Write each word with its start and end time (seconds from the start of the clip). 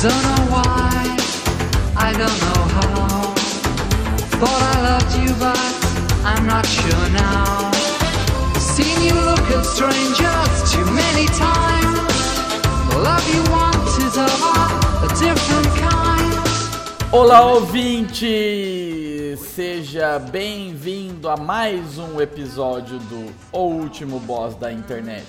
Don't 0.00 0.12
know 0.12 0.44
why, 0.54 1.16
I 1.96 2.12
don't 2.12 2.38
know 2.46 2.62
how. 2.76 3.34
Thought 4.38 4.62
I 4.62 4.76
loved 4.90 5.12
you, 5.18 5.34
but 5.42 5.58
I'm 6.24 6.46
not 6.46 6.64
sure 6.64 7.08
now. 7.10 7.72
Seen 8.60 9.02
you 9.02 9.14
look 9.14 9.42
at 9.50 9.66
strangers 9.66 10.70
too 10.70 10.86
many 10.94 11.26
times. 11.34 12.14
The 12.90 12.98
love 13.02 13.26
you 13.34 13.42
want 13.50 13.88
is 14.06 14.16
of 14.16 14.30
a 15.02 15.08
different 15.18 15.66
kind. 15.82 16.32
Olá, 17.10 17.40
ouvinte! 17.40 19.36
Seja 19.36 20.20
bem-vindo 20.20 21.28
a 21.28 21.36
mais 21.36 21.98
um 21.98 22.20
episódio 22.20 23.00
do 23.00 23.34
O 23.50 23.64
Último 23.64 24.20
Boss 24.20 24.54
da 24.54 24.72
Internet. 24.72 25.26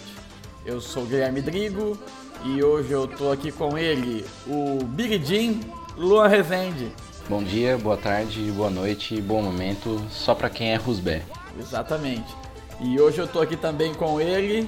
Eu 0.63 0.79
sou 0.79 1.07
Guilherme 1.07 1.41
Drigo 1.41 1.97
e 2.45 2.63
hoje 2.63 2.91
eu 2.91 3.07
tô 3.07 3.31
aqui 3.31 3.51
com 3.51 3.77
ele, 3.77 4.25
o 4.47 4.83
Big 4.83 5.23
Jim 5.25 5.61
Luan 5.97 6.27
Rezende. 6.27 6.91
Bom 7.27 7.43
dia, 7.43 7.77
boa 7.77 7.97
tarde, 7.97 8.51
boa 8.51 8.69
noite, 8.69 9.21
bom 9.21 9.41
momento, 9.41 10.01
só 10.09 10.33
pra 10.33 10.49
quem 10.49 10.71
é 10.71 10.75
Rusbé. 10.75 11.21
Exatamente. 11.59 12.35
E 12.79 12.99
hoje 12.99 13.19
eu 13.19 13.27
tô 13.27 13.41
aqui 13.41 13.57
também 13.57 13.93
com 13.93 14.21
ele, 14.21 14.67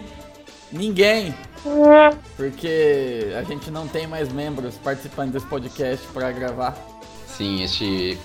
ninguém, 0.72 1.34
porque 2.36 3.34
a 3.38 3.44
gente 3.44 3.72
não 3.72 3.88
tem 3.88 4.06
mais 4.06 4.32
membros 4.32 4.76
participando 4.76 5.32
desse 5.32 5.46
podcast 5.46 6.06
para 6.08 6.32
gravar. 6.32 6.78
Sim, 7.28 7.64
este, 7.64 8.18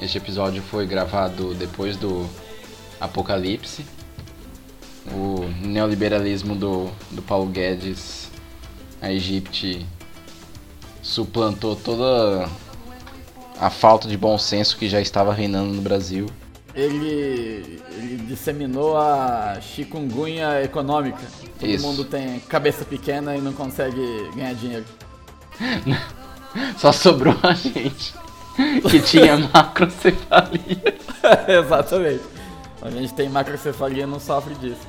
este 0.00 0.18
episódio 0.18 0.62
foi 0.62 0.86
gravado 0.86 1.54
depois 1.54 1.96
do 1.96 2.28
Apocalipse. 3.00 3.84
O 5.12 5.44
neoliberalismo 5.62 6.56
do, 6.56 6.90
do 7.12 7.22
Paulo 7.22 7.46
Guedes, 7.46 8.25
a 9.00 9.12
Egipte, 9.12 9.86
suplantou 11.02 11.76
toda 11.76 12.48
a 13.58 13.70
falta 13.70 14.08
de 14.08 14.16
bom 14.16 14.36
senso 14.38 14.76
que 14.76 14.88
já 14.88 15.00
estava 15.00 15.32
reinando 15.32 15.72
no 15.72 15.82
Brasil. 15.82 16.26
Ele, 16.74 17.80
ele 17.92 18.16
disseminou 18.26 18.98
a 18.98 19.58
chikungunya 19.62 20.62
econômica. 20.62 21.22
Todo 21.58 21.70
Isso. 21.70 21.86
mundo 21.86 22.04
tem 22.04 22.38
cabeça 22.40 22.84
pequena 22.84 23.34
e 23.34 23.40
não 23.40 23.52
consegue 23.52 24.30
ganhar 24.34 24.54
dinheiro. 24.54 24.84
Só 26.76 26.92
sobrou 26.92 27.36
a 27.42 27.52
gente 27.54 28.14
que 28.90 29.00
tinha 29.00 29.36
macrocefalia. 29.52 30.98
Exatamente. 31.48 32.24
A 32.82 32.90
gente 32.90 33.14
tem 33.14 33.28
macrocefalia 33.28 34.02
e 34.04 34.06
não 34.06 34.20
sofre 34.20 34.54
disso. 34.56 34.86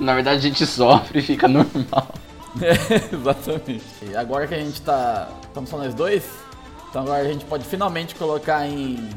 Na 0.00 0.14
verdade, 0.14 0.38
a 0.38 0.42
gente 0.42 0.66
sofre 0.66 1.20
e 1.20 1.22
fica 1.22 1.48
normal. 1.48 2.12
Exatamente. 3.12 3.84
E 4.02 4.16
agora 4.16 4.46
que 4.46 4.54
a 4.54 4.58
gente 4.58 4.80
tá. 4.82 5.28
Estamos 5.44 5.68
só 5.70 5.76
nós 5.78 5.94
dois, 5.94 6.24
então 6.90 7.02
agora 7.02 7.22
a 7.22 7.24
gente 7.32 7.44
pode 7.44 7.64
finalmente 7.64 8.14
colocar 8.14 8.66
em, 8.66 9.08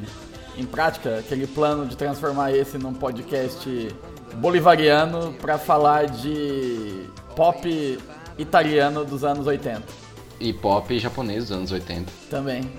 em 0.58 0.66
prática 0.66 1.20
aquele 1.20 1.48
plano 1.48 1.86
de 1.86 1.96
transformar 1.96 2.52
esse 2.54 2.78
num 2.78 2.94
podcast 2.94 3.90
bolivariano 4.36 5.34
para 5.42 5.58
falar 5.58 6.08
de 6.08 7.06
pop 7.36 8.00
italiano 8.38 9.06
dos 9.06 9.24
anos 9.24 9.48
80 9.48 9.82
E 10.42 10.52
pop 10.52 11.00
japonês 11.00 11.44
dos 11.48 11.52
anos 11.54 11.72
80. 11.72 12.12
também. 12.30 12.70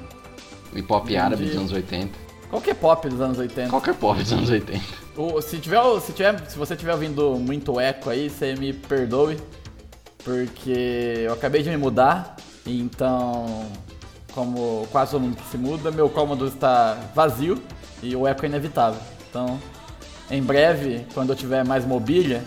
E 0.75 0.83
pop 0.83 1.17
árabe 1.17 1.37
dos 1.45 1.55
Entendi. 1.55 1.59
anos 1.59 1.73
80. 1.73 2.19
Qualquer 2.51 2.75
pop 2.75 3.09
dos 3.09 3.21
anos 3.21 3.39
80. 3.39 3.71
Qualquer 3.71 3.95
pop 3.95 4.23
dos 4.23 4.33
anos 4.33 4.51
80. 4.51 4.81
O- 5.17 5.41
se, 5.41 5.57
tiver, 5.59 5.81
se, 6.01 6.13
tiver, 6.13 6.39
se 6.49 6.59
você 6.59 6.75
estiver 6.75 6.93
ouvindo 6.93 7.31
muito 7.41 7.81
eco 7.81 8.11
aí, 8.11 8.29
você 8.29 8.55
me 8.55 8.73
perdoe, 8.75 9.39
porque 10.27 11.23
eu 11.25 11.33
acabei 11.33 11.63
de 11.63 11.71
me 11.71 11.77
mudar, 11.77 12.35
então, 12.67 13.65
como 14.33 14.85
quase 14.91 15.13
todo 15.13 15.23
mundo 15.23 15.37
que 15.37 15.49
se 15.49 15.57
muda, 15.57 15.93
meu 15.93 16.11
cômodo 16.11 16.49
está 16.49 16.99
vazio 17.15 17.63
e 18.03 18.17
o 18.17 18.27
eco 18.27 18.45
é 18.45 18.49
inevitável. 18.49 19.01
Então, 19.31 19.57
em 20.29 20.43
breve, 20.43 21.07
quando 21.15 21.31
eu 21.31 21.37
tiver 21.37 21.65
mais 21.65 21.85
mobília, 21.85 22.43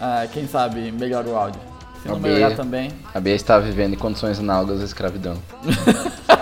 ah, 0.00 0.26
quem 0.32 0.48
sabe 0.48 0.90
melhora 0.90 1.28
o 1.28 1.36
áudio. 1.36 1.60
Se 2.02 2.08
não 2.08 2.18
melhorar 2.18 2.56
também, 2.56 2.90
A 3.14 3.20
Bia 3.20 3.36
está 3.36 3.60
vivendo 3.60 3.94
em 3.94 3.96
condições 3.96 4.40
análogas 4.40 4.80
à 4.80 4.84
escravidão. 4.84 5.38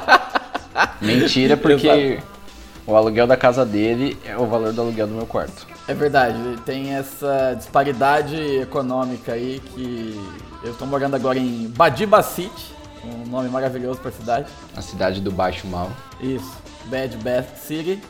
Mentira, 1.02 1.54
porque 1.54 2.18
o 2.86 2.96
aluguel 2.96 3.26
da 3.26 3.36
casa 3.36 3.66
dele 3.66 4.18
é 4.24 4.38
o 4.38 4.46
valor 4.46 4.72
do 4.72 4.80
aluguel 4.80 5.06
do 5.06 5.14
meu 5.14 5.26
quarto. 5.26 5.66
É 5.86 5.92
verdade, 5.92 6.38
tem 6.64 6.94
essa 6.94 7.54
disparidade 7.58 8.36
econômica 8.56 9.32
aí 9.32 9.60
que 9.74 10.18
eu 10.64 10.74
tô 10.74 10.86
morando 10.86 11.14
agora 11.14 11.38
em 11.38 11.68
Badiba 11.68 12.22
City, 12.22 12.72
um 13.04 13.28
nome 13.28 13.48
maravilhoso 13.48 14.00
pra 14.00 14.12
cidade. 14.12 14.50
A 14.76 14.82
cidade 14.82 15.20
do 15.20 15.30
Baixo 15.30 15.66
Mal. 15.66 15.90
Isso, 16.20 16.52
Bad 16.86 17.16
Bath 17.18 17.56
City. 17.56 18.00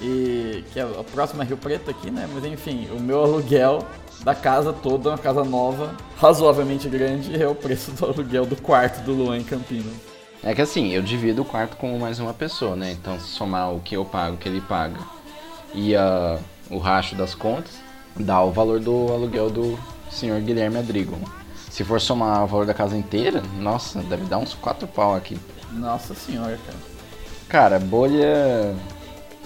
E 0.00 0.62
que 0.72 0.78
é 0.78 0.82
a 0.82 1.04
próxima 1.04 1.42
é 1.42 1.46
Rio 1.46 1.56
Preto 1.56 1.90
aqui, 1.90 2.10
né? 2.10 2.28
Mas 2.32 2.44
enfim, 2.44 2.86
o 2.90 3.00
meu 3.00 3.22
aluguel 3.22 3.86
da 4.22 4.34
casa 4.34 4.72
toda, 4.72 5.10
uma 5.10 5.18
casa 5.18 5.44
nova, 5.44 5.94
razoavelmente 6.18 6.88
grande, 6.88 7.40
é 7.40 7.46
o 7.46 7.54
preço 7.54 7.90
do 7.92 8.04
aluguel 8.06 8.46
do 8.46 8.56
quarto 8.56 9.02
do 9.02 9.12
Luan 9.12 9.38
em 9.38 9.44
Campinas. 9.44 9.92
É 10.42 10.54
que 10.54 10.62
assim, 10.62 10.92
eu 10.92 11.02
divido 11.02 11.42
o 11.42 11.44
quarto 11.44 11.76
com 11.76 11.98
mais 11.98 12.20
uma 12.20 12.34
pessoa, 12.34 12.76
né? 12.76 12.92
Então, 12.92 13.18
se 13.18 13.28
somar 13.28 13.72
o 13.72 13.80
que 13.80 13.96
eu 13.96 14.04
pago, 14.04 14.36
o 14.36 14.38
que 14.38 14.48
ele 14.48 14.60
paga 14.60 14.98
e 15.74 15.96
a, 15.96 16.38
o 16.70 16.78
racho 16.78 17.14
das 17.14 17.34
contas, 17.34 17.72
dá 18.14 18.42
o 18.42 18.52
valor 18.52 18.80
do 18.80 19.12
aluguel 19.12 19.50
do 19.50 19.78
senhor 20.10 20.40
Guilherme 20.40 20.78
Adrigo. 20.78 21.18
Se 21.76 21.84
for 21.84 22.00
somar 22.00 22.42
o 22.42 22.46
valor 22.46 22.64
da 22.64 22.72
casa 22.72 22.96
inteira, 22.96 23.42
nossa, 23.58 24.00
deve 24.00 24.24
dar 24.24 24.38
uns 24.38 24.54
4 24.54 24.88
pau 24.88 25.14
aqui. 25.14 25.38
Nossa 25.72 26.14
senhora, 26.14 26.58
cara. 26.64 26.78
Cara, 27.50 27.78
bolha. 27.78 28.74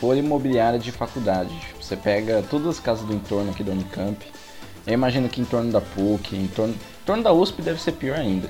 Bolha 0.01 0.21
imobiliária 0.21 0.79
de 0.79 0.93
faculdade. 0.93 1.51
Você 1.81 1.97
pega 1.97 2.41
todas 2.49 2.69
as 2.69 2.79
casas 2.79 3.05
do 3.05 3.13
entorno 3.13 3.51
aqui 3.51 3.65
da 3.65 3.73
Unicamp. 3.73 4.25
Eu 4.87 4.95
imagino 4.95 5.29
que 5.29 5.41
em 5.41 5.45
torno 5.45 5.73
da 5.73 5.81
PUC, 5.81 6.37
em 6.37 6.47
torno, 6.47 6.73
em 6.73 7.05
torno 7.05 7.25
da 7.25 7.33
USP 7.33 7.63
deve 7.63 7.83
ser 7.83 7.93
pior 7.93 8.17
ainda. 8.17 8.49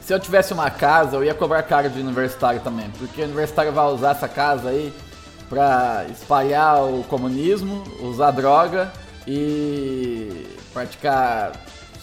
Se 0.00 0.14
eu 0.14 0.20
tivesse 0.20 0.52
uma 0.52 0.70
casa, 0.70 1.16
eu 1.16 1.24
ia 1.24 1.34
cobrar 1.34 1.64
caro 1.64 1.90
de 1.90 2.00
universitário 2.00 2.60
também, 2.60 2.88
porque 2.90 3.22
o 3.22 3.24
universitário 3.24 3.72
vai 3.72 3.86
usar 3.86 4.12
essa 4.12 4.28
casa 4.28 4.68
aí 4.68 4.94
pra 5.48 6.06
espalhar 6.12 6.84
o 6.84 7.02
comunismo, 7.08 7.82
usar 8.00 8.30
droga 8.30 8.92
e 9.26 10.46
praticar 10.72 11.54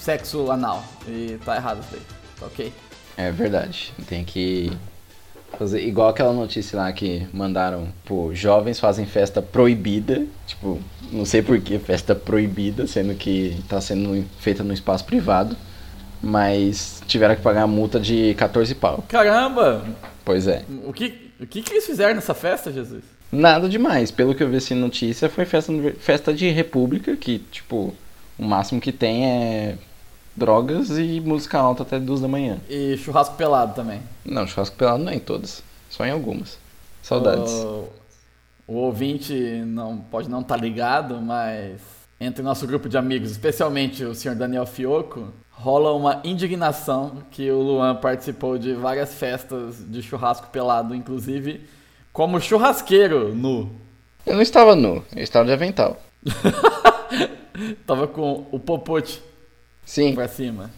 sexo 0.04 0.52
anal. 0.52 0.84
E 1.08 1.40
tá 1.46 1.56
errado 1.56 1.82
isso 1.82 1.96
aí, 1.96 2.02
tá 2.40 2.46
ok? 2.46 2.74
É 3.16 3.32
verdade. 3.32 3.94
Tem 4.08 4.24
que 4.24 4.72
fazer 5.58 5.86
igual 5.86 6.10
aquela 6.10 6.34
notícia 6.34 6.78
lá 6.78 6.92
que 6.92 7.26
mandaram, 7.32 7.88
pô, 8.04 8.34
jovens 8.34 8.80
fazem 8.80 9.06
festa 9.06 9.42
proibida. 9.42 10.26
Tipo, 10.46 10.80
não 11.12 11.26
sei 11.26 11.42
por 11.42 11.60
que 11.60 11.80
festa 11.80 12.14
proibida, 12.14 12.86
sendo 12.86 13.16
que 13.16 13.58
tá 13.70 13.80
sendo 13.80 14.26
feita 14.40 14.64
no 14.64 14.74
espaço 14.74 15.06
privado. 15.06 15.56
Mas 16.22 17.02
tiveram 17.08 17.36
que 17.36 17.42
pagar 17.42 17.64
a 17.64 17.68
multa 17.68 18.00
de 18.00 18.34
14 18.36 18.76
pau. 18.76 19.04
Caramba! 19.08 19.86
Pois 20.26 20.48
é. 20.48 20.64
O 20.86 20.94
que, 20.94 21.32
o 21.40 21.46
que, 21.46 21.62
que 21.62 21.74
eles 21.74 21.86
fizeram 21.86 22.16
nessa 22.16 22.34
festa, 22.34 22.72
Jesus? 22.72 23.04
Nada 23.32 23.68
demais. 23.68 24.10
Pelo 24.10 24.34
que 24.34 24.44
eu 24.44 24.50
vi 24.50 24.58
assim 24.58 24.74
na 24.74 24.82
notícia, 24.82 25.30
foi 25.30 25.46
festa, 25.46 25.74
festa 26.00 26.34
de 26.34 26.50
república, 26.50 27.16
que, 27.18 27.40
tipo, 27.40 27.94
o 28.38 28.46
máximo 28.46 28.80
que 28.80 28.92
tem 28.92 29.26
é 29.26 29.78
drogas 30.36 30.90
e 30.90 31.22
música 31.22 31.60
alta 31.60 31.84
até 31.84 32.00
duas 32.00 32.22
da 32.22 32.28
manhã. 32.28 32.58
E 32.70 32.98
churrasco 32.98 33.36
pelado 33.36 33.76
também. 33.76 34.02
Não, 34.26 34.48
churrasco 34.48 34.76
pelado 34.76 35.04
não 35.04 35.12
é 35.12 35.16
em 35.16 35.20
todas. 35.20 35.64
Só 35.90 36.06
em 36.06 36.12
algumas. 36.12 36.58
Saudades. 37.02 37.52
O, 37.52 37.90
o 38.68 38.74
ouvinte 38.76 39.34
não 39.66 39.98
pode 39.98 40.30
não 40.30 40.42
estar 40.42 40.58
ligado, 40.58 41.22
mas 41.22 41.80
entre 42.20 42.42
o 42.42 42.46
nosso 42.46 42.66
grupo 42.66 42.88
de 42.88 42.98
amigos, 42.98 43.32
especialmente 43.32 44.04
o 44.04 44.16
senhor 44.16 44.36
Daniel 44.36 44.66
Fioco, 44.66 45.28
rola 45.52 45.94
uma 45.94 46.22
indignação 46.24 47.24
que 47.30 47.52
o 47.52 47.62
Luan 47.62 47.96
participou 47.96 48.58
de 48.58 48.74
várias 48.74 49.14
festas 49.14 49.78
de 49.88 50.02
churrasco 50.02 50.48
pelado, 50.48 50.96
inclusive 50.96 51.62
como 52.12 52.40
churrasqueiro 52.40 53.36
nu. 53.36 53.70
Eu 54.26 54.36
não 54.36 54.42
estava 54.42 54.76
nu, 54.76 55.04
eu 55.16 55.24
estava 55.24 55.46
de 55.46 55.52
avental. 55.52 55.98
Tava 57.86 58.08
com 58.08 58.48
o 58.52 58.60
popote 58.60 59.22
Sim, 59.86 60.16
pra 60.16 60.28
cima. 60.28 60.72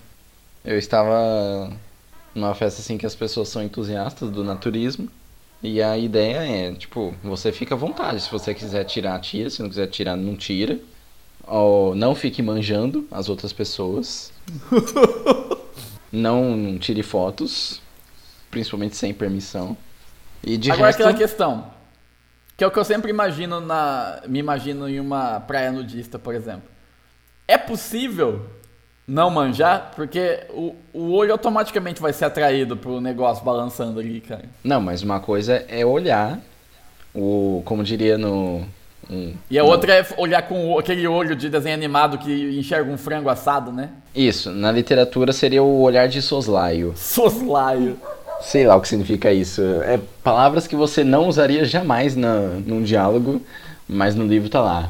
eu 0.63 0.77
estava 0.77 1.71
numa 2.33 2.53
festa 2.53 2.81
assim 2.81 2.97
que 2.97 3.05
as 3.05 3.15
pessoas 3.15 3.49
são 3.49 3.63
entusiastas 3.63 4.29
do 4.29 4.43
naturismo. 4.43 5.09
E 5.63 5.81
a 5.81 5.97
ideia 5.97 6.37
é, 6.39 6.73
tipo, 6.73 7.13
você 7.23 7.51
fica 7.51 7.73
à 7.73 7.77
vontade. 7.77 8.21
Se 8.21 8.29
você 8.29 8.53
quiser 8.53 8.83
tirar, 8.83 9.19
tira. 9.19 9.49
Se 9.49 9.61
não 9.61 9.69
quiser 9.69 9.87
tirar, 9.87 10.15
não 10.15 10.35
tira. 10.35 10.79
Ou 11.47 11.95
não 11.95 12.13
fique 12.13 12.41
manjando 12.41 13.07
as 13.09 13.29
outras 13.29 13.53
pessoas. 13.53 14.31
não 16.11 16.77
tire 16.79 17.03
fotos, 17.03 17.81
principalmente 18.51 18.95
sem 18.95 19.13
permissão. 19.13 19.77
E 20.43 20.57
de 20.57 20.71
Agora 20.71 20.87
resto, 20.87 21.01
aquela 21.01 21.17
questão, 21.17 21.71
que 22.55 22.63
é 22.63 22.67
o 22.67 22.71
que 22.71 22.77
eu 22.77 22.85
sempre 22.85 23.09
imagino 23.09 23.59
na, 23.59 24.21
me 24.27 24.39
imagino 24.39 24.87
em 24.87 24.99
uma 24.99 25.39
praia 25.39 25.71
nudista, 25.71 26.19
por 26.19 26.35
exemplo. 26.35 26.69
É 27.47 27.57
possível 27.57 28.47
não 29.07 29.29
manjar, 29.29 29.91
porque 29.95 30.39
o, 30.49 30.75
o 30.93 31.11
olho 31.13 31.31
automaticamente 31.31 32.01
vai 32.01 32.11
ser 32.13 32.25
atraído 32.25 32.75
pro 32.75 32.99
negócio 32.99 33.43
balançando 33.43 33.99
ali, 33.99 34.19
cara. 34.21 34.45
Não, 34.63 34.81
mas 34.81 35.03
uma 35.03 35.19
coisa 35.19 35.63
é 35.67 35.85
olhar, 35.85 36.39
o, 37.13 37.61
como 37.65 37.83
diria 37.83 38.17
no. 38.17 38.63
um- 39.09 39.33
E 39.49 39.59
a 39.59 39.63
no- 39.63 39.69
outra 39.69 39.93
é 39.93 40.05
olhar 40.17 40.41
com 40.43 40.77
aquele 40.79 41.07
olho 41.07 41.35
de 41.35 41.49
desenho 41.49 41.75
animado 41.75 42.17
que 42.17 42.57
enxerga 42.59 42.91
um 42.91 42.97
frango 42.97 43.29
assado, 43.29 43.71
né? 43.71 43.89
Isso, 44.15 44.51
na 44.51 44.71
literatura 44.71 45.31
seria 45.31 45.61
o 45.61 45.81
olhar 45.81 46.07
de 46.07 46.21
soslaio. 46.21 46.93
Soslaio. 46.95 47.97
Sei 48.41 48.65
lá 48.67 48.75
o 48.75 48.81
que 48.81 48.87
significa 48.87 49.31
isso. 49.31 49.61
É 49.83 49.99
palavras 50.23 50.67
que 50.67 50.75
você 50.75 51.03
não 51.03 51.27
usaria 51.27 51.63
jamais 51.63 52.15
na, 52.15 52.39
num 52.65 52.83
diálogo, 52.83 53.41
mas 53.87 54.13
no 54.15 54.25
livro 54.25 54.49
tá 54.49 54.61
lá. 54.61 54.89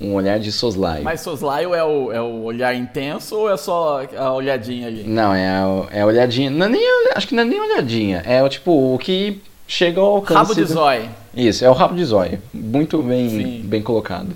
Um 0.00 0.14
olhar 0.14 0.38
de 0.38 0.52
soslaio. 0.52 1.02
Mas 1.02 1.20
soslaio 1.22 1.74
é 1.74 1.82
o, 1.82 2.12
é 2.12 2.20
o 2.20 2.42
olhar 2.44 2.72
intenso 2.74 3.36
ou 3.36 3.50
é 3.50 3.56
só 3.56 4.02
a 4.16 4.32
olhadinha 4.32 4.86
ali? 4.86 5.02
Não, 5.04 5.34
é 5.34 5.48
a, 5.48 5.86
é 5.90 6.00
a 6.02 6.06
olhadinha. 6.06 6.50
Não 6.50 6.66
é 6.66 6.68
nem, 6.68 6.82
acho 7.16 7.26
que 7.26 7.34
não 7.34 7.42
é 7.42 7.46
nem 7.46 7.60
olhadinha. 7.60 8.22
É 8.24 8.40
o 8.42 8.48
tipo, 8.48 8.94
o 8.94 8.98
que 8.98 9.40
chega 9.66 10.00
ao 10.00 10.16
alcance. 10.16 10.34
Rabo 10.38 10.54
de 10.54 10.60
do- 10.64 10.72
zóio. 10.72 11.08
Isso, 11.34 11.64
é 11.64 11.68
o 11.70 11.72
rabo 11.72 11.94
de 11.96 12.04
zóio. 12.04 12.40
Muito 12.54 13.02
bem, 13.02 13.28
Sim. 13.28 13.62
bem 13.64 13.82
colocado. 13.82 14.28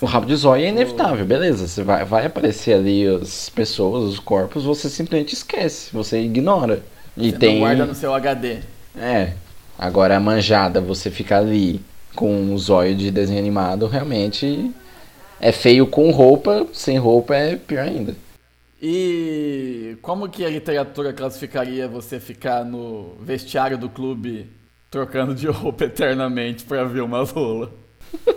O 0.00 0.06
rabo 0.06 0.26
de 0.26 0.34
zóio 0.36 0.64
é 0.64 0.68
inevitável, 0.68 1.24
beleza. 1.26 1.66
Você 1.68 1.82
vai, 1.82 2.04
vai 2.04 2.26
aparecer 2.26 2.74
ali 2.74 3.06
as 3.06 3.48
pessoas, 3.50 4.04
os 4.04 4.18
corpos, 4.18 4.64
você 4.64 4.88
simplesmente 4.88 5.34
esquece, 5.34 5.90
você 5.92 6.20
ignora. 6.20 6.82
E 7.16 7.30
Você 7.30 7.36
tem. 7.38 7.58
guarda 7.60 7.84
no 7.86 7.94
seu 7.94 8.12
HD. 8.14 8.58
É. 8.98 9.32
Agora 9.78 10.16
a 10.16 10.20
manjada, 10.20 10.80
você 10.80 11.10
ficar 11.10 11.38
ali 11.38 11.80
com 12.14 12.54
o 12.54 12.58
zóio 12.58 12.94
de 12.94 13.10
desenho 13.10 13.38
animado, 13.38 13.86
realmente 13.86 14.70
é 15.40 15.52
feio 15.52 15.86
com 15.86 16.10
roupa, 16.10 16.66
sem 16.72 16.98
roupa 16.98 17.34
é 17.34 17.56
pior 17.56 17.84
ainda. 17.84 18.14
E 18.80 19.96
como 20.02 20.28
que 20.28 20.44
a 20.44 20.50
literatura 20.50 21.12
classificaria 21.12 21.88
você 21.88 22.20
ficar 22.20 22.64
no 22.64 23.16
vestiário 23.20 23.78
do 23.78 23.88
clube 23.88 24.50
trocando 24.90 25.34
de 25.34 25.46
roupa 25.48 25.84
eternamente 25.84 26.64
pra 26.64 26.84
ver 26.84 27.00
umas 27.02 27.30
rolas? 27.30 27.70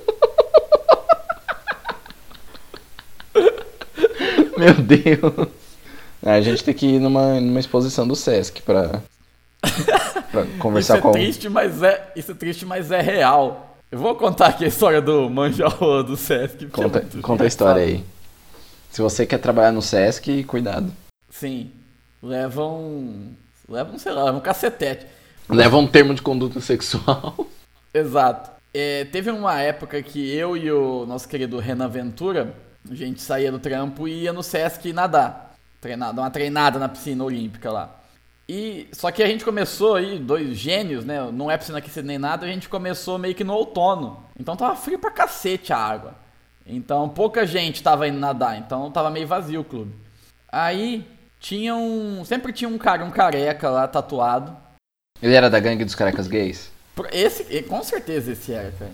Meu 4.57 4.73
Deus. 4.73 5.47
A 6.23 6.41
gente 6.41 6.63
tem 6.63 6.73
que 6.73 6.85
ir 6.85 6.99
numa, 6.99 7.39
numa 7.39 7.59
exposição 7.59 8.05
do 8.07 8.15
Sesc 8.15 8.61
pra, 8.61 9.01
pra 10.31 10.43
Isso 10.43 10.57
conversar 10.59 10.97
é 10.97 11.01
com. 11.01 11.11
triste, 11.11 11.47
mas 11.47 11.81
é, 11.81 12.11
isso 12.15 12.31
é 12.31 12.35
triste, 12.35 12.65
mas 12.65 12.91
é 12.91 12.99
real. 13.01 13.68
Eu 13.91 13.97
vou 13.97 14.15
contar 14.15 14.49
aqui 14.49 14.65
a 14.65 14.67
história 14.67 15.01
do 15.01 15.27
manjarrola 15.31 16.03
do 16.03 16.15
Sesc. 16.15 16.67
porque 16.67 16.79
é 16.79 16.83
Conta, 16.83 17.21
conta 17.23 17.43
a 17.43 17.47
história 17.47 17.81
aí. 17.81 18.05
Se 18.91 19.01
você 19.01 19.25
quer 19.25 19.39
trabalhar 19.39 19.71
no 19.71 19.81
Sesc, 19.81 20.43
cuidado. 20.43 20.93
Sim. 21.29 21.71
Levam. 22.21 23.33
Levam, 23.67 23.97
sei 23.97 24.11
lá, 24.11 24.25
levam 24.25 24.39
um 24.39 24.43
cacetete. 24.43 25.07
Leva 25.49 25.77
um 25.77 25.87
termo 25.87 26.13
de 26.13 26.21
conduta 26.21 26.61
sexual. 26.61 27.47
Exato. 27.91 28.51
É, 28.71 29.05
teve 29.05 29.31
uma 29.31 29.59
época 29.59 30.01
que 30.03 30.35
eu 30.35 30.55
e 30.55 30.71
o 30.71 31.07
nosso 31.07 31.27
querido 31.27 31.57
Renan 31.57 31.87
Ventura, 31.87 32.53
a 32.89 32.93
gente 32.93 33.19
saía 33.19 33.51
do 33.51 33.57
trampo 33.57 34.07
e 34.07 34.23
ia 34.23 34.33
no 34.33 34.43
Sesc 34.43 34.93
nadar. 34.93 35.55
Treinar, 35.81 36.13
dar 36.13 36.21
uma 36.21 36.29
treinada 36.29 36.77
na 36.77 36.89
piscina 36.89 37.23
olímpica 37.23 37.71
lá. 37.71 37.98
E 38.51 38.87
só 38.91 39.11
que 39.11 39.21
a 39.21 39.27
gente 39.27 39.45
começou 39.45 39.93
aí, 39.93 40.17
dois 40.17 40.57
gênios, 40.57 41.05
né? 41.05 41.29
Não 41.31 41.51
é 41.51 41.55
piscina 41.55 41.77
aquecida 41.77 42.07
nem 42.07 42.17
nada, 42.17 42.47
a 42.47 42.49
gente 42.49 42.67
começou 42.67 43.19
meio 43.19 43.35
que 43.35 43.43
no 43.43 43.53
outono. 43.53 44.23
Então 44.39 44.55
tava 44.55 44.75
frio 44.75 44.97
pra 44.97 45.11
cacete 45.11 45.71
a 45.71 45.77
água. 45.77 46.15
Então 46.65 47.07
pouca 47.07 47.45
gente 47.45 47.83
tava 47.83 48.07
indo 48.07 48.17
nadar, 48.17 48.57
então 48.57 48.89
tava 48.89 49.11
meio 49.11 49.27
vazio 49.27 49.61
o 49.61 49.63
clube. 49.63 49.93
Aí 50.51 51.05
tinha 51.39 51.75
um. 51.75 52.25
Sempre 52.25 52.51
tinha 52.51 52.67
um 52.67 52.79
cara, 52.79 53.05
um 53.05 53.11
careca 53.11 53.69
lá 53.69 53.87
tatuado. 53.87 54.57
Ele 55.21 55.35
era 55.35 55.47
da 55.47 55.59
gangue 55.59 55.85
dos 55.85 55.93
carecas 55.93 56.27
gays? 56.27 56.71
Esse, 57.11 57.61
com 57.61 57.83
certeza 57.83 58.31
esse 58.31 58.51
era, 58.51 58.71
cara. 58.71 58.91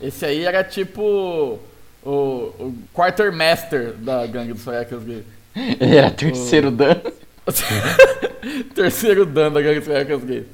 Esse 0.00 0.24
aí 0.24 0.46
era 0.46 0.64
tipo 0.64 1.60
o, 2.02 2.10
o 2.10 2.74
quartermaster 2.94 3.92
da 3.98 4.26
gangue 4.26 4.54
dos 4.54 4.64
carecas 4.64 5.04
gays. 5.04 5.26
Ele 5.78 5.94
era 5.94 6.10
terceiro 6.10 6.70
dan. 6.70 7.02
Terceiro 8.74 9.24
dan 9.26 9.52
da 9.52 9.62
carecas 9.62 10.24
gays. 10.24 10.46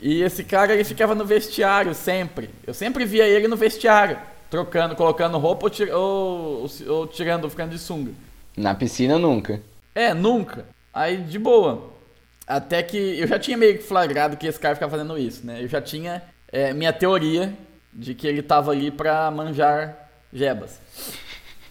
E 0.00 0.22
esse 0.22 0.44
cara, 0.44 0.74
ele 0.74 0.84
ficava 0.84 1.14
no 1.14 1.24
vestiário 1.24 1.94
sempre. 1.94 2.50
Eu 2.66 2.74
sempre 2.74 3.04
via 3.04 3.26
ele 3.26 3.48
no 3.48 3.56
vestiário. 3.56 4.18
Trocando, 4.50 4.94
colocando 4.94 5.38
roupa 5.38 5.66
ou, 5.66 5.70
tir- 5.70 5.92
ou- 5.92 6.66
ou 6.88 7.06
tirando, 7.06 7.48
ficando 7.50 7.70
de 7.70 7.78
sunga. 7.78 8.12
Na 8.56 8.74
piscina 8.74 9.18
nunca. 9.18 9.60
É, 9.94 10.14
nunca. 10.14 10.66
Aí, 10.94 11.16
de 11.16 11.38
boa. 11.38 11.90
Até 12.46 12.82
que 12.82 12.96
eu 13.18 13.26
já 13.26 13.38
tinha 13.38 13.56
meio 13.56 13.76
que 13.76 13.82
flagrado 13.82 14.36
que 14.36 14.46
esse 14.46 14.58
cara 14.60 14.74
ficava 14.74 14.90
fazendo 14.92 15.18
isso, 15.18 15.44
né? 15.44 15.62
Eu 15.62 15.68
já 15.68 15.80
tinha 15.80 16.22
é, 16.52 16.72
minha 16.72 16.92
teoria 16.92 17.52
de 17.92 18.14
que 18.14 18.26
ele 18.26 18.42
tava 18.42 18.70
ali 18.70 18.90
pra 18.90 19.28
manjar 19.30 20.08
jebas. 20.32 20.78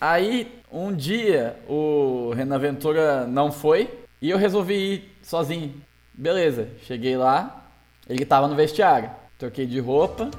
Aí, 0.01 0.51
um 0.71 0.93
dia, 0.93 1.55
o 1.69 2.33
Renan 2.35 2.59
Ventura 2.59 3.25
não 3.25 3.51
foi 3.51 3.89
e 4.21 4.29
eu 4.29 4.37
resolvi 4.37 4.73
ir 4.73 5.17
sozinho. 5.21 5.73
Beleza, 6.13 6.69
cheguei 6.87 7.17
lá, 7.17 7.65
ele 8.07 8.25
tava 8.25 8.47
no 8.47 8.55
vestiário. 8.55 9.09
Troquei 9.37 9.65
de 9.65 9.79
roupa 9.79 10.31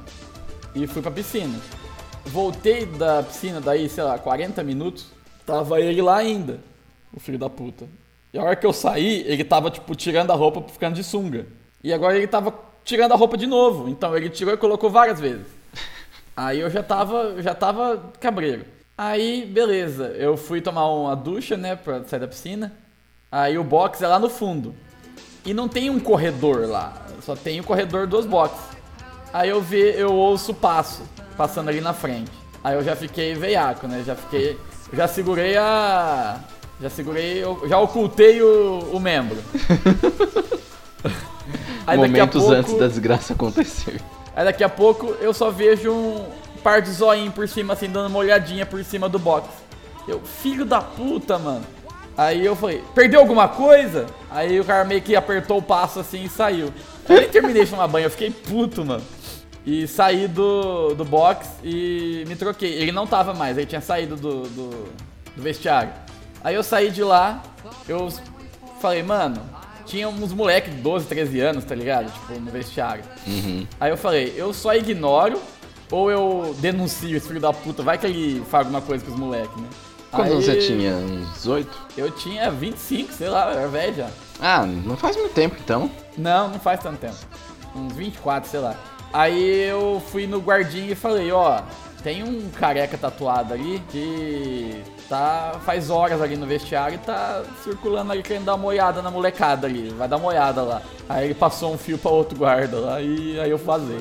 e 0.73 0.87
fui 0.87 1.01
pra 1.01 1.11
piscina. 1.11 1.59
Voltei 2.25 2.85
da 2.85 3.23
piscina 3.23 3.61
daí, 3.61 3.87
sei 3.87 4.03
lá, 4.03 4.17
40 4.17 4.63
minutos, 4.63 5.07
tava 5.45 5.79
ele 5.79 6.01
lá 6.01 6.17
ainda, 6.17 6.59
o 7.13 7.19
filho 7.19 7.37
da 7.37 7.49
puta. 7.49 7.87
E 8.33 8.39
a 8.39 8.43
hora 8.43 8.55
que 8.55 8.65
eu 8.65 8.73
saí, 8.73 9.23
ele 9.25 9.43
tava, 9.43 9.71
tipo, 9.71 9.95
tirando 9.95 10.31
a 10.31 10.35
roupa, 10.35 10.61
ficando 10.71 10.95
de 10.95 11.03
sunga. 11.03 11.45
E 11.83 11.93
agora 11.93 12.17
ele 12.17 12.27
tava 12.27 12.53
tirando 12.83 13.13
a 13.13 13.15
roupa 13.15 13.37
de 13.37 13.47
novo. 13.47 13.87
Então 13.87 14.15
ele 14.15 14.29
tirou 14.29 14.53
e 14.53 14.57
colocou 14.57 14.89
várias 14.89 15.19
vezes. 15.19 15.47
Aí 16.35 16.59
eu 16.59 16.69
já 16.69 16.83
tava, 16.83 17.41
já 17.41 17.55
tava 17.55 18.11
cabreiro. 18.19 18.65
Aí, 18.97 19.45
beleza, 19.45 20.07
eu 20.17 20.35
fui 20.35 20.59
tomar 20.59 20.89
uma 20.89 21.15
ducha, 21.15 21.55
né, 21.55 21.75
pra 21.75 22.03
sair 22.03 22.19
da 22.19 22.27
piscina. 22.27 22.75
Aí 23.31 23.57
o 23.57 23.63
box 23.63 24.01
é 24.01 24.07
lá 24.07 24.19
no 24.19 24.29
fundo. 24.29 24.73
E 25.45 25.53
não 25.53 25.67
tem 25.67 25.89
um 25.89 25.99
corredor 25.99 26.67
lá, 26.67 26.93
só 27.21 27.35
tem 27.35 27.59
o 27.59 27.63
corredor 27.63 28.07
dos 28.07 28.25
boxes. 28.25 28.59
Aí 29.33 29.49
eu 29.49 29.61
vi, 29.61 29.79
eu 29.79 30.13
ouço 30.13 30.51
o 30.51 30.55
passo 30.55 31.03
passando 31.35 31.69
ali 31.69 31.81
na 31.81 31.93
frente. 31.93 32.31
Aí 32.63 32.75
eu 32.75 32.83
já 32.83 32.95
fiquei 32.95 33.33
veiaco, 33.33 33.87
né? 33.87 34.03
Já 34.05 34.15
fiquei, 34.15 34.57
já 34.91 35.07
segurei 35.07 35.57
a, 35.57 36.39
já 36.81 36.89
segurei, 36.89 37.43
já 37.67 37.79
ocultei 37.79 38.41
o, 38.41 38.79
o 38.93 38.99
membro. 38.99 39.37
Aí 41.85 41.97
Momentos 41.97 42.41
pouco, 42.41 42.57
antes 42.57 42.77
da 42.77 42.87
desgraça 42.87 43.33
acontecer. 43.33 44.01
Aí 44.35 44.43
daqui 44.43 44.63
a 44.63 44.69
pouco 44.69 45.15
eu 45.21 45.33
só 45.33 45.49
vejo 45.49 45.91
um 45.91 46.25
par 46.61 46.81
de 46.81 46.91
zoinho 46.91 47.31
por 47.31 47.47
cima, 47.47 47.73
assim, 47.73 47.89
dando 47.89 48.07
uma 48.07 48.19
olhadinha 48.19 48.65
por 48.65 48.83
cima 48.83 49.07
do 49.07 49.17
box. 49.17 49.47
Eu, 50.05 50.19
filho 50.21 50.65
da 50.65 50.81
puta, 50.81 51.37
mano. 51.37 51.63
Aí 52.17 52.43
eu 52.43 52.55
falei, 52.55 52.83
perdeu 52.95 53.19
alguma 53.19 53.47
coisa? 53.47 54.07
Aí 54.31 54.59
o 54.59 54.65
cara 54.65 54.83
meio 54.83 55.01
que 55.03 55.15
apertou 55.15 55.59
o 55.59 55.61
passo 55.61 55.99
assim 55.99 56.23
e 56.23 56.29
saiu. 56.29 56.73
Eu 57.07 57.19
nem 57.19 57.29
terminei 57.29 57.63
de 57.63 57.69
tomar 57.69 57.87
banho, 57.87 58.07
eu 58.07 58.11
fiquei 58.11 58.31
puto, 58.31 58.83
mano. 58.83 59.03
E 59.63 59.85
saí 59.87 60.27
do, 60.27 60.95
do 60.95 61.05
box 61.05 61.47
e 61.63 62.23
me 62.27 62.35
troquei. 62.35 62.73
Ele 62.73 62.91
não 62.91 63.05
tava 63.05 63.33
mais, 63.35 63.55
ele 63.55 63.67
tinha 63.67 63.81
saído 63.81 64.15
do, 64.15 64.41
do, 64.43 64.69
do 65.35 65.41
vestiário. 65.43 65.91
Aí 66.43 66.55
eu 66.55 66.63
saí 66.63 66.89
de 66.89 67.03
lá, 67.03 67.43
eu 67.87 68.11
falei, 68.81 69.03
mano, 69.03 69.39
tinha 69.85 70.09
uns 70.09 70.33
moleques 70.33 70.73
de 70.73 70.81
12, 70.81 71.05
13 71.05 71.39
anos, 71.39 71.65
tá 71.65 71.75
ligado? 71.75 72.11
Tipo, 72.11 72.39
no 72.39 72.49
vestiário. 72.51 73.03
Aí 73.79 73.91
eu 73.91 73.97
falei, 73.97 74.33
eu 74.35 74.53
só 74.53 74.73
ignoro 74.73 75.39
ou 75.91 76.09
eu 76.09 76.55
denuncio 76.59 77.15
esse 77.15 77.27
filho 77.27 77.39
da 77.39 77.53
puta, 77.53 77.83
vai 77.83 77.97
que 77.97 78.05
ele 78.07 78.43
faz 78.49 78.65
alguma 78.65 78.81
coisa 78.81 79.05
com 79.05 79.11
os 79.11 79.19
moleques, 79.19 79.55
né? 79.57 79.67
Quantos 80.11 80.31
anos 80.33 80.45
você 80.45 80.55
tinha? 80.55 80.93
Uns 80.93 81.33
18? 81.33 81.77
Eu 81.97 82.11
tinha 82.11 82.49
25, 82.49 83.13
sei 83.13 83.29
lá, 83.29 83.51
eu 83.51 83.59
era 83.59 83.67
velho 83.67 83.95
já. 83.95 84.09
Ah, 84.39 84.65
não 84.65 84.95
faz 84.95 85.15
muito 85.15 85.33
tempo 85.33 85.55
então. 85.59 85.89
Não, 86.17 86.49
não 86.49 86.59
faz 86.59 86.79
tanto 86.79 86.97
tempo. 86.97 87.15
Uns 87.75 87.93
24, 87.93 88.49
sei 88.49 88.59
lá. 88.59 88.75
Aí 89.11 89.63
eu 89.63 90.01
fui 90.11 90.27
no 90.27 90.39
guardinha 90.39 90.91
e 90.91 90.95
falei, 90.95 91.31
ó, 91.31 91.61
tem 92.03 92.23
um 92.23 92.49
careca 92.49 92.97
tatuado 92.97 93.53
ali 93.53 93.81
que 93.89 94.83
tá 95.09 95.59
faz 95.65 95.89
horas 95.89 96.21
ali 96.21 96.35
no 96.35 96.45
vestiário 96.45 96.95
e 96.95 96.97
tá 96.99 97.43
circulando 97.63 98.11
ali 98.11 98.21
querendo 98.21 98.45
dar 98.45 98.55
uma 98.55 98.67
olhada 98.67 99.01
na 99.01 99.09
molecada 99.09 99.67
ali. 99.67 99.89
Vai 99.89 100.07
dar 100.07 100.17
uma 100.17 100.27
olhada 100.27 100.61
lá. 100.61 100.81
Aí 101.09 101.25
ele 101.25 101.33
passou 101.33 101.73
um 101.73 101.77
fio 101.77 101.97
pra 101.97 102.11
outro 102.11 102.37
guarda 102.37 102.77
lá 102.77 103.01
e 103.01 103.39
aí 103.39 103.49
eu 103.49 103.57
fazei. 103.57 103.99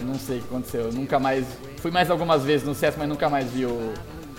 Não 0.00 0.14
sei 0.14 0.38
o 0.38 0.40
que 0.40 0.48
aconteceu. 0.48 0.80
Eu 0.82 0.92
nunca 0.92 1.18
mais. 1.18 1.46
Fui 1.78 1.90
mais 1.90 2.10
algumas 2.10 2.42
vezes 2.44 2.66
no 2.66 2.74
SESC, 2.74 2.98
mas 2.98 3.08
nunca 3.08 3.28
mais 3.28 3.50
vi 3.50 3.64
o, 3.64 3.92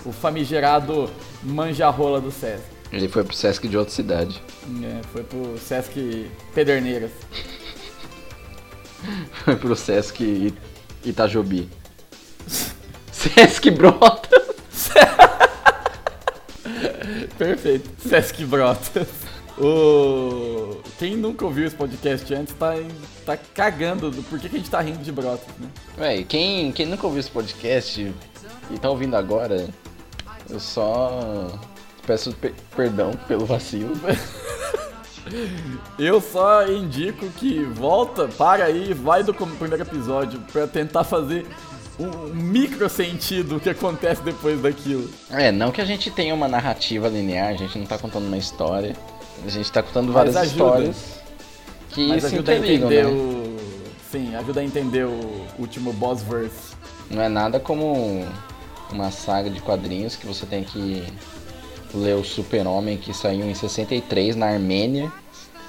o 0.04 0.12
famigerado 0.12 1.10
manjarrola 1.42 2.20
do 2.20 2.30
SESC. 2.30 2.62
Ele 2.92 3.08
foi 3.08 3.24
pro 3.24 3.34
Sesc 3.34 3.66
de 3.66 3.76
outra 3.76 3.94
cidade. 3.94 4.42
É, 4.82 5.00
foi 5.12 5.22
pro 5.22 5.58
SESC 5.58 6.30
Pederneiras. 6.54 7.10
Foi 9.44 9.56
pro 9.56 9.74
Sesc 9.74 10.54
Itajobi. 11.04 11.68
Sesc 13.10 13.70
Brota. 13.70 14.42
Perfeito. 17.36 17.90
Sesc 18.08 18.44
Brotas. 18.44 19.08
O... 19.58 20.80
Quem 20.98 21.16
nunca 21.16 21.44
ouviu 21.44 21.66
esse 21.66 21.76
podcast 21.76 22.32
antes 22.34 22.54
tá, 22.54 22.74
tá 23.26 23.36
cagando 23.36 24.10
do 24.10 24.22
porquê 24.22 24.48
que 24.48 24.56
a 24.56 24.58
gente 24.58 24.70
tá 24.70 24.80
rindo 24.80 25.02
de 25.02 25.12
Brotas, 25.12 25.46
né? 25.58 25.68
Véi, 25.96 26.24
quem, 26.24 26.72
quem 26.72 26.86
nunca 26.86 27.06
ouviu 27.06 27.20
esse 27.20 27.30
podcast 27.30 28.12
e 28.70 28.78
tá 28.78 28.88
ouvindo 28.88 29.16
agora, 29.16 29.68
eu 30.50 30.60
só 30.60 31.48
peço 32.06 32.32
pe- 32.34 32.54
perdão 32.76 33.12
pelo 33.28 33.44
vacilo. 33.46 33.92
Eu 35.98 36.20
só 36.20 36.66
indico 36.66 37.26
que 37.38 37.62
volta, 37.62 38.26
para 38.26 38.64
aí, 38.64 38.92
vai 38.92 39.22
do 39.22 39.32
primeiro 39.32 39.80
episódio 39.80 40.40
pra 40.52 40.66
tentar 40.66 41.04
fazer 41.04 41.46
um 41.98 42.34
micro 42.34 42.88
sentido 42.88 43.60
que 43.60 43.70
acontece 43.70 44.20
depois 44.22 44.60
daquilo. 44.60 45.08
É, 45.30 45.52
não 45.52 45.70
que 45.70 45.80
a 45.80 45.84
gente 45.84 46.10
tenha 46.10 46.34
uma 46.34 46.48
narrativa 46.48 47.08
linear, 47.08 47.50
a 47.50 47.54
gente 47.56 47.78
não 47.78 47.86
tá 47.86 47.96
contando 47.98 48.26
uma 48.26 48.36
história. 48.36 48.96
A 49.44 49.48
gente 49.48 49.70
tá 49.70 49.82
contando 49.82 50.12
várias 50.12 50.34
histórias 50.42 51.20
que 51.90 52.08
Mas 52.08 52.24
se 52.24 52.34
a 52.34 52.38
interligam, 52.38 52.88
entender 52.90 53.04
né? 53.06 53.10
o. 53.12 53.56
Sim, 54.10 54.34
ajuda 54.34 54.60
a 54.60 54.64
entender 54.64 55.04
o 55.06 55.46
último 55.58 55.92
boss 55.92 56.20
verse. 56.22 56.74
Não 57.10 57.22
é 57.22 57.28
nada 57.28 57.60
como 57.60 58.26
uma 58.92 59.10
saga 59.10 59.50
de 59.50 59.60
quadrinhos 59.60 60.16
que 60.16 60.26
você 60.26 60.46
tem 60.46 60.62
que 60.62 61.04
ler 61.94 62.14
o 62.14 62.24
Super-Homem 62.24 62.96
que 62.96 63.12
saiu 63.12 63.48
em 63.48 63.54
63 63.54 64.36
na 64.36 64.46
Armênia. 64.46 65.12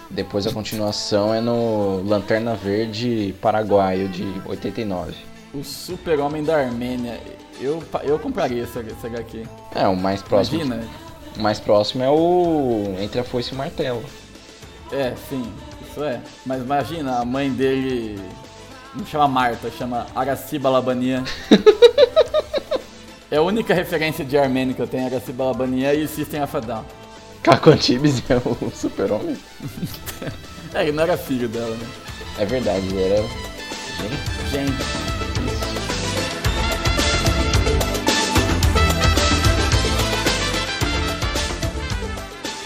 Depois 0.09 0.45
a 0.45 0.51
continuação 0.51 1.33
é 1.33 1.41
no 1.41 2.03
Lanterna 2.07 2.55
Verde 2.55 3.33
Paraguaio 3.41 4.07
de 4.09 4.25
89. 4.45 5.15
O 5.53 5.63
Super-Homem 5.63 6.43
da 6.43 6.57
Armênia. 6.57 7.19
Eu, 7.59 7.83
eu 8.03 8.19
compraria 8.19 8.63
esse, 8.63 8.79
esse 8.79 9.07
HQ. 9.07 9.43
É, 9.75 9.87
o 9.87 9.95
mais 9.95 10.21
próximo. 10.21 10.61
Imagina. 10.61 10.87
O 11.37 11.41
mais 11.41 11.59
próximo 11.59 12.03
é 12.03 12.09
o 12.09 12.95
Entre 12.99 13.19
a 13.19 13.23
Foice 13.23 13.51
e 13.51 13.53
o 13.53 13.57
Martelo. 13.57 14.03
É, 14.91 15.13
sim, 15.29 15.51
isso 15.89 16.03
é. 16.03 16.21
Mas 16.45 16.61
imagina, 16.61 17.19
a 17.19 17.25
mãe 17.25 17.51
dele 17.51 18.19
não 18.93 19.05
chama 19.05 19.27
Marta, 19.27 19.71
chama 19.71 20.05
Araciba 20.15 20.69
Labania. 20.69 21.23
é 23.33 23.37
a 23.37 23.41
única 23.41 23.73
referência 23.73 24.23
de 24.23 24.37
Armênia 24.37 24.75
que 24.75 24.81
eu 24.81 24.85
tenho, 24.87 25.07
Araciba 25.07 25.45
Labania 25.45 25.91
e 25.91 26.07
System 26.07 26.43
of 26.43 26.55
a 26.55 26.59
Down. 26.59 26.85
Caco 27.41 27.71
Antibes 27.71 28.21
é 28.29 28.35
o 28.37 28.69
Super-Homem? 28.71 29.35
É, 30.75 30.81
ele 30.81 30.91
não 30.93 31.03
era 31.03 31.15
filho 31.15 31.47
dela, 31.47 31.75
né? 31.75 31.85
É 32.39 32.45
verdade, 32.45 32.87
ele 32.87 33.03
era. 33.03 33.21
Gente, 33.21 34.51
Gente, 34.51 34.83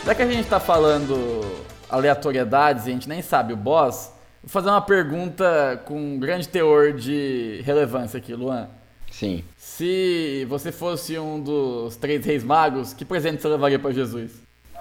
já 0.05 0.15
que 0.15 0.21
a 0.21 0.25
gente 0.25 0.47
tá 0.47 0.57
falando 0.59 1.41
aleatoriedades 1.89 2.86
e 2.86 2.89
a 2.89 2.93
gente 2.93 3.09
nem 3.09 3.21
sabe 3.21 3.51
o 3.51 3.57
boss, 3.57 4.13
vou 4.41 4.50
fazer 4.50 4.69
uma 4.69 4.81
pergunta 4.81 5.81
com 5.83 6.00
um 6.00 6.17
grande 6.17 6.47
teor 6.47 6.93
de 6.93 7.62
relevância 7.65 8.17
aqui, 8.17 8.33
Luan. 8.33 8.69
sim. 9.12 9.43
Se 9.77 10.43
você 10.50 10.72
fosse 10.72 11.19
um 11.19 11.39
dos 11.39 11.96
três 11.98 12.25
reis 12.25 12.43
magos, 12.43 12.93
que 12.93 13.05
presente 13.05 13.43
você 13.43 13.48
levaria 13.48 13.77
pra 13.77 13.91
Jesus? 13.91 14.31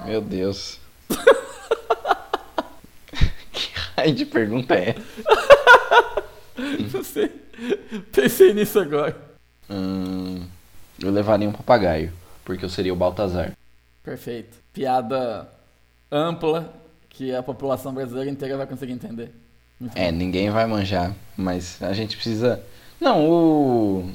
Meu 0.07 0.23
Deus. 0.23 0.81
que 3.53 3.69
raio 3.95 4.15
de 4.15 4.25
pergunta 4.25 4.75
é 4.75 4.95
essa? 4.97 6.25
Não 6.95 7.05
sei. 7.05 7.31
Pensei 8.11 8.55
nisso 8.55 8.81
agora. 8.81 9.15
Hum, 9.69 10.47
eu 10.99 11.11
levaria 11.11 11.47
um 11.47 11.53
papagaio, 11.53 12.11
porque 12.43 12.65
eu 12.65 12.71
seria 12.71 12.95
o 12.95 12.97
Baltazar. 12.97 13.53
Perfeito. 14.03 14.57
Piada 14.73 15.47
ampla 16.11 16.73
que 17.11 17.35
a 17.35 17.43
população 17.43 17.93
brasileira 17.93 18.31
inteira 18.31 18.57
vai 18.57 18.67
conseguir 18.67 18.93
entender. 18.93 19.31
Muito 19.79 19.95
É, 19.95 20.11
ninguém 20.11 20.49
vai 20.49 20.65
manjar, 20.65 21.15
mas 21.37 21.83
a 21.83 21.93
gente 21.93 22.17
precisa. 22.17 22.63
Não, 22.99 23.29
o. 23.29 24.11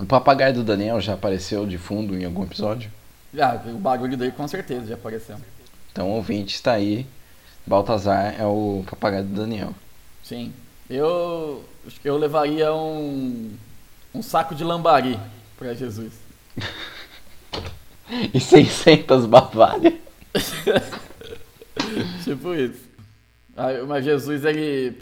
O 0.00 0.06
papagaio 0.06 0.54
do 0.54 0.64
Daniel 0.64 0.98
já 0.98 1.12
apareceu 1.12 1.66
de 1.66 1.76
fundo 1.76 2.16
em 2.16 2.24
algum 2.24 2.42
episódio. 2.42 2.90
Ah, 3.38 3.60
o 3.66 3.78
bagulho 3.78 4.16
dele 4.16 4.32
com 4.32 4.48
certeza 4.48 4.86
já 4.86 4.94
apareceu. 4.94 5.36
Então 5.92 6.08
o 6.08 6.14
ouvinte 6.14 6.54
está 6.54 6.72
aí. 6.72 7.06
Baltazar 7.66 8.34
é 8.40 8.46
o 8.46 8.82
papagaio 8.88 9.24
do 9.24 9.34
Daniel. 9.34 9.74
Sim. 10.24 10.54
Eu 10.88 11.62
eu 12.02 12.16
levaria 12.16 12.72
um 12.74 13.52
um 14.14 14.22
saco 14.22 14.54
de 14.54 14.64
lambari 14.64 15.18
pra 15.56 15.74
Jesus. 15.74 16.12
E 18.34 18.40
600 18.40 19.24
bavalhas. 19.26 19.94
tipo 22.24 22.52
isso. 22.52 22.82
Aí, 23.56 23.86
Mas 23.86 24.04
Jesus 24.04 24.44
ele 24.44 24.98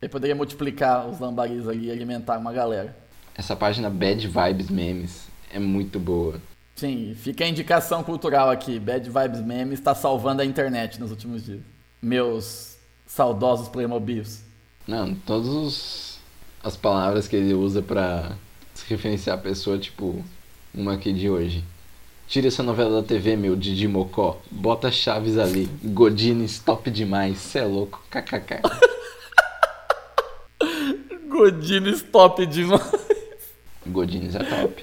ele 0.00 0.08
poderia 0.08 0.36
multiplicar 0.36 1.08
os 1.08 1.18
lambaris 1.18 1.66
ali 1.66 1.86
e 1.86 1.90
alimentar 1.90 2.38
uma 2.38 2.52
galera. 2.52 2.94
Essa 3.36 3.54
página 3.54 3.90
Bad 3.90 4.26
Vibes 4.26 4.70
Memes 4.70 5.26
é 5.52 5.58
muito 5.58 5.98
boa. 5.98 6.40
Sim, 6.74 7.14
fica 7.18 7.44
a 7.44 7.48
indicação 7.48 8.02
cultural 8.02 8.50
aqui. 8.50 8.78
Bad 8.78 9.08
Vibes 9.08 9.40
Memes 9.40 9.78
está 9.78 9.94
salvando 9.94 10.42
a 10.42 10.44
internet 10.44 11.00
nos 11.00 11.10
últimos 11.10 11.44
dias. 11.44 11.60
Meus 12.00 12.76
saudosos 13.06 13.68
Playmobils. 13.68 14.40
Não, 14.86 15.14
todas 15.14 15.48
os- 15.48 16.18
as 16.62 16.76
palavras 16.76 17.26
que 17.28 17.36
ele 17.36 17.54
usa 17.54 17.82
pra 17.82 18.32
se 18.74 18.84
referenciar 18.88 19.38
a 19.38 19.40
pessoa, 19.40 19.78
tipo, 19.78 20.24
uma 20.74 20.94
aqui 20.94 21.12
de 21.12 21.28
hoje. 21.30 21.64
Tira 22.28 22.48
essa 22.48 22.62
novela 22.62 23.00
da 23.00 23.06
TV, 23.06 23.36
meu 23.36 23.54
Didi 23.54 23.86
Mocó. 23.86 24.40
Bota 24.50 24.90
Chaves 24.90 25.38
ali. 25.38 25.66
Godines, 25.84 26.58
top 26.58 26.90
demais. 26.90 27.38
Cê 27.38 27.60
é 27.60 27.64
louco. 27.64 28.02
KKK. 28.10 28.60
Godines 31.28 32.02
top 32.02 32.44
demais. 32.46 33.05
Godines 33.90 34.34
é 34.34 34.44
top. 34.44 34.82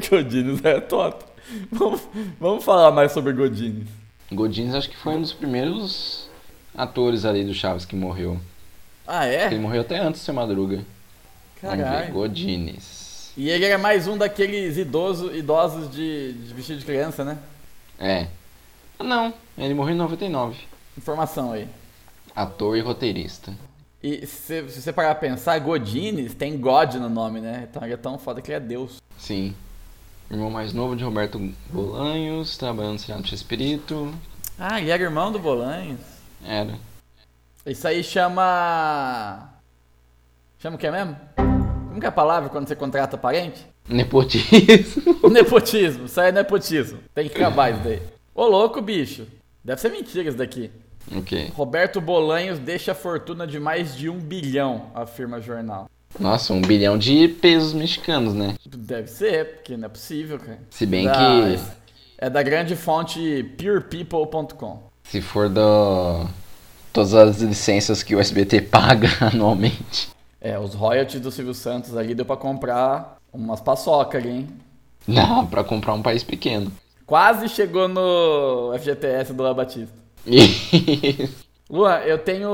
Godines 0.10 0.64
é 0.64 0.80
top. 0.80 1.24
Vamos, 1.70 2.02
vamos 2.40 2.64
falar 2.64 2.90
mais 2.90 3.12
sobre 3.12 3.32
Godines. 3.32 3.88
Godines 4.30 4.74
acho 4.74 4.88
que 4.88 4.96
foi 4.96 5.14
um 5.14 5.20
dos 5.20 5.32
primeiros 5.32 6.28
atores 6.74 7.24
ali 7.24 7.44
do 7.44 7.52
Chaves 7.54 7.84
que 7.84 7.94
morreu. 7.94 8.40
Ah, 9.06 9.26
Ele 9.26 9.56
é? 9.56 9.58
morreu 9.58 9.82
até 9.82 9.98
antes 9.98 10.20
do 10.20 10.24
Seu 10.24 10.34
Madruga. 10.34 10.84
Caralho. 11.60 12.12
Godines. 12.12 13.32
E 13.36 13.48
ele 13.48 13.64
era 13.64 13.78
mais 13.78 14.06
um 14.06 14.18
daqueles 14.18 14.76
idoso, 14.76 15.34
idosos 15.34 15.90
de, 15.90 16.32
de 16.32 16.54
vestido 16.54 16.80
de 16.80 16.84
criança, 16.84 17.24
né? 17.24 17.38
É. 17.98 18.26
Ah, 18.98 19.04
não. 19.04 19.32
Ele 19.56 19.72
morreu 19.72 19.94
em 19.94 19.98
99. 19.98 20.58
Informação 20.98 21.52
aí. 21.52 21.66
Ator 22.34 22.76
e 22.76 22.80
roteirista. 22.80 23.52
E 24.02 24.26
se, 24.26 24.68
se 24.68 24.82
você 24.82 24.92
parar 24.92 25.14
pra 25.14 25.28
pensar, 25.28 25.58
Godines 25.60 26.34
tem 26.34 26.58
God 26.58 26.94
no 26.94 27.08
nome, 27.08 27.40
né? 27.40 27.68
Então 27.70 27.84
ele 27.84 27.94
é 27.94 27.96
tão 27.96 28.18
foda 28.18 28.42
que 28.42 28.50
ele 28.50 28.56
é 28.56 28.60
Deus. 28.60 29.00
Sim. 29.16 29.54
Irmão 30.28 30.50
mais 30.50 30.72
novo 30.72 30.96
de 30.96 31.04
Roberto 31.04 31.38
Bolanhos, 31.70 32.56
trabalhando 32.56 32.94
no 32.94 32.98
Senado 32.98 33.22
de 33.22 33.34
Espírito. 33.34 34.12
Ah, 34.58 34.80
ele 34.80 34.90
era 34.90 35.02
irmão 35.02 35.30
do 35.30 35.38
Bolanhos. 35.38 36.00
Era. 36.44 36.78
Isso 37.64 37.86
aí 37.86 38.02
chama. 38.02 39.50
Chama 40.58 40.76
o 40.76 40.78
que 40.78 40.90
mesmo? 40.90 41.16
Como 41.36 42.00
que 42.00 42.06
é 42.06 42.08
a 42.08 42.12
palavra 42.12 42.48
quando 42.48 42.66
você 42.66 42.74
contrata 42.74 43.16
parente? 43.16 43.64
Nepotismo. 43.88 44.50
Nepotismo, 45.30 46.06
isso 46.06 46.20
aí 46.20 46.30
é 46.30 46.32
nepotismo. 46.32 46.98
Tem 47.14 47.28
que 47.28 47.36
acabar 47.36 47.72
isso 47.72 47.82
daí. 47.82 48.02
Ô 48.34 48.46
louco, 48.46 48.80
bicho. 48.80 49.26
Deve 49.64 49.80
ser 49.80 49.90
mentira 49.90 50.28
isso 50.28 50.38
daqui. 50.38 50.70
Ok. 51.16 51.50
Roberto 51.54 52.00
Bolanhos 52.00 52.58
deixa 52.58 52.92
a 52.92 52.94
fortuna 52.94 53.46
de 53.46 53.58
mais 53.58 53.94
de 53.96 54.08
um 54.08 54.18
bilhão, 54.18 54.86
afirma 54.94 55.38
o 55.38 55.40
jornal. 55.40 55.88
Nossa, 56.20 56.52
um 56.52 56.60
bilhão 56.60 56.98
de 56.98 57.26
pesos 57.28 57.72
mexicanos, 57.72 58.34
né? 58.34 58.54
Deve 58.66 59.08
ser, 59.08 59.54
porque 59.56 59.76
não 59.76 59.86
é 59.86 59.88
possível, 59.88 60.38
cara. 60.38 60.58
Se 60.70 60.84
bem 60.84 61.06
Da- 61.06 61.12
que 61.14 61.82
É 62.18 62.28
da 62.30 62.42
grande 62.42 62.76
fonte 62.76 63.42
purepeople.com. 63.58 64.82
se 65.04 65.20
for 65.20 65.48
do. 65.48 66.26
Todas 66.92 67.14
as 67.14 67.40
licenças 67.40 68.02
que 68.02 68.14
o 68.14 68.20
SBT 68.20 68.60
paga 68.68 69.08
anualmente. 69.20 70.10
É, 70.40 70.58
os 70.58 70.74
royalties 70.74 71.20
do 71.20 71.30
Silvio 71.30 71.54
Santos 71.54 71.96
ali 71.96 72.14
deu 72.14 72.24
pra 72.26 72.36
comprar 72.36 73.16
umas 73.32 73.60
paçoca 73.60 74.18
ali, 74.18 74.28
hein? 74.28 74.48
Não, 75.08 75.46
pra 75.46 75.64
comprar 75.64 75.94
um 75.94 76.02
país 76.02 76.22
pequeno. 76.22 76.70
Quase 77.06 77.48
chegou 77.48 77.88
no 77.88 78.72
FGTS 78.78 79.32
do 79.32 79.42
La 79.42 79.54
Batista. 79.54 80.01
Luan, 81.68 81.98
eu 82.00 82.18
tenho 82.18 82.50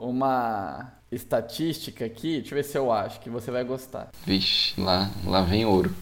uma 0.00 0.92
estatística 1.10 2.04
aqui, 2.04 2.40
deixa 2.40 2.54
eu 2.54 2.56
ver 2.56 2.64
se 2.64 2.78
eu 2.78 2.92
acho, 2.92 3.20
que 3.20 3.30
você 3.30 3.50
vai 3.50 3.64
gostar. 3.64 4.10
Vixe, 4.24 4.80
lá, 4.80 5.10
lá 5.24 5.42
vem 5.42 5.64
ouro. 5.64 5.94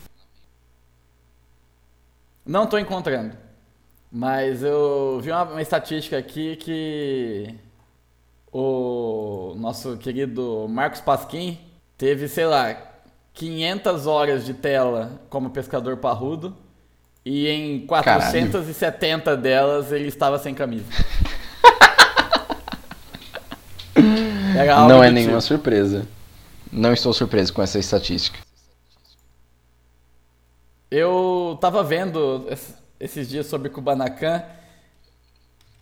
Não 2.45 2.67
tô 2.67 2.79
encontrando. 2.79 3.37
Mas 4.11 4.63
eu 4.63 5.21
vi 5.21 5.31
uma, 5.31 5.43
uma 5.43 5.63
estatística 5.63 6.17
aqui 6.17 6.57
que 6.57 7.55
o 8.53 9.55
nosso 9.57 9.97
querido 9.99 10.67
Marcos 10.69 11.01
Pasquim 11.01 11.59
teve, 11.99 12.29
sei 12.29 12.47
lá, 12.47 12.75
500 13.35 14.07
horas 14.07 14.47
de 14.47 14.55
tela 14.55 15.21
como 15.29 15.51
pescador 15.51 15.99
parrudo 15.99 16.57
E 17.29 17.49
em 17.49 17.85
470 17.89 19.37
delas 19.37 19.91
ele 19.91 20.07
estava 20.07 20.39
sem 20.39 20.55
camisa. 20.55 20.85
Não 24.89 25.03
é 25.03 25.11
nenhuma 25.11 25.39
tipo. 25.39 25.49
surpresa. 25.49 26.07
Não 26.71 26.93
estou 26.93 27.13
surpreso 27.13 27.53
com 27.53 27.61
essa 27.63 27.81
estatística. 27.81 28.39
Eu 30.89 31.59
tava 31.61 31.83
vendo 31.83 32.47
es- 32.49 32.77
esses 33.01 33.29
dias 33.29 33.47
sobre 33.47 33.71
Kubanacan. 33.71 34.41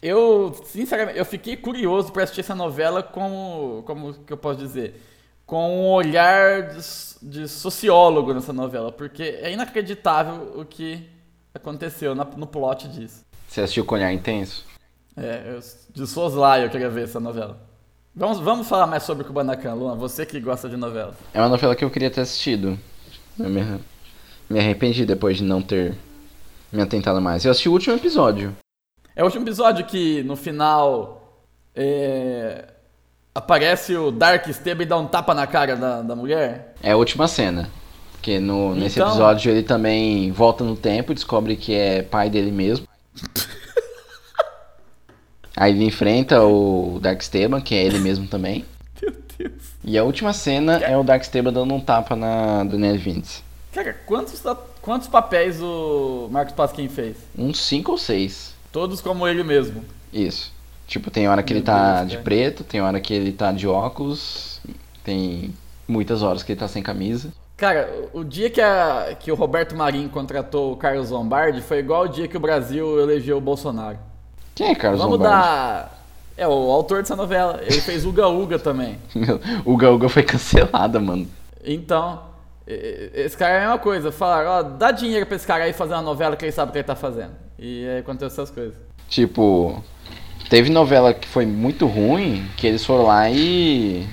Eu, 0.01 0.59
sinceramente, 0.65 1.19
eu 1.19 1.27
fiquei 1.27 1.59
curioso 1.59 2.11
pra 2.11 2.23
assistir 2.25 2.41
essa 2.41 2.55
novela 2.55 3.03
com, 3.03 3.83
como 3.87 4.15
que 4.15 4.33
eu 4.33 4.37
posso 4.39 4.59
dizer, 4.61 4.99
com 5.45 5.83
um 5.83 5.89
olhar 5.91 6.71
de, 6.71 6.81
de 7.23 7.49
sociólogo 7.49 8.33
nessa 8.33 8.53
novela, 8.53 8.91
porque 8.91 9.23
é 9.23 9.53
inacreditável 9.53 10.55
o 10.57 10.65
que 10.65 11.13
aconteceu 11.55 12.15
na- 12.15 12.25
no 12.25 12.47
plot 12.47 12.89
disso. 12.89 13.25
Você 13.49 13.61
assistiu 13.63 13.85
com 13.85 13.95
olhar 13.95 14.13
intenso? 14.13 14.65
É, 15.17 15.55
eu, 15.55 15.61
de 15.95 16.07
soslaio 16.07 16.65
eu 16.67 16.71
queria 16.71 16.91
ver 16.91 17.05
essa 17.05 17.21
novela. 17.21 17.57
Vamos, 18.17 18.39
vamos 18.41 18.69
falar 18.69 18.87
mais 18.87 19.03
sobre 19.03 19.25
Kubanacan, 19.25 19.75
Luan, 19.75 19.97
você 19.97 20.25
que 20.25 20.39
gosta 20.41 20.69
de 20.69 20.77
novela. 20.77 21.15
É 21.33 21.41
uma 21.41 21.49
novela 21.49 21.75
que 21.75 21.85
eu 21.85 21.91
queria 21.91 22.11
ter 22.11 22.21
assistido. 22.21 22.79
Eu 23.39 23.49
me, 23.49 23.81
me 24.49 24.59
arrependi 24.59 25.05
depois 25.05 25.37
de 25.39 25.43
não 25.45 25.61
ter 25.61 25.97
me 26.73 26.81
atentado 26.83 27.21
mais. 27.21 27.45
Eu 27.45 27.51
assisti 27.51 27.69
o 27.69 27.73
último 27.73 27.97
episódio. 27.97 28.57
É 29.17 29.23
o 29.23 29.27
último 29.27 29.45
episódio 29.45 29.85
que 29.87 30.23
no 30.25 30.37
final 30.37 31.43
é, 31.75 32.65
aparece 33.35 33.97
o 33.97 34.11
Dark 34.11 34.47
Esteban 34.49 34.83
e 34.83 34.87
dá 34.87 34.97
um 34.97 35.07
tapa 35.07 35.35
na 35.35 35.47
cara 35.47 35.77
da, 35.77 36.03
da 36.03 36.17
mulher. 36.17 36.75
É 36.83 36.93
a 36.93 36.97
última 36.97 37.27
cena. 37.29 37.69
Porque 38.25 38.41
no, 38.41 38.75
nesse 38.75 38.99
Então- 38.99 39.09
episódio 39.11 39.51
ele 39.53 39.63
também 39.63 40.33
volta 40.33 40.65
no 40.65 40.75
tempo 40.75 41.13
e 41.13 41.15
descobre 41.15 41.57
que 41.57 41.75
é 41.75 42.01
pai 42.01 42.31
dele 42.31 42.51
mesmo. 42.51 42.89
Aí 45.55 45.73
ele 45.73 45.85
enfrenta 45.85 46.43
o 46.43 46.99
Darksteban, 47.03 47.61
que 47.61 47.75
é 47.75 47.85
ele 47.85 47.99
mesmo 47.99 48.27
também. 48.27 48.65
Meu 49.03 49.13
Deus. 49.39 49.53
E 49.85 49.99
a 49.99 50.05
última 50.05 50.33
cena 50.33 50.79
é 50.79 50.97
o 50.97 51.05
Darksteban 51.05 51.53
dando 51.53 51.75
um 51.75 51.81
tapa 51.81 52.17
na 52.17 52.65
Danielle 52.65 52.97
Vince. 52.97 53.43
Cara, 53.75 53.93
quantos, 54.07 54.43
quantos 54.81 55.07
papéis 55.07 55.61
o 55.61 56.27
Marcos 56.31 56.55
Pasquim 56.55 56.89
fez? 56.89 57.19
Uns 57.37 57.61
5 57.61 57.93
ou 57.93 57.99
6. 57.99 58.55
Todos 58.73 59.03
como 59.03 59.29
ele 59.29 59.45
mesmo. 59.45 59.85
Isso. 60.11 60.51
Tipo, 60.87 61.11
tem 61.11 61.29
hora 61.29 61.43
que 61.43 61.53
Meu 61.53 61.59
ele 61.59 61.67
tá 61.67 61.97
Deus, 61.99 62.09
de 62.09 62.15
cara. 62.17 62.25
preto, 62.25 62.65
tem 62.65 62.81
hora 62.81 62.99
que 63.01 63.13
ele 63.13 63.33
tá 63.33 63.53
de 63.53 63.69
óculos, 63.69 64.61
tem 65.05 65.53
muitas 65.87 66.23
horas 66.23 66.43
que 66.43 66.53
ele 66.53 66.59
tá 66.61 66.69
sem 66.69 66.83
camisa. 66.83 67.31
Cara, 67.57 67.89
o 68.13 68.25
dia 68.25 68.51
que, 68.51 68.61
a, 68.61 69.17
que 69.19 69.31
o 69.31 69.35
Roberto 69.35 69.77
Marinho 69.77 70.09
contratou 70.09 70.73
o 70.73 70.77
Carlos 70.77 71.11
Lombardi 71.11 71.61
foi 71.61 71.79
igual 71.79 72.03
o 72.05 72.09
dia 72.09 72.27
que 72.27 72.37
o 72.37 72.41
Brasil 72.41 72.99
elegeu 73.01 73.39
o 73.39 73.41
Bolsonaro. 73.41 73.97
Quem 74.55 74.71
é 74.71 74.75
Carlos 74.75 75.01
Vamos 75.01 75.19
Lombardi? 75.19 75.37
dar. 75.37 76.05
É, 76.37 76.49
o 76.49 76.51
autor 76.51 76.99
dessa 77.01 77.15
novela. 77.15 77.61
Ele 77.63 77.81
fez 77.81 78.05
Uga 78.05 78.27
Uga 78.27 78.59
também. 78.59 78.99
Meu, 79.15 79.41
o 79.65 79.77
Gaúga 79.77 80.09
foi 80.09 80.25
cancelada, 80.25 80.99
mano. 80.99 81.29
Então, 81.65 82.23
esse 82.67 83.37
cara 83.37 83.53
é 83.53 83.57
a 83.59 83.61
mesma 83.61 83.79
coisa. 83.79 84.11
Falaram, 84.11 84.51
ó, 84.51 84.63
dá 84.63 84.91
dinheiro 84.91 85.25
pra 85.27 85.37
esse 85.37 85.47
cara 85.47 85.63
aí 85.63 85.73
fazer 85.73 85.95
uma 85.95 86.03
novela 86.03 86.35
que 86.35 86.45
ele 86.45 86.51
sabe 86.53 86.71
o 86.71 86.73
que 86.73 86.79
ele 86.79 86.85
tá 86.85 86.97
fazendo. 86.97 87.33
E 87.57 87.87
aí 87.89 87.99
aconteceu 87.99 88.27
essas 88.27 88.51
coisas. 88.51 88.75
Tipo, 89.09 89.81
teve 90.51 90.71
novela 90.71 91.15
que 91.15 91.29
foi 91.29 91.47
muito 91.47 91.87
ruim, 91.87 92.49
que 92.57 92.67
eles 92.67 92.85
foram 92.85 93.05
lá 93.05 93.31
e 93.31 94.05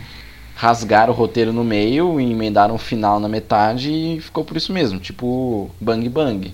rasgaram 0.61 1.11
o 1.11 1.15
roteiro 1.15 1.51
no 1.51 1.63
meio 1.63 2.21
e 2.21 2.31
emendaram 2.31 2.75
o 2.75 2.77
final 2.77 3.19
na 3.19 3.27
metade 3.27 3.91
e 3.91 4.21
ficou 4.21 4.45
por 4.45 4.55
isso 4.55 4.71
mesmo. 4.71 4.99
Tipo, 4.99 5.71
Bang 5.81 6.07
Bang, 6.07 6.53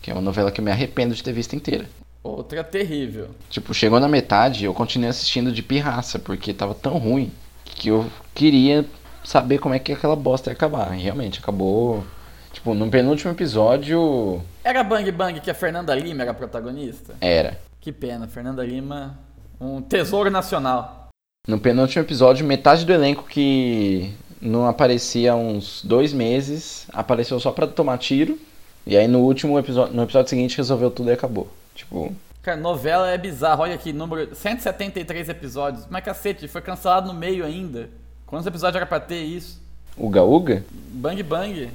que 0.00 0.10
é 0.10 0.14
uma 0.14 0.22
novela 0.22 0.50
que 0.50 0.62
eu 0.62 0.64
me 0.64 0.70
arrependo 0.70 1.14
de 1.14 1.22
ter 1.22 1.34
visto 1.34 1.54
inteira. 1.54 1.84
Outra 2.22 2.64
terrível. 2.64 3.28
Tipo, 3.50 3.74
chegou 3.74 4.00
na 4.00 4.08
metade, 4.08 4.64
eu 4.64 4.72
continuei 4.72 5.10
assistindo 5.10 5.52
de 5.52 5.62
pirraça, 5.62 6.18
porque 6.18 6.54
tava 6.54 6.74
tão 6.74 6.96
ruim 6.96 7.30
que 7.66 7.88
eu 7.88 8.10
queria 8.34 8.86
saber 9.22 9.58
como 9.58 9.74
é 9.74 9.78
que 9.78 9.92
aquela 9.92 10.16
bosta 10.16 10.48
ia 10.48 10.54
acabar. 10.54 10.96
E 10.98 11.02
realmente, 11.02 11.38
acabou. 11.38 12.02
Tipo, 12.50 12.72
no 12.72 12.88
penúltimo 12.88 13.30
episódio. 13.30 14.42
Era 14.64 14.82
Bang 14.82 15.12
Bang 15.12 15.38
que 15.38 15.50
a 15.50 15.54
Fernanda 15.54 15.94
Lima 15.94 16.22
era 16.22 16.30
a 16.30 16.34
protagonista? 16.34 17.14
Era. 17.20 17.60
Que 17.78 17.92
pena, 17.92 18.26
Fernanda 18.26 18.64
Lima, 18.64 19.18
um 19.60 19.82
tesouro 19.82 20.30
nacional. 20.30 21.03
No 21.46 21.58
penúltimo 21.58 22.02
episódio, 22.02 22.46
metade 22.46 22.86
do 22.86 22.92
elenco 22.92 23.24
que 23.24 24.14
não 24.40 24.66
aparecia 24.66 25.32
há 25.32 25.36
uns 25.36 25.82
dois 25.84 26.12
meses 26.12 26.86
apareceu 26.92 27.38
só 27.38 27.50
pra 27.52 27.66
tomar 27.66 27.98
tiro. 27.98 28.38
E 28.86 28.96
aí 28.96 29.06
no 29.06 29.20
último 29.20 29.58
episódio, 29.58 29.94
no 29.94 30.02
episódio 30.02 30.28
seguinte 30.30 30.56
resolveu 30.56 30.90
tudo 30.90 31.10
e 31.10 31.12
acabou. 31.12 31.48
Tipo, 31.74 32.14
Cara, 32.42 32.58
novela 32.58 33.10
é 33.10 33.16
bizarro. 33.18 33.62
Olha 33.62 33.74
aqui, 33.74 33.92
número 33.92 34.34
173 34.34 35.28
episódios. 35.30 35.86
Mas 35.88 36.04
cacete, 36.04 36.48
foi 36.48 36.60
cancelado 36.60 37.08
no 37.12 37.18
meio 37.18 37.44
ainda. 37.44 37.88
Quantos 38.26 38.46
episódios 38.46 38.76
era 38.76 38.86
pra 38.86 39.00
ter 39.00 39.22
isso? 39.22 39.60
Uga 39.96 40.22
Uga? 40.22 40.64
Bang 40.70 41.22
Bang. 41.22 41.70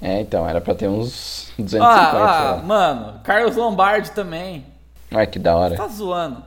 É, 0.00 0.20
então, 0.20 0.48
era 0.48 0.60
pra 0.60 0.74
ter 0.74 0.88
uns 0.88 1.50
250, 1.58 1.84
Ah, 1.84 2.50
ah, 2.50 2.56
mano, 2.62 3.20
Carlos 3.24 3.56
Lombardi 3.56 4.10
também. 4.12 4.64
Ai, 5.10 5.26
que 5.26 5.38
da 5.38 5.56
hora. 5.56 5.76
Tá 5.76 5.88
zoando. 5.88 6.42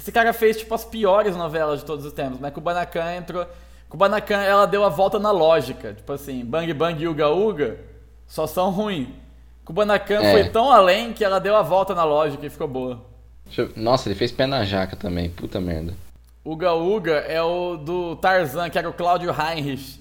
Esse 0.00 0.10
cara 0.10 0.32
fez, 0.32 0.56
tipo, 0.56 0.74
as 0.74 0.82
piores 0.82 1.36
novelas 1.36 1.80
de 1.80 1.84
todos 1.84 2.06
os 2.06 2.12
tempos, 2.14 2.40
mas 2.40 2.54
Kubanacan 2.54 3.16
entrou. 3.16 3.46
Kubanacan, 3.86 4.38
ela 4.40 4.64
deu 4.66 4.82
a 4.82 4.88
volta 4.88 5.18
na 5.18 5.30
lógica. 5.30 5.92
Tipo 5.92 6.14
assim, 6.14 6.42
Bang 6.42 6.72
Bang 6.72 7.02
e 7.02 7.06
Uga 7.06 7.28
Uga 7.28 7.76
só 8.26 8.46
são 8.46 8.70
ruins. 8.70 9.08
Kubanacan 9.62 10.22
É. 10.22 10.32
foi 10.32 10.48
tão 10.48 10.70
além 10.72 11.12
que 11.12 11.22
ela 11.22 11.38
deu 11.38 11.54
a 11.54 11.60
volta 11.60 11.94
na 11.94 12.02
lógica 12.02 12.46
e 12.46 12.48
ficou 12.48 12.66
boa. 12.66 13.04
Eu- 13.58 13.70
Nossa, 13.76 14.08
ele 14.08 14.14
fez 14.14 14.32
pé 14.32 14.46
na 14.46 14.64
jaca 14.64 14.96
também, 14.96 15.28
puta 15.28 15.60
merda. 15.60 15.92
Uga 16.42 16.72
Uga 16.72 17.16
é 17.18 17.42
o 17.42 17.76
do 17.76 18.16
Tarzan, 18.16 18.70
que 18.70 18.78
era 18.78 18.88
o 18.88 18.94
Cláudio 18.94 19.30
Heinrich 19.30 20.00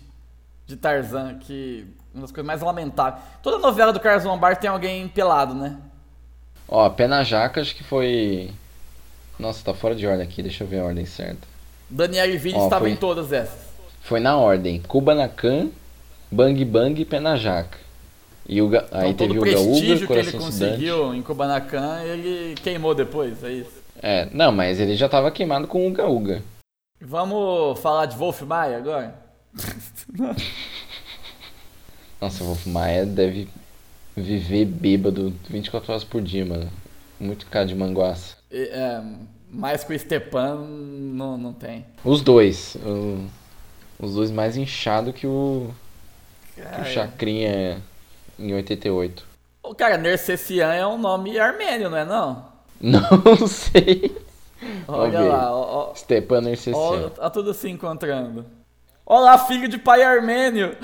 de 0.65 0.77
Tarzan, 0.77 1.35
que 1.39 1.85
uma 2.13 2.21
das 2.21 2.31
coisas 2.31 2.47
mais 2.47 2.61
lamentáveis. 2.61 3.21
Toda 3.43 3.57
novela 3.57 3.91
do 3.91 3.99
Carlos 3.99 4.23
Lombardi 4.23 4.61
tem 4.61 4.69
alguém 4.69 5.09
pelado, 5.09 5.53
né? 5.53 5.75
Ó, 6.69 6.89
pé 6.89 7.05
na 7.05 7.21
jaca 7.23 7.59
acho 7.59 7.75
que 7.75 7.83
foi. 7.83 8.53
Nossa, 9.39 9.63
tá 9.63 9.73
fora 9.73 9.95
de 9.95 10.05
ordem 10.05 10.23
aqui, 10.27 10.41
deixa 10.43 10.63
eu 10.63 10.67
ver 10.67 10.79
a 10.79 10.83
ordem 10.85 11.05
certa. 11.05 11.47
Daniele 11.89 12.37
Vini 12.37 12.57
Ó, 12.59 12.63
estava 12.65 12.81
foi- 12.81 12.91
em 12.91 12.95
todas 12.97 13.31
essas. 13.31 13.69
Foi 14.01 14.19
na 14.19 14.37
ordem: 14.37 14.81
Kubanacan, 14.81 15.69
Bang 16.31 16.63
Bang 16.65 17.01
e 17.01 17.05
pé 17.05 17.19
na 17.19 17.35
jaca. 17.35 17.77
E 18.47 18.61
o 18.61 18.67
Ga- 18.69 18.85
aí 18.91 19.11
então, 19.11 19.27
teve 19.27 19.39
todo 19.39 19.45
o 19.45 19.49
o 19.49 19.53
Gaúga, 19.53 19.69
prestígio 19.71 20.07
que 20.07 20.13
ele 20.13 20.31
Coração 20.31 20.39
conseguiu 20.39 21.13
em 21.15 21.21
Kubanacan, 21.21 22.01
ele 22.03 22.55
queimou 22.55 22.93
depois, 22.95 23.43
é 23.43 23.51
isso. 23.51 23.79
É, 24.01 24.27
não, 24.31 24.51
mas 24.51 24.79
ele 24.79 24.95
já 24.95 25.07
tava 25.07 25.29
queimado 25.31 25.67
com 25.67 25.87
o 25.87 25.91
Gaúga. 25.91 26.41
Vamos 27.01 27.79
falar 27.79 28.07
de 28.07 28.17
Wolf 28.17 28.41
Maia 28.41 28.77
agora? 28.77 29.13
Nossa, 32.19 32.43
o 32.43 32.47
Wolf 32.47 32.65
Maia 32.65 33.05
deve 33.05 33.47
viver 34.15 34.65
bêbado 34.65 35.33
24 35.49 35.91
horas 35.91 36.03
por 36.03 36.21
dia, 36.21 36.45
mano. 36.45 36.69
Muito 37.19 37.45
cara 37.47 37.65
de 37.65 37.75
manguaça. 37.75 38.35
É, 38.51 39.01
mais 39.51 39.83
que 39.83 39.93
o 39.93 39.99
Stepan 39.99 40.55
não, 40.57 41.37
não 41.37 41.53
tem. 41.53 41.85
Os 42.03 42.21
dois. 42.21 42.75
o- 42.75 43.25
os 44.01 44.15
dois 44.15 44.31
mais 44.31 44.55
inchados 44.55 45.13
que 45.13 45.27
o, 45.27 45.69
que 46.55 46.61
o 46.61 46.63
Cara, 46.63 46.85
Chacrinha 46.85 47.81
em 48.39 48.53
88. 48.53 49.25
o 49.63 49.75
cara, 49.75 49.97
Nercessian 49.97 50.73
é 50.73 50.87
um 50.87 50.97
nome 50.97 51.37
armênio, 51.37 51.89
não 51.89 51.97
é 51.97 52.05
não? 52.05 52.47
Não 52.81 53.45
sei. 53.45 54.15
Olha 54.87 55.19
lá, 55.19 55.51
ó, 55.53 55.93
Stepan 55.93 56.37
ó, 56.37 56.41
Nercessian. 56.41 57.09
tá 57.09 57.29
tudo 57.29 57.53
se 57.53 57.69
encontrando. 57.69 58.45
Olá, 59.05 59.37
filho 59.37 59.67
de 59.67 59.77
pai 59.77 60.01
armênio! 60.01 60.77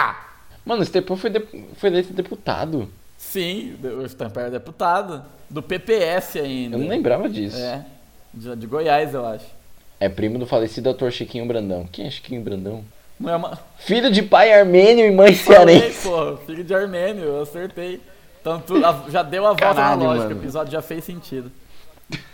Mano, 0.64 0.80
o 0.80 0.84
Stepan 0.86 1.16
foi, 1.16 1.28
de- 1.28 1.66
foi 1.76 1.90
eleito 1.90 2.14
deputado. 2.14 2.88
Sim, 3.30 3.76
o 3.82 4.08
Stepan 4.08 4.42
era 4.42 4.50
deputado. 4.50 5.24
Do 5.50 5.62
PPS 5.62 6.36
ainda. 6.36 6.76
Eu 6.76 6.80
não 6.80 6.88
lembrava 6.88 7.28
disso. 7.28 7.56
É, 7.56 7.84
de, 8.32 8.54
de 8.56 8.66
Goiás, 8.66 9.12
eu 9.14 9.24
acho. 9.26 9.46
É 10.00 10.08
primo 10.08 10.38
do 10.38 10.46
falecido 10.46 10.90
ator 10.90 11.10
Chiquinho 11.12 11.46
Brandão. 11.46 11.88
Quem 11.90 12.06
é 12.06 12.10
Chiquinho 12.10 12.42
Brandão? 12.42 12.84
Não 13.18 13.30
é 13.30 13.36
uma... 13.36 13.58
Filho 13.78 14.10
de 14.10 14.22
pai 14.22 14.52
armênio 14.52 15.06
e 15.06 15.10
mãe 15.10 15.34
Falei, 15.34 15.78
cearense. 15.78 16.08
pô, 16.08 16.36
filho 16.38 16.64
de 16.64 16.74
armênio, 16.74 17.24
eu 17.24 17.42
acertei. 17.42 18.00
A- 18.44 19.10
já 19.10 19.22
deu 19.22 19.44
a 19.44 19.50
volta 19.50 19.64
Caralho, 19.64 20.00
na 20.00 20.06
lógica, 20.06 20.28
mano. 20.28 20.40
o 20.40 20.42
episódio 20.42 20.72
já 20.72 20.82
fez 20.82 21.04
sentido. 21.04 21.50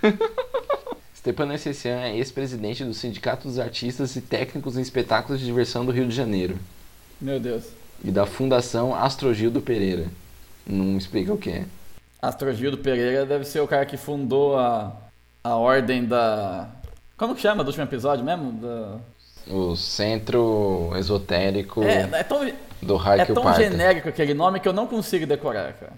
Stepan 1.16 1.46
Nercessian 1.46 2.00
é 2.00 2.16
ex-presidente 2.16 2.82
do 2.84 2.94
Sindicato 2.94 3.46
dos 3.46 3.58
Artistas 3.58 4.16
e 4.16 4.20
Técnicos 4.22 4.76
em 4.76 4.80
Espetáculos 4.80 5.38
de 5.38 5.46
Diversão 5.46 5.84
do 5.84 5.92
Rio 5.92 6.06
de 6.08 6.14
Janeiro. 6.14 6.58
Meu 7.20 7.38
Deus. 7.38 7.64
E 8.02 8.10
da 8.10 8.24
Fundação 8.24 8.94
Astrogildo 8.94 9.60
Pereira. 9.60 10.06
Não 10.70 10.96
explica 10.96 11.32
o 11.32 11.38
que 11.38 11.50
é. 11.50 11.64
Astrogildo 12.22 12.78
Pereira 12.78 13.26
deve 13.26 13.44
ser 13.44 13.60
o 13.60 13.66
cara 13.66 13.84
que 13.84 13.96
fundou 13.96 14.58
a, 14.58 14.92
a 15.42 15.56
ordem 15.56 16.04
da. 16.04 16.68
Como 17.16 17.34
que 17.34 17.40
chama 17.40 17.64
do 17.64 17.68
último 17.68 17.84
episódio 17.84 18.24
mesmo? 18.24 18.52
Da... 18.52 18.98
O 19.52 19.74
Centro 19.74 20.92
Esotérico 20.96 21.82
É, 21.82 22.08
é 22.12 22.22
tão, 22.22 22.44
do 22.80 23.08
é 23.08 23.24
tão 23.24 23.42
Parta. 23.42 23.62
genérico 23.62 24.08
aquele 24.08 24.34
nome 24.34 24.60
que 24.60 24.68
eu 24.68 24.72
não 24.72 24.86
consigo 24.86 25.26
decorar, 25.26 25.72
cara. 25.72 25.92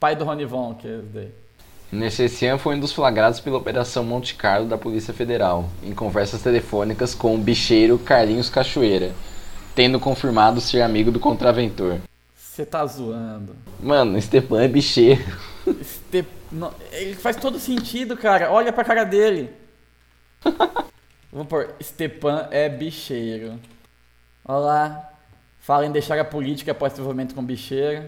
pai 0.00 0.16
do 0.16 0.24
Ronivon, 0.24 0.74
que 0.74 0.88
é 0.88 0.98
esse 0.98 1.06
daí. 1.12 2.58
Foi 2.58 2.74
um 2.74 2.80
dos 2.80 2.92
flagrados 2.92 3.40
pela 3.40 3.58
Operação 3.58 4.02
Monte 4.04 4.34
Carlo 4.34 4.66
da 4.66 4.78
Polícia 4.78 5.12
Federal, 5.14 5.68
em 5.82 5.94
conversas 5.94 6.42
telefônicas 6.42 7.14
com 7.14 7.34
o 7.34 7.38
bicheiro 7.38 7.98
Carlinhos 7.98 8.48
Cachoeira, 8.48 9.12
tendo 9.74 10.00
confirmado 10.00 10.60
ser 10.60 10.82
amigo 10.82 11.12
do 11.12 11.20
contraventor. 11.20 11.98
Você 12.54 12.64
tá 12.64 12.86
zoando. 12.86 13.56
Mano, 13.80 14.20
Stepan 14.22 14.62
é 14.62 14.68
bicheiro. 14.68 15.24
Este... 15.66 16.24
não, 16.52 16.72
Ele 16.92 17.16
faz 17.16 17.34
todo 17.34 17.58
sentido, 17.58 18.16
cara. 18.16 18.48
Olha 18.52 18.72
pra 18.72 18.84
cara 18.84 19.02
dele. 19.02 19.50
Vou 21.32 21.44
pôr, 21.44 21.74
Stepan 21.82 22.46
é 22.52 22.68
bicheiro. 22.68 23.58
Olá. 24.44 25.04
Fala 25.58 25.84
em 25.84 25.90
deixar 25.90 26.16
a 26.16 26.24
política 26.24 26.70
após 26.70 26.92
desenvolvimento 26.92 27.34
com 27.34 27.44
bicheiro. 27.44 28.04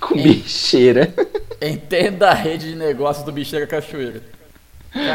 Com 0.00 0.16
bicheira. 0.16 1.14
Entenda 1.62 2.30
a 2.30 2.34
rede 2.34 2.70
de 2.70 2.74
negócios 2.74 3.24
do 3.24 3.30
bicheiro 3.30 3.68
cachoeira. 3.68 4.24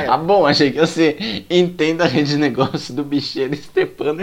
Ah, 0.08 0.16
bom, 0.16 0.46
achei 0.46 0.72
que 0.72 0.80
você 0.80 1.44
entenda 1.50 2.06
a 2.06 2.08
rede 2.08 2.30
de 2.30 2.38
negócio 2.38 2.94
do 2.94 3.04
bicheiro 3.04 3.54
Stepan 3.58 4.16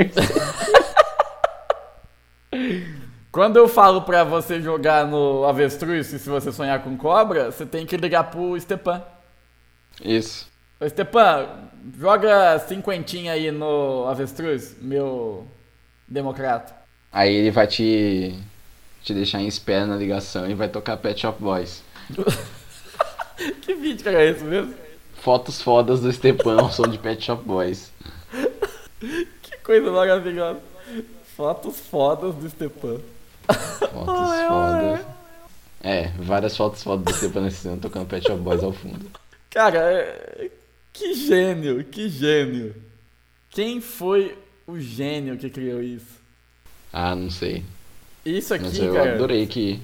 Quando 3.33 3.57
eu 3.57 3.69
falo 3.69 4.03
pra 4.03 4.25
você 4.25 4.61
jogar 4.61 5.07
no 5.07 5.45
avestruz, 5.45 6.13
e 6.13 6.19
se 6.19 6.29
você 6.29 6.51
sonhar 6.51 6.83
com 6.83 6.97
cobra, 6.97 7.53
você 7.53 7.65
tem 7.65 7.87
que 7.87 7.97
ligar 7.97 8.25
pro 8.25 8.59
Stepan. 8.61 9.03
Isso. 10.05 10.49
Ô 10.81 10.89
Stepan, 10.89 11.47
joga 11.97 12.59
cinquentinha 12.59 13.33
aí 13.33 13.53
no 13.53 14.07
avestruz, 14.09 14.77
meu 14.81 15.47
democrata. 16.09 16.75
Aí 17.13 17.33
ele 17.33 17.53
vai 17.53 17.69
te, 17.69 18.37
te 19.03 19.15
deixar 19.15 19.41
em 19.41 19.47
espera 19.47 19.87
na 19.87 19.97
ligação 19.97 20.51
e 20.51 20.55
vai 20.55 20.69
tocar 20.69 20.97
Pet 20.97 21.21
Shop 21.21 21.41
Boys. 21.41 21.85
que 23.63 23.75
vídeo 23.75 24.03
que 24.03 24.09
é 24.09 24.29
esse 24.29 24.43
mesmo? 24.43 24.75
Fotos 25.15 25.63
fodas 25.63 26.01
do 26.01 26.13
Stepan 26.13 26.69
som 26.71 26.89
de 26.89 26.99
Pet 26.99 27.23
Shop 27.23 27.45
Boys. 27.45 27.93
Que 29.01 29.57
coisa 29.65 29.91
maravilhosa. 29.91 30.61
Fotos 31.35 31.81
fodas 31.81 32.35
do 32.35 32.51
Stepan. 32.51 33.01
Fotos 33.93 34.31
fodas. 34.49 35.07
É, 35.83 36.09
várias 36.19 36.57
fotos 36.57 36.83
fodas 36.83 37.05
do 37.05 37.13
Stepan 37.19 37.49
ano 37.71 37.81
tocando 37.81 38.07
Pet 38.07 38.27
Shop 38.27 38.41
Boys 38.41 38.63
ao 38.63 38.73
fundo. 38.73 39.11
Cara, 39.51 39.79
é- 39.79 40.51
que 40.93 41.15
gênio, 41.15 41.83
que 41.85 42.09
gênio. 42.09 42.75
Quem 43.51 43.81
foi 43.81 44.37
o 44.67 44.79
gênio 44.79 45.37
que 45.39 45.49
criou 45.51 45.83
isso? 45.83 46.21
Ah, 46.93 47.15
não 47.15 47.31
sei. 47.31 47.65
Isso 48.25 48.53
aqui, 48.55 48.65
Mas 48.65 48.79
eu 48.79 48.93
cara. 48.93 49.15
adorei 49.15 49.47
que 49.47 49.81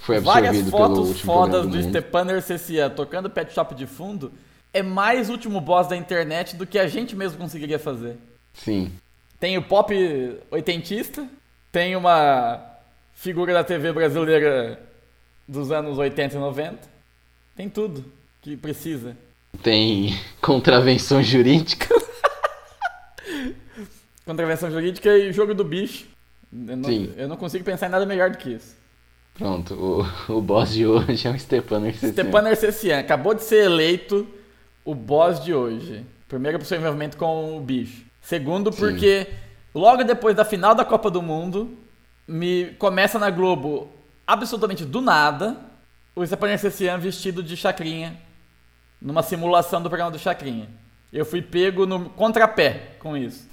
foi 0.00 0.18
várias 0.20 0.68
fotos 0.68 1.20
fodas 1.20 1.62
do 1.62 1.68
do 1.70 1.76
mundo. 1.76 1.88
Stepan 1.88 2.24
Narcessian 2.24 2.90
tocando 2.90 3.30
Pet 3.30 3.52
Shop 3.52 3.74
de 3.74 3.86
fundo 3.86 4.32
é 4.72 4.82
mais 4.82 5.30
último 5.30 5.60
boss 5.60 5.86
da 5.86 5.96
internet 5.96 6.56
do 6.56 6.66
que 6.66 6.78
a 6.78 6.88
gente 6.88 7.14
mesmo 7.14 7.38
conseguiria 7.38 7.78
fazer. 7.78 8.16
sim. 8.54 8.92
Tem 9.38 9.58
o 9.58 9.62
pop 9.62 9.94
oitentista, 10.50 11.28
tem 11.70 11.94
uma 11.94 12.58
figura 13.16 13.52
da 13.52 13.64
TV 13.64 13.92
brasileira 13.92 14.78
dos 15.48 15.72
anos 15.72 15.98
80 15.98 16.36
e 16.36 16.38
90. 16.38 16.78
Tem 17.56 17.68
tudo 17.68 18.04
que 18.42 18.56
precisa. 18.56 19.16
Tem 19.62 20.14
contravenção 20.40 21.22
jurídica. 21.22 21.88
Contravenção 24.24 24.70
jurídica 24.70 25.16
e 25.16 25.32
jogo 25.32 25.54
do 25.54 25.64
bicho. 25.64 26.04
Eu 26.52 26.76
não, 26.76 26.88
Sim. 26.88 27.14
eu 27.16 27.28
não 27.28 27.36
consigo 27.36 27.64
pensar 27.64 27.86
em 27.86 27.90
nada 27.90 28.04
melhor 28.04 28.30
do 28.30 28.38
que 28.38 28.50
isso. 28.50 28.76
Pronto, 29.34 29.74
o, 30.28 30.34
o 30.34 30.40
boss 30.40 30.72
de 30.72 30.86
hoje 30.86 31.28
é 31.28 31.30
o 31.30 31.38
Stepan 31.38 31.80
Narcessian. 31.80 32.12
Stepan 32.12 32.42
Narcessian 32.42 32.98
acabou 32.98 33.34
de 33.34 33.44
ser 33.44 33.64
eleito 33.64 34.26
o 34.84 34.94
boss 34.94 35.42
de 35.42 35.54
hoje. 35.54 36.04
Primeiro, 36.28 36.58
por 36.58 36.64
seu 36.64 36.78
envolvimento 36.78 37.16
com 37.16 37.56
o 37.56 37.60
bicho. 37.60 38.04
Segundo, 38.20 38.72
Sim. 38.72 38.78
porque 38.78 39.26
logo 39.74 40.02
depois 40.02 40.34
da 40.34 40.44
final 40.44 40.74
da 40.74 40.84
Copa 40.84 41.08
do 41.10 41.22
Mundo, 41.22 41.76
me 42.26 42.66
começa 42.78 43.18
na 43.18 43.30
Globo, 43.30 43.90
absolutamente 44.26 44.84
do 44.84 45.00
nada, 45.00 45.56
o 46.14 46.26
Stepan 46.26 46.48
Narcessian 46.48 46.98
vestido 46.98 47.42
de 47.42 47.56
chacrinha, 47.56 48.16
numa 49.00 49.22
simulação 49.22 49.82
do 49.82 49.88
programa 49.88 50.10
do 50.10 50.18
Chacrinha. 50.18 50.68
Eu 51.12 51.24
fui 51.24 51.40
pego 51.40 51.86
no 51.86 52.10
contrapé 52.10 52.92
com 52.98 53.16
isso. 53.16 53.46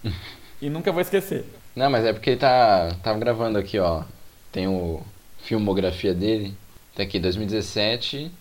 e 0.61 0.69
nunca 0.69 0.91
vou 0.91 1.01
esquecer. 1.01 1.45
Não, 1.75 1.89
mas 1.89 2.05
é 2.05 2.13
porque 2.13 2.31
ele 2.31 2.39
tá, 2.39 2.95
tava 3.03 3.19
gravando 3.19 3.57
aqui, 3.57 3.77
ó. 3.79 4.03
Tem 4.51 4.67
o 4.67 5.01
filmografia 5.43 6.13
dele. 6.13 6.55
Tá 6.95 7.03
aqui, 7.03 7.19
2017 7.19 8.31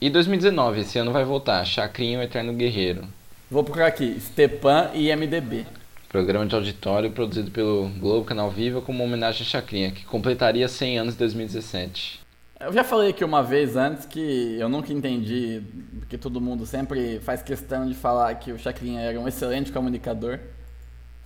e 0.00 0.10
2019. 0.10 0.80
Esse 0.80 0.98
ano 0.98 1.12
vai 1.12 1.24
voltar. 1.24 1.64
Chacrinha, 1.64 2.18
o 2.18 2.22
Eterno 2.22 2.52
Guerreiro. 2.52 3.06
Vou 3.50 3.64
procurar 3.64 3.86
aqui, 3.86 4.18
Stepan 4.20 4.90
e 4.94 5.14
MDB. 5.14 5.66
Programa 6.08 6.46
de 6.46 6.54
auditório 6.54 7.10
produzido 7.10 7.50
pelo 7.50 7.88
Globo 7.98 8.24
Canal 8.24 8.50
Viva 8.50 8.80
como 8.80 8.98
uma 8.98 9.04
homenagem 9.04 9.42
a 9.42 9.44
Chacrinha, 9.44 9.90
que 9.90 10.06
completaria 10.06 10.66
100 10.66 10.98
anos 11.00 11.14
em 11.14 11.18
2017. 11.18 12.20
Eu 12.60 12.72
já 12.72 12.82
falei 12.82 13.10
aqui 13.10 13.22
uma 13.22 13.42
vez 13.42 13.76
antes 13.76 14.06
que 14.06 14.56
eu 14.58 14.70
nunca 14.70 14.90
entendi, 14.90 15.62
porque 15.98 16.16
todo 16.16 16.40
mundo 16.40 16.64
sempre 16.64 17.20
faz 17.20 17.42
questão 17.42 17.86
de 17.86 17.94
falar 17.94 18.34
que 18.36 18.50
o 18.50 18.58
Chacrinha 18.58 19.02
era 19.02 19.20
um 19.20 19.28
excelente 19.28 19.70
comunicador, 19.70 20.38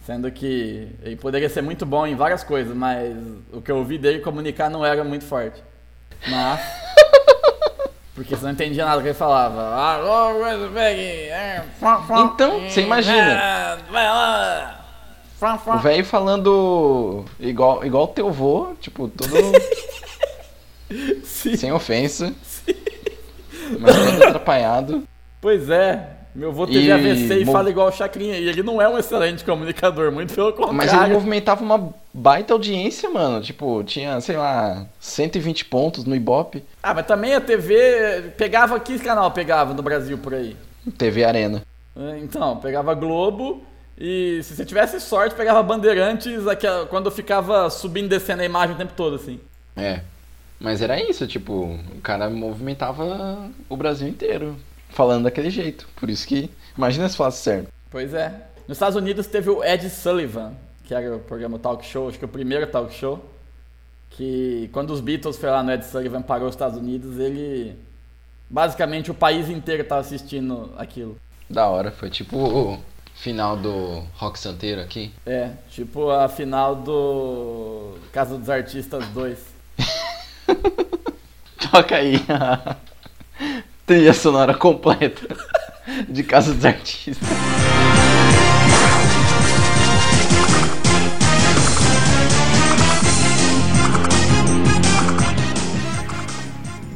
sendo 0.05 0.31
que 0.33 0.89
ele 1.03 1.15
poderia 1.17 1.49
ser 1.49 1.63
muito 1.63 1.87
bom 1.87 2.05
em 2.05 2.17
várias 2.17 2.43
coisas, 2.43 2.77
mas 2.77 3.17
o 3.53 3.63
que 3.63 3.71
eu 3.71 3.77
ouvi 3.77 3.99
dele 3.99 4.19
comunicar 4.19 4.69
não 4.69 4.85
era 4.85 5.05
muito 5.05 5.25
forte. 5.25 5.63
Mas. 6.29 6.61
Porque 8.23 8.37
você 8.37 8.45
não 8.45 8.53
entendia 8.53 8.85
nada 8.85 9.03
que 9.03 9.09
ele 9.09 9.15
falava. 9.15 9.61
É, 11.29 11.63
Então, 12.21 12.61
você 12.61 12.83
imagina. 12.83 13.33
é, 13.33 13.79
fã. 15.59 15.75
O 15.75 15.79
velho 15.79 16.05
falando 16.05 17.25
igual, 17.41 17.85
igual 17.85 18.07
teu 18.09 18.31
vô, 18.31 18.75
tipo, 18.81 19.09
todo 19.09 19.33
Sim. 21.25 21.57
sem 21.57 21.73
ofensa. 21.73 22.33
Mas 23.81 23.97
todo 23.97 24.23
atrapalhado. 24.25 25.03
Pois 25.41 25.69
é, 25.69 26.07
meu 26.35 26.49
avô 26.51 26.67
teve 26.67 26.81
E 26.87 26.91
AVC 26.93 27.41
e 27.41 27.45
mo- 27.45 27.53
fala 27.53 27.69
igual 27.71 27.89
o 27.89 27.93
Chacrinha. 27.93 28.39
E 28.39 28.49
ele 28.49 28.63
não 28.63 28.81
é 28.81 28.89
um 28.89 28.99
excelente 28.99 29.45
comunicador, 29.45 30.11
muito 30.11 30.35
pelo 30.35 30.53
contrário. 30.53 30.75
Mas 30.77 30.93
ele 30.93 31.13
movimentava 31.13 31.63
uma 31.63 31.93
baita 32.13 32.53
audiência, 32.55 33.11
mano. 33.11 33.41
Tipo, 33.43 33.83
tinha, 33.85 34.21
sei 34.21 34.37
lá, 34.37 34.87
120 35.01 35.65
pontos 35.67 36.05
no 36.05 36.15
Ibope. 36.17 36.63
Ah, 36.83 36.95
mas 36.95 37.07
também 37.07 37.35
a 37.35 37.41
TV 37.41 38.33
pegava 38.37 38.79
que 38.81 38.99
canal 38.99 39.31
pegava 39.31 39.75
no 39.75 39.83
Brasil 39.83 40.17
por 40.19 40.35
aí? 40.35 40.57
TV 40.97 41.25
Arena. 41.25 41.63
É, 41.97 42.19
Então, 42.19 42.57
pegava 42.57 42.95
Globo 42.95 43.63
e 43.99 44.41
se 44.43 44.57
você 44.57 44.65
tivesse 44.65 44.99
sorte, 45.01 45.35
pegava 45.35 45.63
Bandeirantes 45.63 46.47
aquela, 46.49 46.87
quando 46.87 47.11
ficava 47.11 47.69
subindo 47.69 48.07
e 48.07 48.09
descendo 48.09 48.41
a 48.43 48.45
imagem 48.47 48.75
o 48.75 48.79
tempo 48.79 48.95
todo, 48.97 49.17
assim. 49.17 49.39
É. 49.77 50.01
Mas 50.59 50.81
era 50.81 50.99
isso, 51.01 51.27
tipo, 51.27 51.53
o 51.97 52.01
cara 52.03 52.31
movimentava 52.31 53.51
o 53.69 53.77
Brasil 53.77 54.09
inteiro. 54.09 54.57
Falando 54.93 55.25
daquele 55.25 55.51
jeito. 55.51 55.89
Por 55.97 56.09
isso 56.09 56.27
que. 56.27 56.51
Imagina 56.77 57.09
se 57.09 57.17
falasse 57.17 57.43
certo. 57.43 57.69
Pois 57.91 58.15
é. 58.15 58.29
Nos 58.69 58.77
Estados 58.77 58.97
Unidos 58.97 59.27
teve 59.27 59.51
o 59.51 59.65
Ed 59.65 59.89
Sullivan, 59.91 60.55
que 60.85 60.95
era 60.95 61.17
o 61.17 61.19
programa 61.19 61.59
Talk 61.59 61.85
Show, 61.85 62.09
acho 62.09 62.19
que 62.19 62.25
o 62.25 62.29
primeiro 62.29 62.67
talk 62.67 62.93
show. 62.95 63.23
Que 64.11 64.69
quando 64.73 64.91
os 64.91 65.01
Beatles 65.01 65.37
foram 65.37 65.55
lá 65.55 65.63
no 65.63 65.73
Ed 65.73 65.85
Sullivan 65.85 66.23
parou 66.23 66.49
os 66.49 66.55
Estados 66.55 66.79
Unidos, 66.79 67.19
ele. 67.19 67.75
Basicamente 68.49 69.11
o 69.11 69.15
país 69.15 69.49
inteiro 69.49 69.83
tava 69.85 70.03
assistindo 70.03 70.73
aquilo. 70.77 71.17
Da 71.49 71.67
hora. 71.67 71.91
Foi 71.91 72.11
tipo 72.11 72.37
o 72.37 72.79
final 73.15 73.57
do 73.57 74.05
Rock 74.15 74.39
Santeiro 74.39 74.81
aqui. 74.83 75.11
É, 75.25 75.51
tipo 75.71 76.11
a 76.11 76.29
final 76.29 76.77
do 76.77 77.95
Casa 78.13 78.37
dos 78.37 78.51
Artistas 78.51 79.07
2. 79.09 79.39
Toca 81.73 81.97
aí 81.97 82.17
trilha 83.93 84.15
sonora 84.15 84.55
completa 84.55 85.21
de 86.09 86.23
Casa 86.23 86.55
dos 86.55 86.65
Artistas. 86.65 87.29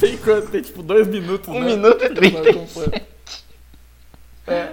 Tem 0.01 0.17
quanto? 0.17 0.51
Tem 0.51 0.63
tipo 0.63 0.83
dois 0.83 1.07
minutos, 1.07 1.49
Um 1.49 1.61
né? 1.61 1.67
minuto 1.67 2.03
e 2.03 2.15
trinta. 2.15 2.49
É. 4.47 4.73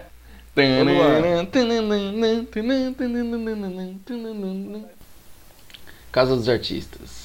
Casa 6.09 6.37
dos 6.37 6.47
Artistas. 6.47 7.22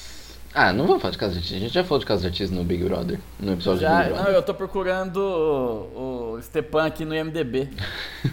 Ah, 0.61 0.73
não 0.73 0.88
vamos 0.88 1.01
falar 1.03 1.12
de 1.12 1.18
Casa 1.18 1.35
dos 1.35 1.38
Artistas. 1.38 1.57
A 1.57 1.61
gente 1.64 1.73
já 1.75 1.85
falou 1.85 2.01
de 2.01 2.07
Casa 2.07 2.23
dos 2.23 2.27
Artistas 2.27 2.51
no 2.51 2.64
Big 2.64 2.83
Brother. 2.83 3.21
No 3.38 3.53
episódio 3.53 3.81
Já, 3.83 3.90
do 3.90 3.99
Big 3.99 4.09
não, 4.11 4.16
Brother. 4.16 4.35
eu 4.35 4.42
tô 4.42 4.55
procurando 4.55 5.16
o, 5.18 6.33
o 6.35 6.42
Stepan 6.42 6.85
aqui 6.87 7.05
no 7.05 7.14
IMDB. 7.14 7.68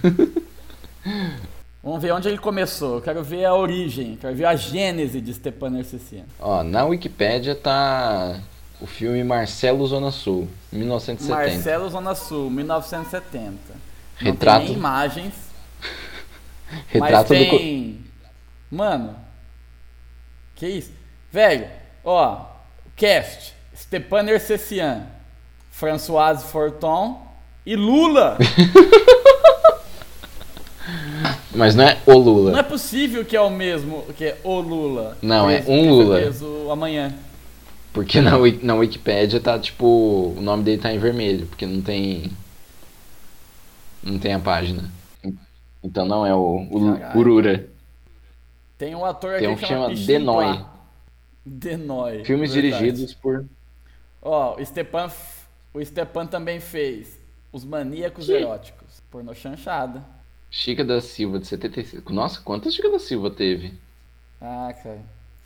Vamos 1.83 2.01
ver 2.01 2.11
onde 2.13 2.27
ele 2.27 2.39
começou. 2.39 2.95
Eu 2.95 3.01
quero 3.01 3.23
ver 3.23 3.45
a 3.45 3.53
origem, 3.53 4.17
quero 4.19 4.35
ver 4.35 4.45
a 4.45 4.55
gênese 4.55 5.21
de 5.21 5.31
Stepan 5.35 5.69
Narcissian. 5.69 6.23
Ó, 6.39 6.63
na 6.63 6.83
Wikipédia 6.85 7.53
tá 7.53 8.39
O 8.81 8.87
filme 8.87 9.23
Marcelo 9.23 9.85
Zona 9.85 10.09
Sul, 10.09 10.47
1970. 10.71 11.53
Marcelo 11.53 11.89
Zona 11.91 12.15
Sul, 12.15 12.49
1970. 12.49 13.51
Não 14.19 14.31
Retrato- 14.31 14.59
tem 14.61 14.69
nem 14.69 14.77
imagens, 14.77 15.33
Retrato 16.87 17.13
mas 17.13 17.45
do. 17.47 17.49
tem... 17.59 17.99
Mano, 18.71 19.15
que 20.55 20.67
isso? 20.67 20.91
Velho, 21.31 21.67
ó, 22.05 22.45
cast, 22.95 23.53
Stepan 23.75 24.29
Ercecian, 24.29 25.07
Françoise 25.71 26.45
Forton 26.45 27.21
e 27.65 27.75
Lula. 27.75 28.37
Mas 31.53 31.73
não 31.73 31.83
é 31.85 31.97
o 32.05 32.13
Lula. 32.13 32.51
Não 32.51 32.59
é 32.59 32.63
possível 32.63 33.25
que 33.25 33.35
é 33.35 33.41
o 33.41 33.49
mesmo, 33.49 34.03
que 34.15 34.25
é 34.25 34.37
o 34.43 34.59
Lula. 34.59 35.17
Não, 35.21 35.49
é 35.49 35.63
um 35.67 35.89
Lula. 35.89 36.19
preso 36.19 36.69
amanhã. 36.69 37.13
Porque 37.91 38.21
na, 38.21 38.31
na 38.61 38.75
Wikipédia 38.75 39.39
tá 39.39 39.57
tipo. 39.57 40.33
O 40.37 40.41
nome 40.41 40.63
dele 40.63 40.81
tá 40.81 40.93
em 40.93 40.99
vermelho, 40.99 41.47
porque 41.47 41.65
não 41.65 41.81
tem. 41.81 42.29
Não 44.03 44.19
tem 44.19 44.33
a 44.33 44.39
página. 44.39 44.91
Então 45.81 46.05
não 46.05 46.25
é 46.25 46.35
o, 46.35 46.67
o. 46.69 47.17
Urura. 47.17 47.67
Tem 48.77 48.93
um 48.93 49.05
ator 49.05 49.39
Tem 49.39 49.47
aqui 49.47 49.55
um 49.55 49.55
que 49.57 49.65
chama 49.65 49.87
Pichim 49.89 50.05
Denoy. 50.05 50.74
Denoy. 51.45 52.23
Filmes 52.25 52.53
verdade. 52.53 52.77
dirigidos 52.85 53.13
por. 53.13 53.45
Ó, 54.21 54.59
o 54.59 54.65
Stepan, 54.65 55.11
o 55.73 55.83
Stepan 55.85 56.25
também 56.25 56.59
fez 56.59 57.19
Os 57.51 57.63
Maníacos 57.63 58.25
Que? 58.25 58.33
Eróticos. 58.33 59.01
Pornô 59.11 59.33
chanchada. 59.33 60.03
Chica 60.49 60.83
da 60.83 61.01
Silva, 61.01 61.39
de 61.39 61.47
76. 61.47 62.03
Nossa, 62.05 62.41
quantas 62.41 62.73
Chica 62.73 62.89
da 62.89 62.99
Silva 62.99 63.29
teve? 63.29 63.73
Ah, 64.41 64.73
cara. 64.81 64.99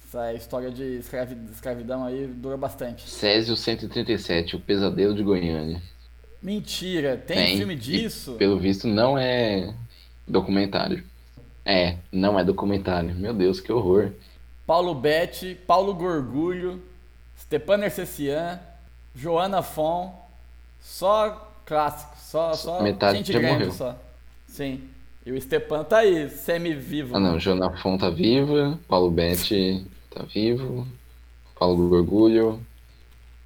Essa 0.08 0.34
história 0.34 0.72
de 0.72 0.84
escravi- 0.98 1.36
de 1.36 1.52
escravidão 1.52 2.04
aí 2.06 2.26
dura 2.26 2.58
bastante. 2.58 3.08
Césio 3.10 3.56
137, 3.56 4.56
O 4.56 4.60
Pesadelo 4.60 5.14
de 5.14 5.22
Goiânia. 5.22 5.82
Mentira, 6.42 7.18
tem, 7.18 7.38
Tem. 7.38 7.58
filme 7.58 7.76
disso? 7.76 8.34
Pelo 8.34 8.58
visto, 8.58 8.88
não 8.88 9.18
é 9.18 9.74
documentário. 10.28 11.04
É, 11.66 11.98
não 12.12 12.40
é 12.40 12.44
documentário. 12.44 13.14
Meu 13.14 13.34
Deus, 13.34 13.60
que 13.60 13.72
horror. 13.72 14.12
Paulo 14.70 14.94
Betti, 14.94 15.56
Paulo 15.66 15.96
Gorgulho, 15.96 16.80
Stepan 17.36 17.84
Ercecian, 17.84 18.60
Joana 19.16 19.64
Fon. 19.64 20.14
Só 20.80 21.52
clássico, 21.66 22.16
só, 22.20 22.54
só 22.54 22.84
Metade 22.84 23.18
gente 23.18 23.34
já 23.34 23.40
grande 23.40 23.66
morreu. 23.66 23.72
só. 23.72 23.98
Sim. 24.46 24.88
E 25.26 25.32
o 25.32 25.42
Stepan 25.42 25.84
tá 25.84 25.98
aí, 25.98 26.30
semi-vivo. 26.30 27.18
Ah 27.18 27.20
não, 27.20 27.40
Joana 27.40 27.76
Fon 27.82 27.98
tá 27.98 28.12
viva, 28.12 28.80
Paulo 28.88 29.10
Betti 29.10 29.88
tá 30.12 30.22
vivo, 30.22 30.88
Paulo 31.58 31.90
Gorgulho 31.90 32.64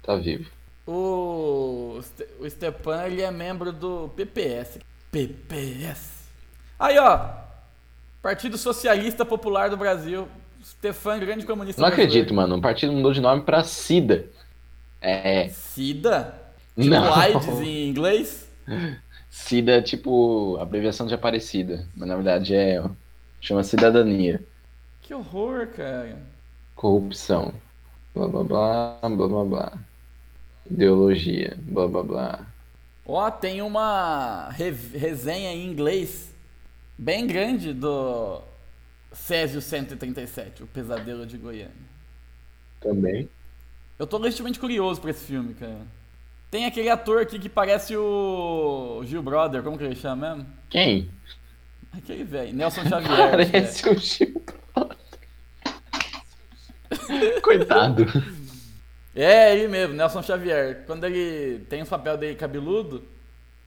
tá 0.02 0.16
vivo. 0.16 0.50
O, 0.86 2.00
o 2.38 2.50
Stepan, 2.50 3.06
ele 3.06 3.22
é 3.22 3.30
membro 3.30 3.72
do 3.72 4.10
PPS. 4.14 4.78
PPS. 5.10 6.28
Aí, 6.78 6.98
ó. 6.98 7.30
Partido 8.20 8.58
Socialista 8.58 9.24
Popular 9.24 9.70
do 9.70 9.76
Brasil. 9.78 10.28
Stefan, 10.64 11.18
grande 11.20 11.46
comunista 11.46 11.80
Não 11.80 11.88
brasileiro. 11.88 12.12
acredito, 12.12 12.34
mano. 12.34 12.56
O 12.56 12.60
partido 12.60 12.92
mudou 12.92 13.12
de 13.12 13.20
nome 13.20 13.42
pra 13.42 13.62
SIDA. 13.64 14.26
É, 15.00 15.48
SIDA? 15.48 16.34
Tipo 16.78 16.90
Não. 16.90 17.12
AIDS 17.14 17.46
em 17.60 17.88
inglês? 17.90 18.48
SIDA 19.30 19.72
é 19.72 19.82
tipo 19.82 20.56
abreviação 20.60 21.06
de 21.06 21.14
Aparecida, 21.14 21.86
mas 21.94 22.08
na 22.08 22.14
verdade 22.16 22.54
é 22.54 22.82
chama 23.40 23.62
cidadania, 23.62 24.42
Que 25.02 25.14
horror, 25.14 25.68
cara. 25.68 26.18
corrupção, 26.74 27.52
blá 28.14 28.28
blá 28.28 28.44
blá, 28.44 28.98
blá 29.02 29.28
blá 29.28 29.44
blá, 29.44 29.72
ideologia, 30.70 31.56
blá 31.62 31.86
blá 31.88 32.02
blá. 32.02 32.46
Ó, 33.06 33.30
tem 33.30 33.60
uma 33.62 34.48
re- 34.50 34.70
resenha 34.94 35.52
em 35.52 35.66
inglês 35.66 36.32
bem 36.98 37.26
grande 37.26 37.72
do 37.74 38.40
Césio 39.14 39.60
137, 39.60 40.62
O 40.62 40.66
Pesadelo 40.66 41.24
de 41.26 41.36
Goiânia. 41.38 41.70
Também. 42.80 43.28
Eu 43.98 44.06
tô 44.06 44.18
legitimamente 44.18 44.58
curioso 44.58 45.00
pra 45.00 45.10
esse 45.10 45.24
filme, 45.24 45.54
cara. 45.54 45.80
Tem 46.50 46.66
aquele 46.66 46.88
ator 46.88 47.22
aqui 47.22 47.38
que 47.38 47.48
parece 47.48 47.96
o 47.96 49.02
Gil 49.04 49.22
Brother, 49.22 49.62
como 49.62 49.78
que 49.78 49.84
ele 49.84 49.96
chama 49.96 50.34
mesmo? 50.34 50.46
Quem? 50.68 51.10
Aquele 51.92 52.24
velho, 52.24 52.52
Nelson 52.52 52.84
Xavier. 52.84 53.34
é. 53.40 53.46
Parece 53.46 53.88
o 53.88 53.96
Gil 53.98 54.42
Coitado. 57.42 58.06
É, 59.14 59.54
ele 59.56 59.68
mesmo, 59.68 59.94
Nelson 59.94 60.22
Xavier. 60.22 60.84
Quando 60.86 61.04
ele 61.04 61.60
tem 61.66 61.82
os 61.82 61.88
papel 61.88 62.16
dele 62.16 62.34
cabeludo, 62.34 63.04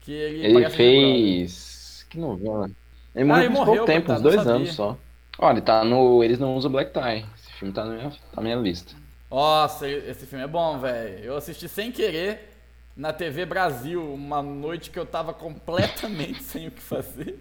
que 0.02 0.12
ele, 0.12 0.46
Ele 0.46 0.66
o 0.66 0.70
Brother. 0.70 0.72
fez. 0.72 2.06
Que 2.10 2.18
novela? 2.20 2.70
Ele 3.16 3.24
Ah, 3.24 3.26
morreu 3.26 3.44
ele 3.46 3.50
morreu, 3.50 3.86
pouco 3.86 3.86
tempo, 3.86 4.12
uns 4.12 4.22
dois 4.22 4.46
anos 4.48 4.74
só. 4.74 4.98
Olha, 5.40 5.54
ele 5.54 5.62
tá 5.62 5.84
no. 5.84 6.24
Eles 6.24 6.40
não 6.40 6.56
usam 6.56 6.72
Black 6.72 6.92
Tie. 6.92 7.26
Esse 7.36 7.52
filme 7.54 7.74
tá 7.74 7.86
na 7.86 7.94
minha, 7.94 8.10
tá 8.10 8.18
na 8.36 8.42
minha 8.42 8.56
lista. 8.56 8.96
Nossa, 9.30 9.88
esse 9.90 10.26
filme 10.26 10.44
é 10.44 10.48
bom, 10.48 10.80
velho. 10.80 11.24
Eu 11.24 11.38
assisti 11.38 11.68
sem 11.68 11.92
querer 11.92 12.56
na 12.96 13.14
TV 13.14 13.46
Brasil, 13.46 14.02
uma 14.14 14.42
noite 14.42 14.90
que 14.90 14.98
eu 14.98 15.06
tava 15.06 15.34
completamente 15.34 16.42
sem 16.44 16.68
o 16.68 16.72
que 16.72 16.82
fazer. 16.82 17.38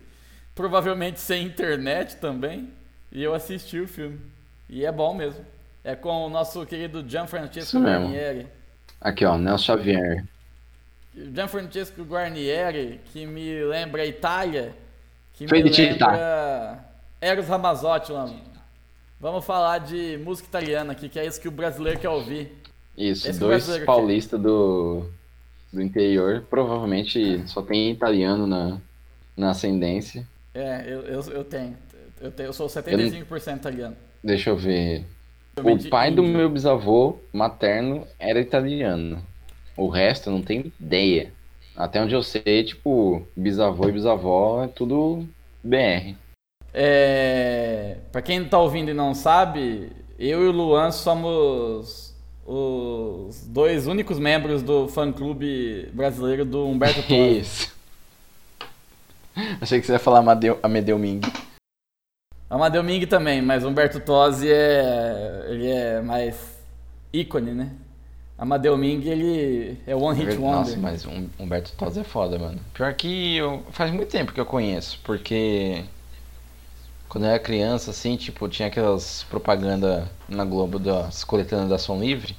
Provavelmente 0.55 1.21
sem 1.21 1.47
internet 1.47 2.17
também. 2.17 2.71
E 3.11 3.23
eu 3.23 3.35
assisti 3.35 3.81
o 3.81 3.89
filme. 3.89 4.21
E 4.69 4.85
é 4.85 4.93
bom 4.93 5.15
mesmo. 5.15 5.45
É 5.85 5.95
com 5.95 6.27
o 6.27 6.29
nosso 6.29 6.67
querido 6.67 7.09
Gianfrancesco. 7.09 7.79
Guarnieri. 7.79 8.47
Aqui, 9.01 9.25
ó, 9.25 9.39
Nelson 9.39 9.77
Xavier. 9.77 10.25
Gianfrancesco 11.15 12.03
Guarnieri, 12.03 13.01
que 13.13 13.25
me 13.25 13.65
lembra 13.65 14.03
a 14.03 14.07
Itália, 14.07 14.75
que 15.33 15.47
Fez 15.47 15.65
me 15.65 15.71
de 15.71 15.77
Tita. 15.93 16.86
Eros 17.27 17.49
Ramazzotti. 17.49 18.13
lá. 18.13 18.31
Vamos 19.19 19.45
falar 19.45 19.79
de 19.79 20.17
música 20.19 20.49
italiana 20.49 20.93
aqui, 20.93 21.09
que 21.09 21.19
é 21.19 21.27
isso 21.27 21.41
que 21.41 21.49
o 21.49 21.51
brasileiro 21.51 21.99
quer 21.99 22.09
ouvir. 22.09 22.53
Isso, 22.97 23.29
Esse 23.29 23.41
dois 23.41 23.67
paulistas 23.85 24.41
do, 24.41 25.07
do 25.73 25.83
interior. 25.83 26.45
Provavelmente 26.49 27.43
só 27.49 27.63
tem 27.63 27.91
italiano 27.91 28.47
na, 28.47 28.79
na 29.37 29.51
ascendência. 29.51 30.27
É, 30.55 30.85
eu, 30.87 31.01
eu, 31.03 31.21
eu 31.33 31.45
tenho. 31.45 31.77
Eu, 32.21 32.31
tenho, 32.31 32.49
eu 32.49 32.53
sou 32.53 32.69
75% 32.69 33.57
italiano. 33.57 33.97
Deixa 34.23 34.51
eu 34.51 34.57
ver. 34.57 35.05
O 35.59 35.89
pai 35.89 36.13
do 36.13 36.23
meu 36.23 36.49
bisavô 36.49 37.19
materno 37.33 38.07
era 38.19 38.39
italiano. 38.41 39.21
O 39.77 39.89
resto 39.89 40.29
eu 40.29 40.33
não 40.35 40.43
tenho 40.43 40.73
ideia. 40.81 41.33
Até 41.75 42.01
onde 42.01 42.15
eu 42.15 42.23
sei, 42.23 42.65
tipo, 42.65 43.27
bisavô 43.35 43.89
e 43.89 43.93
bisavó 43.93 44.63
é 44.65 44.69
tudo 44.69 45.27
BR. 45.65 46.15
É, 46.79 47.97
pra 48.13 48.21
quem 48.21 48.45
tá 48.45 48.59
ouvindo 48.59 48.91
e 48.91 48.95
não 48.95 49.15
sabe, 49.15 49.91
eu 50.19 50.45
e 50.45 50.49
o 50.49 50.53
Luan 50.53 50.91
somos 50.91 52.15
os 52.45 53.47
dois 53.47 53.87
únicos 53.87 54.19
membros 54.19 54.63
do 54.63 54.87
fã-clube 54.87 55.89
brasileiro 55.95 56.45
do 56.45 56.67
Humberto 56.67 57.03
Torres. 57.09 57.47
Isso. 57.47 57.77
Achei 59.59 59.81
que 59.81 59.87
você 59.87 59.95
ia 59.95 59.99
falar 59.99 60.19
Amadeu, 60.19 60.59
Amedeu 60.63 60.99
Ming. 60.99 61.23
Amadeu 62.49 62.83
Ming 62.83 63.07
também, 63.07 63.41
mas 63.41 63.65
Humberto 63.65 63.99
Tosi 63.99 64.51
é. 64.51 65.47
ele 65.49 65.71
é 65.71 66.03
mais 66.03 66.37
ícone, 67.11 67.53
né? 67.53 67.71
Amadeu 68.37 68.77
Ming, 68.77 69.03
ele 69.09 69.79
é 69.87 69.97
One 69.97 70.19
Hit 70.19 70.37
Wonder. 70.37 70.59
Nossa, 70.59 70.77
mas 70.77 71.07
Humberto 71.39 71.73
Tosi 71.73 72.01
é 72.01 72.05
foda, 72.05 72.39
mano. 72.39 72.61
Pior 72.75 72.93
que 72.93 73.37
eu, 73.37 73.63
faz 73.71 73.91
muito 73.91 74.11
tempo 74.11 74.35
que 74.35 74.41
eu 74.41 74.45
conheço, 74.45 75.01
porque 75.03 75.83
quando 77.09 77.25
eu 77.25 77.31
era 77.31 77.39
criança, 77.39 77.91
assim, 77.91 78.17
tipo, 78.17 78.49
tinha 78.49 78.69
aquelas 78.69 79.25
propaganda 79.31 80.11
na 80.29 80.45
Globo 80.45 80.79
das 80.79 81.25
coletâneas 81.25 81.69
da 81.71 81.79
Som 81.79 82.01
Livre, 82.01 82.37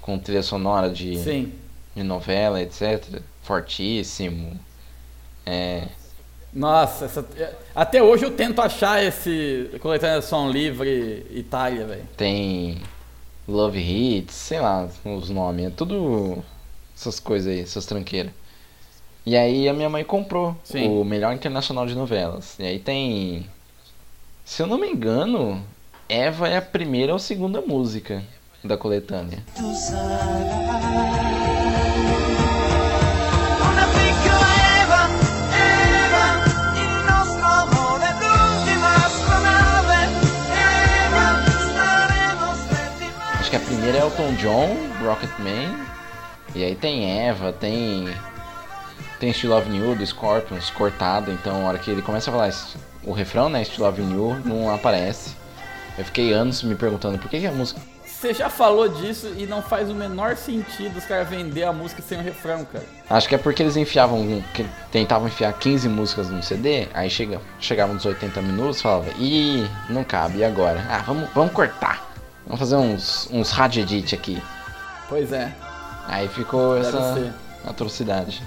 com 0.00 0.18
trilha 0.18 0.42
sonora 0.42 0.90
de, 0.90 1.18
Sim. 1.18 1.52
de 1.94 2.02
novela, 2.02 2.60
etc. 2.60 3.20
Fortíssimo. 3.42 4.58
É, 5.46 5.88
Nossa, 6.52 7.04
essa- 7.06 7.26
até 7.74 8.02
hoje 8.02 8.24
eu 8.24 8.30
tento 8.36 8.60
achar 8.60 9.02
esse 9.02 9.70
coletânea 9.80 10.20
som 10.20 10.50
livre 10.50 11.26
Itália, 11.30 11.86
velho. 11.86 12.04
tem 12.16 12.80
Love 13.48 13.78
Hits, 13.78 14.34
sei 14.34 14.60
lá 14.60 14.88
os 15.04 15.30
nomes, 15.30 15.66
é 15.66 15.70
tudo 15.70 16.42
essas 16.96 17.18
coisas 17.20 17.52
aí, 17.52 17.60
essas 17.60 17.86
tranqueiras. 17.86 18.32
E 19.24 19.36
aí 19.36 19.68
a 19.68 19.72
minha 19.72 19.88
mãe 19.88 20.02
comprou 20.04 20.56
Sim. 20.64 20.88
o 20.88 21.04
melhor 21.04 21.32
internacional 21.34 21.86
de 21.86 21.94
novelas. 21.94 22.56
E 22.58 22.64
aí 22.64 22.78
tem, 22.78 23.46
se 24.44 24.62
eu 24.62 24.66
não 24.66 24.78
me 24.78 24.88
engano, 24.88 25.62
Eva 26.08 26.48
é 26.48 26.56
a 26.56 26.62
primeira 26.62 27.12
ou 27.12 27.18
segunda 27.18 27.60
música 27.60 28.22
da 28.64 28.76
coletânea. 28.76 29.42
Acho 43.38 43.50
que 43.50 43.56
a 43.56 43.60
primeira 43.60 43.98
é 43.98 44.00
Elton 44.00 44.34
John, 44.34 44.76
Rocketman. 45.04 45.90
E 46.54 46.64
aí 46.64 46.74
tem 46.74 47.20
Eva, 47.26 47.52
tem. 47.52 48.08
Tem 49.18 49.32
Still 49.32 49.50
Love 49.50 49.76
You 49.76 49.94
do 49.94 50.06
Scorpions 50.06 50.70
cortado. 50.70 51.30
Então, 51.30 51.64
a 51.64 51.68
hora 51.68 51.78
que 51.78 51.90
ele 51.90 52.02
começa 52.02 52.30
a 52.30 52.32
falar 52.32 52.48
o 53.04 53.12
refrão, 53.12 53.48
né? 53.48 53.64
Still 53.64 53.84
Love 53.84 54.02
You, 54.02 54.40
não 54.44 54.72
aparece. 54.74 55.30
Eu 55.98 56.04
fiquei 56.04 56.32
anos 56.32 56.62
me 56.62 56.74
perguntando 56.74 57.18
por 57.18 57.28
que, 57.30 57.40
que 57.40 57.46
a 57.46 57.52
música. 57.52 57.80
Você 58.04 58.34
já 58.34 58.50
falou 58.50 58.86
disso 58.86 59.32
e 59.38 59.46
não 59.46 59.62
faz 59.62 59.88
o 59.88 59.94
menor 59.94 60.36
sentido 60.36 60.98
os 60.98 61.04
caras 61.06 61.26
vender 61.28 61.64
a 61.64 61.72
música 61.72 62.02
sem 62.02 62.18
o 62.18 62.22
refrão, 62.22 62.66
cara. 62.66 62.84
Acho 63.08 63.26
que 63.28 63.34
é 63.34 63.38
porque 63.38 63.62
eles 63.62 63.76
enfiavam. 63.76 64.42
que 64.54 64.66
tentavam 64.92 65.26
enfiar 65.28 65.52
15 65.54 65.88
músicas 65.88 66.28
num 66.28 66.42
CD. 66.42 66.86
Aí 66.92 67.08
chega, 67.08 67.40
chegavam 67.58 67.94
nos 67.94 68.04
80 68.04 68.42
minutos 68.42 68.78
e 68.78 68.82
falava, 68.82 69.10
ih, 69.18 69.66
não 69.88 70.04
cabe, 70.04 70.38
e 70.38 70.44
agora? 70.44 70.84
Ah, 70.90 71.02
vamos, 71.06 71.30
vamos 71.34 71.52
cortar. 71.52 72.10
Vamos 72.44 72.58
fazer 72.60 72.76
uns, 72.76 73.28
uns 73.32 73.50
rádio 73.50 73.82
edit 73.82 74.14
aqui. 74.14 74.42
Pois 75.08 75.32
é, 75.32 75.50
Aí 76.06 76.28
ficou 76.28 76.74
deve 76.74 76.88
essa 76.88 77.14
ser. 77.14 77.32
atrocidade. 77.66 78.42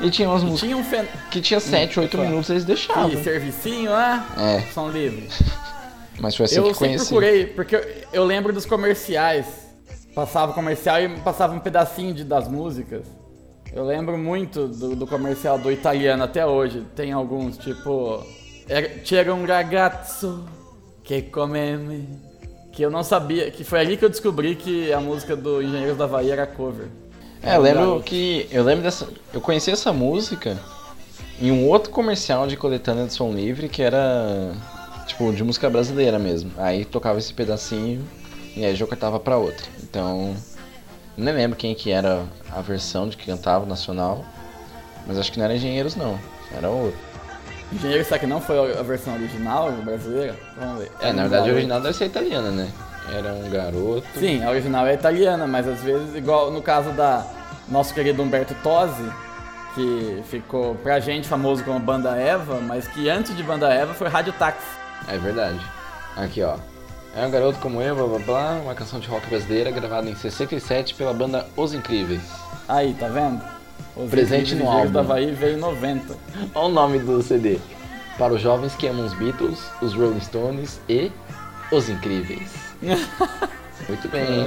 E 0.00 0.10
tinha 0.10 0.28
umas 0.28 0.42
E 0.42 0.46
músicas 0.46 0.60
tinha 0.68 0.76
um 0.76 0.84
fen... 0.84 1.04
que 1.30 1.40
tinha 1.40 1.60
7, 1.60 2.00
8 2.00 2.16
fala. 2.16 2.28
minutos 2.28 2.50
eles 2.50 2.64
deixavam. 2.64 3.10
Ih, 3.10 3.22
servicinho 3.22 3.90
lá, 3.90 4.26
É, 4.36 4.60
som 4.72 4.88
livre. 4.88 5.28
mas 6.20 6.34
foi 6.36 6.46
assim 6.46 6.56
eu 6.56 6.62
que 6.64 6.68
sempre 6.70 6.86
conheci. 6.88 7.06
procurei, 7.08 7.46
porque 7.46 7.76
eu, 7.76 7.84
eu 8.12 8.24
lembro 8.24 8.52
dos 8.52 8.66
comerciais. 8.66 9.46
Passava 10.14 10.52
o 10.52 10.54
comercial 10.54 11.00
e 11.00 11.08
passava 11.20 11.54
um 11.54 11.58
pedacinho 11.58 12.14
de, 12.14 12.22
das 12.24 12.46
músicas. 12.48 13.04
Eu 13.72 13.84
lembro 13.84 14.16
muito 14.16 14.68
do, 14.68 14.94
do 14.94 15.06
comercial 15.06 15.58
do 15.58 15.72
italiano 15.72 16.22
até 16.22 16.46
hoje. 16.46 16.84
Tem 16.94 17.10
alguns, 17.12 17.58
tipo. 17.58 18.24
"Er- 18.68 19.02
C'era 19.04 19.34
un 19.34 19.44
ragazzo 19.44 20.44
che 21.02 21.22
come 21.22 21.76
me. 21.76 22.08
Que 22.72 22.82
eu 22.84 22.90
não 22.90 23.02
sabia. 23.02 23.50
Que 23.50 23.64
foi 23.64 23.80
ali 23.80 23.96
que 23.96 24.04
eu 24.04 24.08
descobri 24.08 24.54
que 24.54 24.92
a 24.92 25.00
música 25.00 25.34
do 25.34 25.60
Engenheiros 25.60 25.96
da 25.98 26.04
Havaí 26.04 26.30
era 26.30 26.46
cover. 26.46 26.86
É, 27.44 27.56
eu 27.56 27.60
lembro 27.60 28.02
que. 28.02 28.48
Eu 28.50 28.64
lembro 28.64 28.82
dessa. 28.82 29.06
Eu 29.32 29.40
conheci 29.40 29.70
essa 29.70 29.92
música 29.92 30.58
em 31.40 31.50
um 31.50 31.68
outro 31.68 31.90
comercial 31.90 32.46
de 32.46 32.56
coletânea 32.56 33.06
de 33.06 33.12
som 33.12 33.32
livre 33.32 33.68
que 33.68 33.82
era. 33.82 34.52
Tipo, 35.06 35.32
de 35.32 35.44
música 35.44 35.68
brasileira 35.68 36.18
mesmo. 36.18 36.50
Aí 36.56 36.84
tocava 36.84 37.18
esse 37.18 37.32
pedacinho 37.32 38.02
e 38.56 38.64
aí 38.64 38.74
já 38.74 38.86
cortava 38.86 39.20
pra 39.20 39.36
outra. 39.36 39.66
Então. 39.82 40.34
Nem 41.16 41.32
lembro 41.32 41.56
quem 41.56 41.74
que 41.74 41.92
era 41.92 42.24
a 42.50 42.60
versão 42.60 43.08
de 43.08 43.16
que 43.16 43.26
cantava 43.26 43.64
o 43.64 43.68
nacional. 43.68 44.24
Mas 45.06 45.18
acho 45.18 45.30
que 45.30 45.38
não 45.38 45.44
era 45.44 45.54
Engenheiros 45.54 45.94
não. 45.94 46.18
Era 46.56 46.68
outro. 46.68 46.98
Engenheiros, 47.72 48.06
será 48.06 48.18
que 48.18 48.26
não 48.26 48.40
foi 48.40 48.78
a 48.78 48.82
versão 48.82 49.14
original 49.14 49.70
brasileira? 49.72 50.36
Vamos 50.58 50.78
ver. 50.80 50.92
É, 51.00 51.12
na 51.12 51.22
verdade 51.22 51.50
a 51.50 51.52
original 51.52 51.80
deve 51.80 51.96
ser 51.96 52.06
italiana, 52.06 52.50
né? 52.50 52.68
Era 53.12 53.32
um 53.34 53.50
garoto. 53.50 54.06
Sim, 54.18 54.42
a 54.42 54.50
original 54.50 54.86
é 54.86 54.94
italiana, 54.94 55.46
mas 55.46 55.68
às 55.68 55.80
vezes, 55.82 56.14
igual 56.14 56.50
no 56.50 56.62
caso 56.62 56.90
da 56.92 57.26
nosso 57.68 57.92
querido 57.94 58.22
Humberto 58.22 58.54
Tosi, 58.62 59.10
que 59.74 60.22
ficou 60.28 60.74
pra 60.76 61.00
gente 61.00 61.28
famoso 61.28 61.64
como 61.64 61.78
Banda 61.78 62.16
Eva, 62.16 62.60
mas 62.60 62.86
que 62.88 63.08
antes 63.08 63.36
de 63.36 63.42
Banda 63.42 63.72
Eva 63.72 63.92
foi 63.94 64.08
Rádio 64.08 64.32
Táxi. 64.34 64.66
É 65.08 65.18
verdade. 65.18 65.60
Aqui, 66.16 66.42
ó. 66.42 66.56
É 67.16 67.26
um 67.26 67.30
garoto 67.30 67.58
como 67.58 67.80
eu, 67.80 67.94
blá 67.94 68.06
blá 68.06 68.18
blá, 68.18 68.50
uma 68.62 68.74
canção 68.74 68.98
de 68.98 69.06
rock 69.08 69.26
brasileira 69.28 69.70
gravada 69.70 70.08
em 70.08 70.16
67 70.16 70.94
pela 70.94 71.12
banda 71.12 71.46
Os 71.56 71.72
Incríveis. 71.72 72.22
Aí, 72.68 72.94
tá 72.94 73.06
vendo? 73.08 73.40
Os 73.96 74.10
Presente 74.10 74.54
Incríveis 74.54 74.64
no 74.64 74.70
álbum. 74.70 74.90
da 74.92 75.00
Havaí 75.00 75.30
veio 75.32 75.56
em 75.56 75.60
90. 75.60 76.16
Olha 76.54 76.64
o 76.64 76.68
nome 76.68 76.98
do 76.98 77.22
CD. 77.22 77.58
Para 78.18 78.32
os 78.32 78.40
jovens 78.40 78.74
que 78.74 78.86
amam 78.86 79.04
os 79.04 79.12
Beatles, 79.14 79.60
os 79.80 79.94
Rolling 79.94 80.20
Stones 80.20 80.80
e 80.88 81.10
Os 81.70 81.88
Incríveis. 81.88 82.73
Muito 83.88 84.08
bem? 84.08 84.46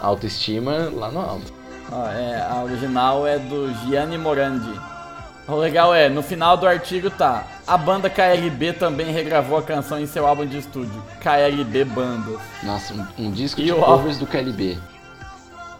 Autoestima 0.00 0.90
lá 0.92 1.10
no 1.10 1.20
alto. 1.20 1.52
Ó, 1.90 2.06
é, 2.08 2.40
a 2.40 2.62
original 2.62 3.26
é 3.26 3.38
do 3.38 3.72
Gianni 3.84 4.18
Morandi. 4.18 4.80
O 5.46 5.56
legal 5.56 5.94
é, 5.94 6.08
no 6.08 6.22
final 6.22 6.56
do 6.56 6.66
artigo 6.66 7.10
tá. 7.10 7.46
A 7.66 7.76
banda 7.76 8.08
KLB 8.08 8.72
também 8.74 9.12
regravou 9.12 9.58
a 9.58 9.62
canção 9.62 9.98
em 10.00 10.06
seu 10.06 10.26
álbum 10.26 10.46
de 10.46 10.58
estúdio, 10.58 11.02
KLB 11.20 11.84
Bandas. 11.84 12.40
Nossa, 12.62 12.94
um, 12.94 13.26
um 13.26 13.30
disco 13.30 13.60
E 13.60 13.64
de 13.64 13.72
covers 13.72 14.18
do 14.18 14.26
KLB. 14.26 14.78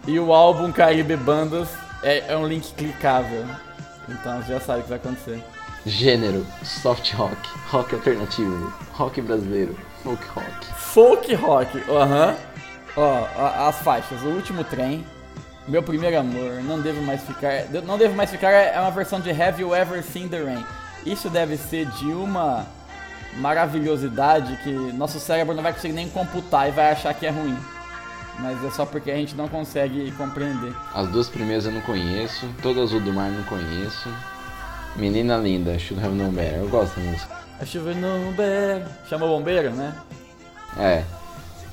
E 0.07 0.19
o 0.19 0.35
álbum 0.35 0.71
KLB 0.71 1.17
Bandas 1.17 1.69
é, 2.03 2.33
é 2.33 2.37
um 2.37 2.47
link 2.47 2.75
clicável. 2.75 3.47
Então 4.07 4.43
você 4.43 4.53
já 4.53 4.61
sabe 4.61 4.81
o 4.81 4.83
que 4.83 4.89
vai 4.91 4.99
acontecer. 4.99 5.43
Gênero, 5.87 6.47
soft 6.63 7.13
rock, 7.13 7.37
rock 7.71 7.95
alternativo, 7.95 8.73
rock 8.93 9.21
brasileiro, 9.21 9.77
folk 10.05 10.25
rock. 10.29 10.67
Folk 10.77 11.35
rock, 11.35 11.91
aham. 11.91 12.37
Ó, 12.97 13.27
as 13.69 13.77
faixas. 13.79 14.23
O 14.23 14.29
último 14.29 14.63
trem. 14.63 15.05
Meu 15.67 15.83
primeiro 15.83 16.19
amor. 16.19 16.63
Não 16.63 16.81
devo 16.81 17.03
mais 17.03 17.23
ficar. 17.23 17.65
Não 17.85 17.99
devo 17.99 18.15
mais 18.15 18.31
ficar 18.31 18.51
é 18.51 18.79
uma 18.79 18.91
versão 18.91 19.19
de 19.19 19.31
Have 19.31 19.61
You 19.61 19.75
Ever 19.75 20.03
Seen 20.03 20.29
the 20.29 20.43
Rain. 20.43 20.65
Isso 21.05 21.29
deve 21.29 21.57
ser 21.57 21.87
de 21.87 22.13
uma 22.13 22.67
maravilhosidade 23.39 24.57
que 24.63 24.71
nosso 24.71 25.19
cérebro 25.19 25.55
não 25.55 25.63
vai 25.63 25.73
conseguir 25.73 25.95
nem 25.95 26.09
computar 26.09 26.69
e 26.69 26.71
vai 26.71 26.93
achar 26.93 27.13
que 27.15 27.27
é 27.27 27.31
ruim. 27.31 27.57
Mas 28.39 28.63
é 28.65 28.71
só 28.71 28.85
porque 28.85 29.11
a 29.11 29.17
gente 29.17 29.35
não 29.35 29.49
consegue 29.49 30.11
compreender. 30.13 30.73
As 30.95 31.09
duas 31.09 31.29
primeiras 31.29 31.67
eu 31.67 31.73
não 31.73 31.81
conheço, 31.81 32.49
Todo 32.63 32.81
Azul 32.81 33.01
do 33.01 33.13
Mar 33.13 33.29
eu 33.29 33.39
não 33.39 33.45
conheço. 33.45 34.09
Menina 34.97 35.37
Linda, 35.37 35.79
Should 35.79 36.05
Have 36.05 36.15
Known 36.15 36.31
Better, 36.31 36.61
eu 36.61 36.69
gosto 36.69 36.99
da 36.99 37.11
música. 37.11 37.44
A 37.61 37.65
chuva 37.65 37.95
no 37.95 38.27
bombeiro. 38.31 38.85
Chama 39.09 39.27
o 39.27 39.29
bombeiro, 39.29 39.71
né? 39.71 39.95
É, 40.79 41.05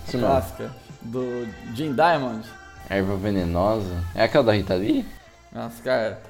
isso 0.07 0.17
mesmo. 0.17 0.27
Clássica. 0.29 0.71
Do 1.01 1.47
Jim 1.73 1.93
Diamond. 1.93 2.47
Erva 2.89 3.15
Venenosa, 3.15 4.03
é 4.13 4.23
aquela 4.23 4.43
da 4.43 4.51
Rita 4.53 4.75
Lee? 4.75 5.05
Nossa, 5.51 5.81
cara. 5.81 6.21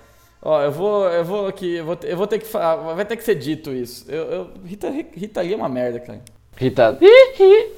Ó, 0.41 0.61
eu 0.61 0.71
vou, 0.71 1.05
eu 1.09 1.25
vou 1.25 1.47
aqui, 1.47 1.75
eu 1.75 1.85
voo, 1.85 1.97
eu 2.03 2.17
vou 2.17 2.25
ter 2.27 2.39
que 2.39 2.45
falar, 2.45 2.75
vai 2.93 3.05
ter 3.05 3.15
que 3.17 3.23
ser 3.23 3.35
dito 3.35 3.71
isso. 3.71 4.05
Eu, 4.09 4.23
eu 4.31 4.51
Rita, 4.65 4.89
Rita 4.89 5.41
Lee 5.41 5.53
é 5.53 5.55
uma 5.55 5.69
merda, 5.69 5.99
cara. 5.99 6.21
Rita 6.55 6.89
Lee? 6.99 7.73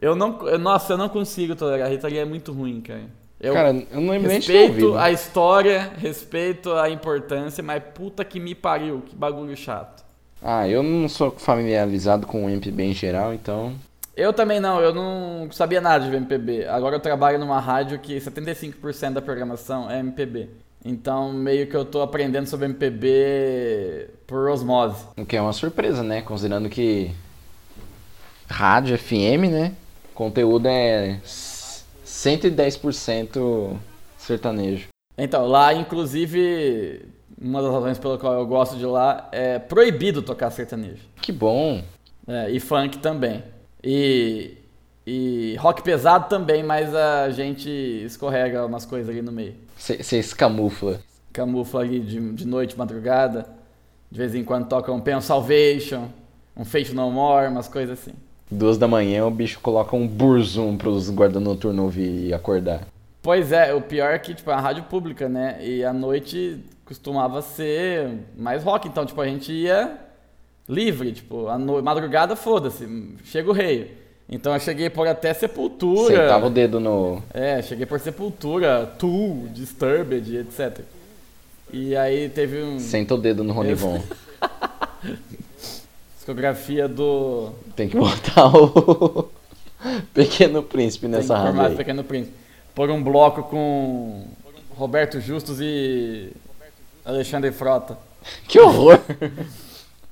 Eu 0.00 0.14
não, 0.16 0.46
eu- 0.48 0.58
nossa, 0.58 0.92
eu 0.94 0.98
não 0.98 1.08
consigo 1.08 1.54
tolerar. 1.54 1.88
Rita 1.90 2.08
Lee 2.08 2.18
é 2.18 2.24
muito 2.24 2.52
ruim, 2.52 2.80
cara. 2.80 3.04
Eu 3.40 3.52
Cara, 3.54 3.68
eu 3.70 4.00
não 4.00 4.10
lembro 4.10 4.30
respeito 4.30 4.68
ouvido. 4.70 4.98
a 4.98 5.10
história, 5.10 5.92
respeito 5.98 6.72
a 6.72 6.88
importância, 6.90 7.62
mas 7.62 7.82
puta 7.94 8.24
que 8.24 8.40
me 8.40 8.54
pariu, 8.54 9.02
que 9.06 9.14
bagulho 9.14 9.56
chato. 9.56 10.03
Ah, 10.46 10.68
eu 10.68 10.82
não 10.82 11.08
sou 11.08 11.30
familiarizado 11.30 12.26
com 12.26 12.44
o 12.44 12.50
MPB 12.50 12.82
em 12.82 12.92
geral, 12.92 13.32
então... 13.32 13.72
Eu 14.14 14.30
também 14.30 14.60
não, 14.60 14.78
eu 14.78 14.92
não 14.92 15.48
sabia 15.50 15.80
nada 15.80 16.06
de 16.08 16.14
MPB. 16.14 16.66
Agora 16.66 16.96
eu 16.96 17.00
trabalho 17.00 17.38
numa 17.38 17.58
rádio 17.58 17.98
que 17.98 18.18
75% 18.18 19.14
da 19.14 19.22
programação 19.22 19.90
é 19.90 20.00
MPB. 20.00 20.50
Então 20.84 21.32
meio 21.32 21.66
que 21.66 21.74
eu 21.74 21.86
tô 21.86 22.02
aprendendo 22.02 22.46
sobre 22.46 22.66
MPB 22.66 24.10
por 24.26 24.50
osmose. 24.50 25.06
O 25.16 25.24
que 25.24 25.34
é 25.34 25.40
uma 25.40 25.54
surpresa, 25.54 26.02
né? 26.02 26.20
Considerando 26.20 26.68
que... 26.68 27.10
Rádio, 28.46 28.98
FM, 28.98 29.48
né? 29.50 29.72
Conteúdo 30.14 30.68
é 30.68 31.20
110% 31.24 33.78
sertanejo. 34.18 34.88
Então, 35.16 35.46
lá, 35.46 35.72
inclusive, 35.72 37.13
uma 37.40 37.60
das 37.62 37.72
razões 37.72 37.98
pela 37.98 38.18
qual 38.18 38.34
eu 38.34 38.46
gosto 38.46 38.76
de 38.76 38.86
lá 38.86 39.28
é 39.32 39.58
proibido 39.58 40.22
tocar 40.22 40.50
sertanejo. 40.50 41.02
Que 41.20 41.32
bom. 41.32 41.82
É, 42.26 42.50
e 42.50 42.60
funk 42.60 42.98
também. 42.98 43.42
E, 43.82 44.56
e 45.06 45.56
rock 45.58 45.82
pesado 45.82 46.28
também, 46.28 46.62
mas 46.62 46.94
a 46.94 47.30
gente 47.30 47.68
escorrega 47.68 48.64
umas 48.64 48.86
coisas 48.86 49.10
ali 49.10 49.20
no 49.20 49.32
meio. 49.32 49.54
Você 49.76 50.18
escamufla. 50.18 51.00
Camufla 51.32 51.80
ali 51.80 52.00
de, 52.00 52.32
de 52.32 52.46
noite, 52.46 52.78
madrugada. 52.78 53.46
De 54.10 54.18
vez 54.18 54.34
em 54.34 54.44
quando 54.44 54.68
toca 54.68 54.92
um 54.92 55.00
Pen 55.00 55.20
Salvation, 55.20 56.08
um 56.56 56.64
Fate 56.64 56.94
No 56.94 57.10
More, 57.10 57.48
umas 57.48 57.68
coisas 57.68 57.98
assim. 57.98 58.12
Duas 58.50 58.78
da 58.78 58.86
manhã 58.86 59.26
o 59.26 59.30
bicho 59.30 59.58
coloca 59.60 59.96
um 59.96 60.06
burzum 60.06 60.76
pros 60.76 61.10
guarda 61.10 61.40
noturno 61.40 61.82
ouvir 61.82 62.28
e 62.28 62.32
acordar. 62.32 62.82
Pois 63.20 63.50
é, 63.52 63.74
o 63.74 63.80
pior 63.80 64.12
é 64.12 64.18
que, 64.18 64.34
tipo, 64.34 64.50
é 64.50 64.54
uma 64.54 64.60
rádio 64.60 64.84
pública, 64.84 65.28
né? 65.28 65.58
E 65.60 65.82
à 65.82 65.92
noite 65.92 66.60
costumava 66.84 67.42
ser 67.42 68.10
mais 68.36 68.62
rock, 68.62 68.88
então, 68.88 69.06
tipo, 69.06 69.20
a 69.20 69.26
gente 69.26 69.52
ia 69.52 69.98
livre, 70.68 71.12
tipo, 71.12 71.48
a 71.48 71.58
no... 71.58 71.82
madrugada, 71.82 72.36
foda-se, 72.36 72.86
chega 73.24 73.50
o 73.50 73.52
rei. 73.52 74.02
Então 74.28 74.54
eu 74.54 74.60
cheguei 74.60 74.88
por 74.88 75.06
até 75.06 75.34
Sepultura. 75.34 76.16
Sentava 76.16 76.46
o 76.46 76.50
dedo 76.50 76.80
no. 76.80 77.22
É, 77.32 77.60
cheguei 77.60 77.84
por 77.84 78.00
Sepultura, 78.00 78.86
Tool, 78.98 79.48
Disturbed, 79.48 80.38
etc. 80.38 80.80
E 81.70 81.94
aí 81.94 82.30
teve 82.30 82.62
um 82.62 82.78
Senta 82.78 83.14
o 83.14 83.18
dedo 83.18 83.44
no 83.44 83.52
Ronivon. 83.52 84.00
discografia 86.16 86.88
do 86.88 87.50
Tem 87.76 87.88
que 87.88 87.96
botar 87.96 88.46
o. 88.46 89.28
Pequeno 90.14 90.62
Príncipe 90.62 91.06
nessa 91.06 91.36
rádio. 91.36 91.76
Pequeno 91.76 92.02
Príncipe. 92.02 92.34
Por 92.74 92.90
um 92.90 93.02
bloco 93.02 93.42
com 93.42 94.26
Roberto 94.70 95.20
Justus 95.20 95.58
e 95.60 96.32
Alexandre 97.04 97.52
Frota. 97.52 97.96
Que 98.48 98.58
horror! 98.58 98.98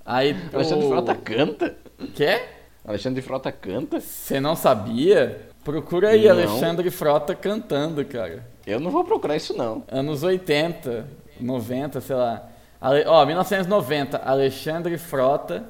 Aí 0.05 0.37
Alexandre 0.53 0.85
o... 0.87 0.89
Frota 0.91 1.15
canta? 1.15 1.75
Quê? 2.15 2.43
Alexandre 2.85 3.23
Frota 3.23 3.51
canta? 3.53 4.01
Você 4.01 4.39
não 4.41 4.55
sabia? 4.55 5.41
Procura 5.65 6.09
aí, 6.11 6.25
Não. 6.25 6.33
Alexandre 6.33 6.91
Frota 6.91 7.35
cantando, 7.35 8.05
cara. 8.05 8.45
Eu 8.67 8.81
não 8.81 8.91
vou 8.91 9.05
procurar 9.05 9.37
isso 9.37 9.57
não. 9.57 9.83
Anos 9.91 10.23
80, 10.23 11.07
90, 11.41 12.01
sei 12.01 12.17
lá. 12.17 12.43
Ale- 12.81 13.05
Ó, 13.07 13.25
1990, 13.25 14.19
Alexandre 14.19 14.99
Frota 14.99 15.65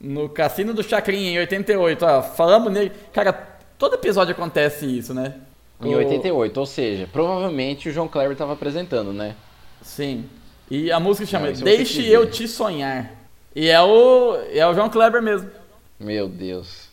no 0.00 0.28
Cassino 0.28 0.72
do 0.74 0.82
Chacrinha, 0.82 1.30
em 1.30 1.38
88. 1.38 2.04
Ó, 2.04 2.22
falamos 2.22 2.72
nele. 2.72 2.90
Cara, 3.12 3.32
todo 3.78 3.94
episódio 3.94 4.32
acontece 4.32 4.86
isso, 4.86 5.12
né? 5.14 5.34
Em 5.82 5.94
O- 5.94 5.98
88, 5.98 6.58
ou 6.58 6.66
seja, 6.66 7.06
provavelmente 7.12 7.88
o 7.88 7.92
João 7.92 8.08
Kleber 8.08 8.36
tava 8.36 8.54
apresentando, 8.54 9.12
né? 9.12 9.34
Sim. 9.82 10.24
E 10.70 10.92
a 10.92 11.00
música 11.00 11.26
chama 11.26 11.50
Deixe 11.52 12.06
Eu. 12.06 12.30
Te 12.30 12.46
Sonhar. 12.46 13.10
E 13.54 13.68
é 13.68 13.80
o, 13.80 14.36
é 14.52 14.66
o 14.66 14.74
João 14.74 14.90
Kleber 14.90 15.22
mesmo. 15.22 15.50
Meu 15.98 16.28
Deus. 16.28 16.88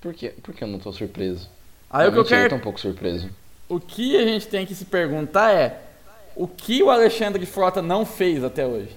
Por 0.00 0.12
que, 0.12 0.28
por 0.30 0.54
que 0.54 0.64
eu 0.64 0.68
não 0.68 0.78
tô 0.78 0.92
surpreso? 0.92 1.48
Aí 1.90 2.08
o 2.08 2.12
que 2.12 2.18
eu 2.18 2.24
Realmente 2.24 2.32
eu 2.32 2.34
tô 2.38 2.42
quero. 2.48 2.56
um 2.56 2.60
pouco 2.60 2.80
surpreso. 2.80 3.30
O 3.68 3.80
que 3.80 4.16
a 4.16 4.26
gente 4.26 4.46
tem 4.48 4.66
que 4.66 4.74
se 4.74 4.84
perguntar 4.84 5.52
é. 5.52 5.80
O 6.36 6.48
que 6.48 6.82
o 6.82 6.90
Alexandre 6.90 7.46
Frota 7.46 7.80
não 7.80 8.04
fez 8.04 8.42
até 8.42 8.66
hoje? 8.66 8.90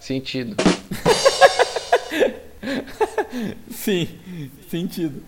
Sentido. 0.00 0.56
Sim, 3.70 4.08
sentido. 4.70 5.22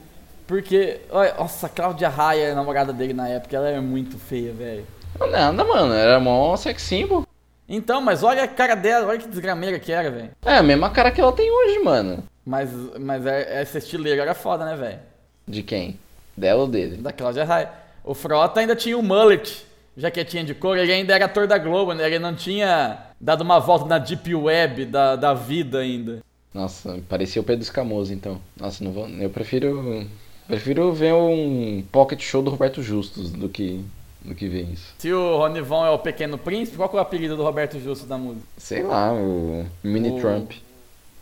Porque, 0.46 1.00
olha, 1.10 1.34
nossa, 1.34 1.66
a 1.66 1.68
Cláudia 1.68 2.08
Raia, 2.08 2.52
a 2.52 2.54
namorada 2.54 2.92
dele 2.92 3.12
na 3.12 3.28
época, 3.28 3.56
ela 3.56 3.68
é 3.68 3.80
muito 3.80 4.18
feia, 4.18 4.52
velho. 4.52 4.86
Nada, 5.30 5.64
mano. 5.64 5.92
Era 5.92 6.18
mó 6.18 6.56
sex 6.56 6.82
symbol. 6.82 7.26
Então, 7.72 8.00
mas 8.00 8.24
olha 8.24 8.42
a 8.42 8.48
cara 8.48 8.74
dela, 8.74 9.06
olha 9.06 9.18
que 9.18 9.28
desgrameira 9.28 9.78
que 9.78 9.92
era, 9.92 10.10
velho. 10.10 10.30
É 10.44 10.56
a 10.56 10.62
mesma 10.62 10.90
cara 10.90 11.12
que 11.12 11.20
ela 11.20 11.32
tem 11.32 11.48
hoje, 11.48 11.78
mano. 11.78 12.24
Mas, 12.44 12.68
mas 12.98 13.24
é- 13.24 13.60
essa 13.62 13.78
estileira 13.78 14.22
era 14.22 14.34
foda, 14.34 14.64
né, 14.64 14.74
velho? 14.74 14.98
De 15.46 15.62
quem? 15.62 15.96
Dela 16.36 16.62
ou 16.62 16.66
dele? 16.66 16.96
Da 16.96 17.12
Cláudia 17.12 17.44
Raia. 17.44 17.70
O 18.02 18.12
Frota 18.12 18.58
ainda 18.58 18.74
tinha 18.74 18.98
o 18.98 19.02
mullet, 19.02 19.64
jaquetinha 19.96 20.42
de 20.42 20.52
couro, 20.52 20.80
ele 20.80 20.92
ainda 20.92 21.14
era 21.14 21.26
ator 21.26 21.46
da 21.46 21.58
Globo, 21.58 21.92
né? 21.94 22.04
Ele 22.06 22.18
não 22.18 22.34
tinha 22.34 22.98
dado 23.20 23.42
uma 23.42 23.60
volta 23.60 23.84
na 23.86 23.98
deep 23.98 24.34
web 24.34 24.86
da, 24.86 25.14
da 25.14 25.32
vida 25.32 25.78
ainda. 25.78 26.18
Nossa, 26.52 26.98
parecia 27.08 27.40
o 27.40 27.44
Pedro 27.44 27.62
Escamoso, 27.62 28.12
então. 28.12 28.40
Nossa, 28.58 28.82
não 28.82 28.90
vou. 28.90 29.08
Eu 29.08 29.30
prefiro. 29.30 30.04
Prefiro 30.48 30.92
ver 30.92 31.14
um 31.14 31.84
pocket 31.92 32.20
show 32.20 32.42
do 32.42 32.50
Roberto 32.50 32.82
Justus 32.82 33.30
do 33.30 33.48
que. 33.48 33.84
Do 34.24 34.34
que 34.34 34.48
ver 34.48 34.66
isso. 34.72 34.92
Se 34.98 35.12
o 35.12 35.36
Ronivon 35.38 35.84
é 35.86 35.90
o 35.90 35.98
Pequeno 35.98 36.36
Príncipe, 36.38 36.76
qual 36.76 36.88
que 36.88 36.96
é 36.96 36.98
o 36.98 37.02
apelido 37.02 37.36
do 37.36 37.42
Roberto 37.42 37.78
Justo 37.80 38.06
da 38.06 38.18
música? 38.18 38.46
Sei 38.58 38.82
lá, 38.82 39.12
o 39.12 39.64
Mini 39.82 40.10
O- 40.10 40.20
Trump. 40.20 40.52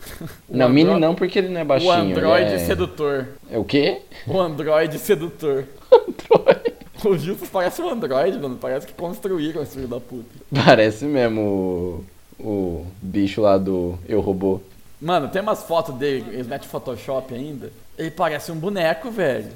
O 0.48 0.56
não, 0.56 0.68
Mini 0.68 0.98
não, 0.98 1.14
porque 1.14 1.38
ele 1.40 1.48
não 1.48 1.60
é 1.60 1.64
baixinho. 1.64 1.90
O 1.90 1.94
Android 1.94 2.52
é... 2.52 2.58
sedutor. 2.60 3.26
É 3.50 3.58
o 3.58 3.64
quê? 3.64 4.00
O 4.26 4.38
Android 4.40 4.96
sedutor. 4.98 5.64
Android. 5.92 6.72
O 7.04 7.16
Justus 7.16 7.48
parece 7.48 7.82
um 7.82 7.88
Android, 7.90 8.38
mano. 8.38 8.56
Parece 8.60 8.86
que 8.86 8.92
construíram 8.92 9.62
esse 9.62 9.74
filho 9.74 9.88
da 9.88 10.00
puta. 10.00 10.24
Parece 10.64 11.04
mesmo 11.04 12.04
o, 12.38 12.42
o 12.42 12.86
bicho 13.02 13.40
lá 13.40 13.58
do 13.58 13.98
Eu 14.08 14.20
Robô. 14.20 14.60
Mano, 15.00 15.28
tem 15.28 15.42
umas 15.42 15.62
fotos 15.62 15.94
dele, 15.96 16.24
eles 16.32 16.46
metem 16.46 16.68
Photoshop 16.68 17.32
ainda. 17.34 17.70
Ele 17.96 18.10
parece 18.10 18.50
um 18.50 18.56
boneco, 18.56 19.10
velho. 19.10 19.48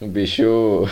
O 0.00 0.06
bicho. 0.06 0.88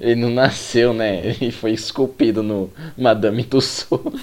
Ele 0.00 0.16
não 0.16 0.30
nasceu, 0.30 0.92
né? 0.92 1.26
Ele 1.26 1.50
foi 1.50 1.72
esculpido 1.72 2.42
no 2.42 2.70
Madame 2.96 3.44
Tussauds. 3.44 4.22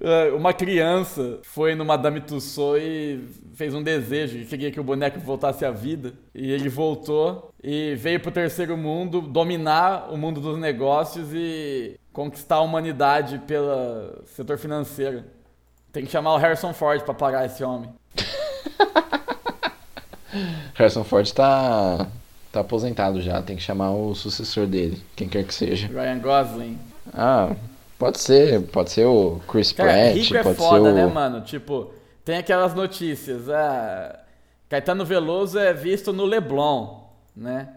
É, 0.00 0.30
Uma 0.32 0.52
criança 0.52 1.38
foi 1.42 1.74
no 1.74 1.84
Madame 1.84 2.20
Tussauds 2.20 2.84
e 2.84 3.20
fez 3.54 3.74
um 3.74 3.82
desejo, 3.82 4.38
que 4.38 4.44
queria 4.44 4.70
que 4.70 4.78
o 4.78 4.84
boneco 4.84 5.18
voltasse 5.20 5.64
à 5.64 5.70
vida. 5.70 6.12
E 6.34 6.52
ele 6.52 6.68
voltou 6.68 7.50
e 7.62 7.94
veio 7.94 8.20
pro 8.20 8.30
terceiro 8.30 8.76
mundo 8.76 9.22
dominar 9.22 10.12
o 10.12 10.18
mundo 10.18 10.40
dos 10.42 10.58
negócios 10.58 11.28
e 11.32 11.98
conquistar 12.12 12.56
a 12.56 12.60
humanidade 12.60 13.38
pelo 13.46 14.22
setor 14.26 14.58
financeiro. 14.58 15.24
Tem 15.90 16.04
que 16.04 16.12
chamar 16.12 16.34
o 16.34 16.38
Harrison 16.38 16.74
Ford 16.74 17.02
pra 17.02 17.14
parar 17.14 17.46
esse 17.46 17.64
homem. 17.64 17.88
Harrison 20.74 21.04
Ford 21.04 21.30
tá. 21.32 22.06
Tá 22.54 22.60
aposentado 22.60 23.20
já, 23.20 23.42
tem 23.42 23.56
que 23.56 23.62
chamar 23.62 23.90
o 23.90 24.14
sucessor 24.14 24.66
dele, 24.66 25.02
quem 25.16 25.28
quer 25.28 25.44
que 25.44 25.52
seja. 25.52 25.88
Ryan 25.88 26.18
Gosling. 26.20 26.78
Ah, 27.12 27.54
pode 27.98 28.20
ser, 28.20 28.62
pode 28.68 28.90
ser 28.92 29.04
o 29.06 29.40
Chris 29.48 29.72
Cara, 29.72 29.90
Pratt, 29.92 30.14
rico 30.14 30.36
é 30.36 30.42
pode 30.42 30.56
foda, 30.56 30.84
ser 30.84 30.90
o. 30.90 30.94
né, 30.94 31.06
mano? 31.06 31.40
Tipo, 31.40 31.92
tem 32.24 32.36
aquelas 32.36 32.72
notícias. 32.72 33.48
Ah, 33.50 34.20
Caetano 34.68 35.04
Veloso 35.04 35.58
é 35.58 35.72
visto 35.72 36.12
no 36.12 36.24
Leblon, 36.24 37.00
né? 37.36 37.68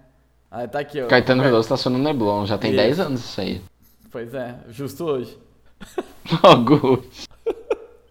Aí 0.51 0.67
tá 0.67 0.79
aqui, 0.79 1.01
ó. 1.01 1.07
Caetano 1.07 1.41
Veloso 1.43 1.69
tá 1.69 1.75
sendo 1.75 1.97
Neblon, 1.97 2.45
já 2.45 2.57
tem 2.57 2.71
Isso. 2.71 2.81
10 2.81 2.99
anos 2.99 3.19
isso 3.21 3.41
aí. 3.41 3.61
Pois 4.11 4.33
é, 4.33 4.55
justo 4.69 5.05
hoje. 5.05 5.37
Logo. 6.43 7.03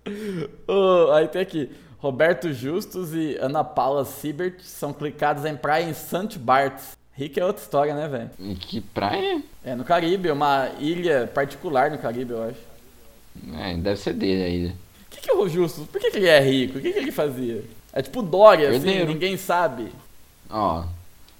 Ô, 0.68 1.12
aí 1.12 1.28
tem 1.28 1.42
aqui. 1.42 1.70
Roberto 1.98 2.52
Justus 2.52 3.12
e 3.14 3.36
Ana 3.40 3.64
Paula 3.64 4.04
Siebert 4.04 4.60
são 4.60 4.92
clicados 4.92 5.44
em 5.44 5.56
praia 5.56 5.84
em 5.84 5.94
St. 5.94 6.38
Barts. 6.38 6.96
Rica 7.12 7.40
é 7.40 7.44
outra 7.44 7.62
história, 7.62 7.94
né, 7.94 8.06
velho? 8.06 8.56
Que 8.56 8.80
praia? 8.80 9.42
É 9.64 9.74
no 9.74 9.84
Caribe, 9.84 10.30
uma 10.30 10.68
ilha 10.78 11.30
particular 11.32 11.90
no 11.90 11.98
Caribe, 11.98 12.32
eu 12.32 12.42
acho. 12.42 12.60
É, 13.58 13.74
deve 13.76 13.98
ser 13.98 14.12
dele 14.12 14.42
aí. 14.44 14.66
O 14.66 15.10
que, 15.10 15.20
que 15.22 15.30
é 15.30 15.34
o 15.34 15.48
Justus? 15.48 15.86
Por 15.86 16.00
que, 16.00 16.10
que 16.10 16.18
ele 16.18 16.28
é 16.28 16.40
rico? 16.40 16.78
O 16.78 16.82
que, 16.82 16.92
que 16.92 16.98
ele 16.98 17.12
fazia? 17.12 17.64
É 17.92 18.02
tipo 18.02 18.20
Dória, 18.20 18.68
assim, 18.68 18.76
Herdeiro. 18.76 19.12
ninguém 19.12 19.38
sabe. 19.38 19.90
Ó, 20.50 20.84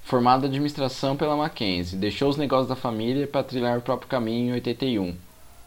formado 0.03 0.45
em 0.45 0.49
administração 0.49 1.15
pela 1.15 1.35
Mackenzie, 1.35 1.97
deixou 1.97 2.29
os 2.29 2.37
negócios 2.37 2.67
da 2.67 2.75
família 2.75 3.27
para 3.27 3.43
trilhar 3.43 3.77
o 3.77 3.81
próprio 3.81 4.09
caminho 4.09 4.49
em 4.49 4.53
81, 4.53 5.15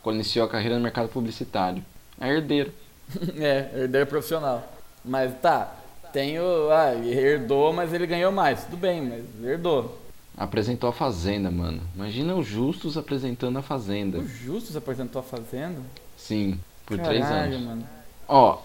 quando 0.03 0.17
iniciou 0.17 0.45
a 0.45 0.49
carreira 0.49 0.75
no 0.75 0.83
mercado 0.83 1.09
publicitário. 1.09 1.85
É 2.21 2.29
herdeiro. 2.29 2.73
é, 3.39 3.71
herdeiro 3.83 4.09
profissional. 4.09 4.80
Mas 5.05 5.33
tá, 5.41 5.73
tem 6.13 6.39
o. 6.39 6.71
Ah, 6.71 6.95
herdou, 6.95 7.73
mas 7.73 7.93
ele 7.93 8.07
ganhou 8.07 8.31
mais. 8.33 8.65
Tudo 8.65 8.77
bem, 8.77 9.01
mas 9.03 9.25
herdou. 9.49 9.99
Apresentou 10.37 10.89
a 10.89 10.93
Fazenda, 10.93 11.51
mano. 11.51 11.81
Imagina 11.95 12.35
o 12.35 12.43
Justus 12.43 12.97
apresentando 12.97 13.59
a 13.59 13.63
Fazenda. 13.63 14.19
O 14.19 14.27
Justus 14.27 14.77
apresentou 14.77 15.21
a 15.21 15.23
Fazenda? 15.23 15.81
Sim, 16.17 16.59
por 16.87 16.99
três 16.99 17.23
Caralho, 17.23 17.55
anos. 17.55 17.67
mano. 17.67 17.83
Ó, 18.29 18.59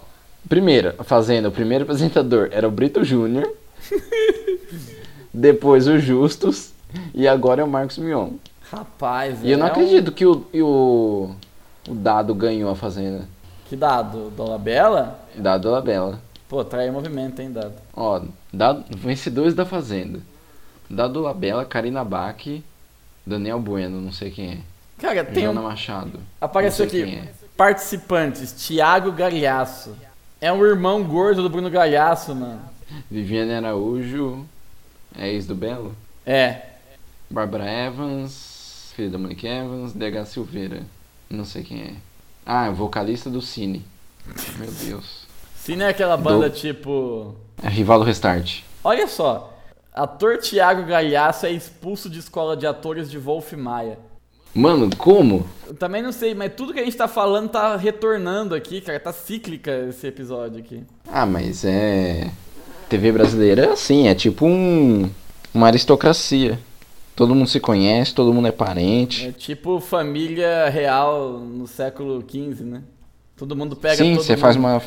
primeiro, 0.47 0.93
a 0.97 1.03
Fazenda, 1.03 1.49
o 1.49 1.51
primeiro 1.51 1.83
apresentador 1.83 2.49
era 2.51 2.67
o 2.67 2.71
Brito 2.71 3.03
Júnior. 3.03 3.51
depois 5.33 5.87
o 5.87 5.97
Justus. 5.99 6.71
E 7.13 7.27
agora 7.27 7.61
é 7.61 7.63
o 7.63 7.67
Marcos 7.67 7.97
Mion. 7.97 8.31
Rapaz, 8.71 9.39
E 9.43 9.51
eu 9.51 9.57
não 9.57 9.65
é 9.67 9.69
um- 9.69 9.71
acredito 9.71 10.11
que 10.11 10.25
o, 10.25 10.45
o, 10.53 11.35
o 11.89 11.93
Dado 11.95 12.33
ganhou 12.33 12.69
a 12.71 12.75
Fazenda. 12.75 13.27
Que 13.67 13.75
dado? 13.75 14.29
Dolabella? 14.31 15.19
Dado 15.35 15.69
Labella. 15.69 16.21
Pô, 16.47 16.63
trai 16.63 16.91
movimento, 16.91 17.41
hein, 17.41 17.51
dado. 17.51 17.73
Ó, 17.93 18.21
dado, 18.53 18.85
vencedores 18.97 19.53
da 19.53 19.65
Fazenda. 19.65 20.19
Dado 20.89 21.21
Labella, 21.21 21.65
Karina 21.65 22.03
Bach, 22.03 22.45
Daniel 23.25 23.59
Bueno, 23.59 23.99
não 23.99 24.11
sei 24.11 24.29
quem 24.29 24.51
é. 24.51 24.57
Cara, 24.99 25.25
tem 25.25 25.43
Joana 25.43 25.61
um. 25.61 25.63
Machado. 25.63 26.19
Apareceu 26.39 26.85
aqui. 26.85 27.01
é. 27.03 27.33
Participantes: 27.57 28.51
Thiago 28.51 29.11
Galhaço. 29.11 29.95
É 30.39 30.51
o 30.51 30.63
irmão 30.65 31.03
gordo 31.03 31.41
do 31.41 31.49
Bruno 31.49 31.69
Galhaço, 31.69 32.35
mano. 32.35 32.61
Viviane 33.09 33.53
Araújo, 33.53 34.45
é 35.17 35.29
ex 35.29 35.47
do 35.47 35.55
Belo. 35.55 35.95
É. 36.25 36.61
Barbara 37.29 37.65
Evans, 37.69 38.91
filha 38.95 39.09
da 39.09 39.17
Monique 39.17 39.47
Evans, 39.47 39.93
DH 39.93 40.25
Silveira. 40.27 40.83
Não 41.29 41.43
sei 41.43 41.63
quem 41.63 41.81
é. 41.81 41.93
Ah, 42.45 42.69
vocalista 42.69 43.29
do 43.29 43.41
Cine. 43.41 43.83
Meu 44.59 44.71
Deus. 44.71 45.24
Se 45.65 45.75
não 45.75 45.87
é 45.87 45.89
aquela 45.89 46.15
banda 46.15 46.47
Do- 46.47 46.55
tipo. 46.55 47.33
É 47.63 47.67
rival 47.67 47.97
do 47.97 48.05
Restart. 48.05 48.59
Olha 48.83 49.07
só. 49.07 49.51
Ator 49.91 50.37
Thiago 50.37 50.83
Galhaço 50.83 51.47
é 51.47 51.51
expulso 51.51 52.07
de 52.07 52.19
escola 52.19 52.55
de 52.55 52.67
atores 52.67 53.09
de 53.09 53.17
Wolf 53.17 53.53
Maia. 53.53 53.97
Mano, 54.53 54.89
como? 54.95 55.43
Eu 55.65 55.73
também 55.73 56.03
não 56.03 56.11
sei, 56.11 56.35
mas 56.35 56.53
tudo 56.55 56.71
que 56.71 56.79
a 56.79 56.83
gente 56.85 56.95
tá 56.95 57.07
falando 57.07 57.49
tá 57.49 57.75
retornando 57.77 58.53
aqui, 58.53 58.79
cara. 58.79 58.99
Tá 58.99 59.11
cíclica 59.11 59.87
esse 59.89 60.05
episódio 60.05 60.59
aqui. 60.59 60.83
Ah, 61.11 61.25
mas 61.25 61.65
é. 61.65 62.29
TV 62.87 63.11
brasileira 63.11 63.65
é 63.65 63.71
assim, 63.71 64.07
é 64.07 64.13
tipo 64.13 64.45
um. 64.45 65.09
Uma 65.51 65.65
aristocracia. 65.67 66.59
Todo 67.15 67.33
mundo 67.33 67.47
se 67.49 67.59
conhece, 67.59 68.13
todo 68.13 68.31
mundo 68.31 68.47
é 68.49 68.51
parente. 68.51 69.25
É 69.29 69.31
tipo 69.31 69.79
família 69.79 70.69
real 70.69 71.39
no 71.39 71.65
século 71.65 72.21
XV, 72.21 72.63
né? 72.65 72.83
Todo 73.35 73.55
mundo 73.55 73.75
pega 73.75 73.95
Sim, 73.95 74.13
você 74.13 74.33
mundo. 74.33 74.41
faz 74.41 74.55
uma. 74.57 74.79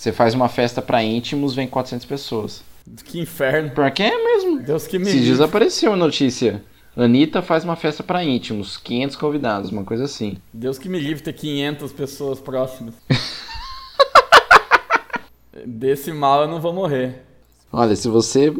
Você 0.00 0.12
faz 0.12 0.32
uma 0.32 0.48
festa 0.48 0.80
pra 0.80 1.02
íntimos, 1.02 1.54
vem 1.54 1.68
400 1.68 2.06
pessoas. 2.06 2.64
Que 3.04 3.20
inferno. 3.20 3.72
Por 3.72 3.90
que 3.90 4.02
é 4.02 4.16
mesmo? 4.16 4.62
Deus 4.62 4.86
que 4.86 4.98
me 4.98 5.04
Esses 5.04 5.20
dias 5.20 5.32
livre. 5.32 5.44
apareceu 5.44 5.92
a 5.92 5.96
notícia. 5.96 6.64
Anitta 6.96 7.42
faz 7.42 7.64
uma 7.64 7.76
festa 7.76 8.02
pra 8.02 8.24
íntimos, 8.24 8.78
500 8.78 9.16
convidados, 9.16 9.70
uma 9.70 9.84
coisa 9.84 10.04
assim. 10.04 10.38
Deus 10.54 10.78
que 10.78 10.88
me 10.88 10.98
livre 10.98 11.22
ter 11.22 11.34
500 11.34 11.92
pessoas 11.92 12.40
próximas. 12.40 12.94
Desse 15.66 16.14
mal 16.14 16.44
eu 16.44 16.48
não 16.48 16.62
vou 16.62 16.72
morrer. 16.72 17.22
Olha, 17.70 17.94
se 17.94 18.08
você 18.08 18.50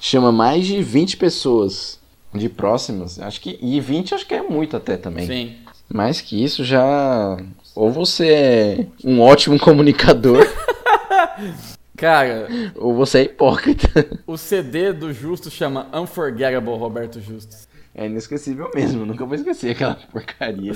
chama 0.00 0.32
mais 0.32 0.66
de 0.66 0.82
20 0.82 1.18
pessoas 1.18 2.00
de 2.34 2.48
próximas. 2.48 3.20
Acho 3.20 3.38
que 3.38 3.58
e 3.60 3.78
20 3.82 4.14
acho 4.14 4.26
que 4.26 4.32
é 4.32 4.42
muito 4.42 4.78
até 4.78 4.96
também. 4.96 5.26
Sim. 5.26 5.56
Mais 5.92 6.22
que 6.22 6.42
isso 6.42 6.64
já 6.64 7.36
ou 7.74 7.90
você 7.90 8.32
é 8.32 8.86
um 9.04 9.20
ótimo 9.20 9.58
comunicador 9.60 10.46
Cara, 11.96 12.48
ou 12.74 12.94
você 12.94 13.18
é 13.20 13.22
hipócrita. 13.22 14.18
o 14.26 14.36
CD 14.36 14.92
do 14.92 15.12
Justo 15.12 15.50
chama 15.50 15.88
Unforgettable 15.94 16.76
Roberto 16.76 17.20
Justus. 17.20 17.68
É 17.94 18.06
inesquecível 18.06 18.70
mesmo, 18.74 19.06
nunca 19.06 19.24
vou 19.24 19.34
esquecer 19.34 19.70
aquela 19.70 19.94
porcaria. 20.10 20.72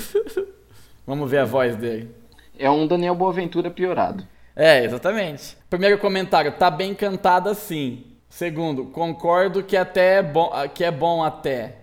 Vamos 1.05 1.29
ver 1.29 1.39
a 1.39 1.45
voz 1.45 1.75
dele. 1.75 2.11
É 2.57 2.69
um 2.69 2.87
Daniel 2.87 3.15
Boaventura 3.15 3.69
piorado. 3.69 4.25
É, 4.55 4.83
exatamente. 4.83 5.57
Primeiro 5.69 5.97
comentário, 5.97 6.51
tá 6.53 6.71
bem 6.71 6.93
cantada 6.93 7.53
sim. 7.53 8.05
Segundo, 8.29 8.85
concordo 8.85 9.63
que 9.63 9.75
até 9.75 10.19
é 10.19 10.23
bom, 10.23 10.51
que 10.73 10.83
é 10.83 10.91
bom 10.91 11.23
até. 11.23 11.77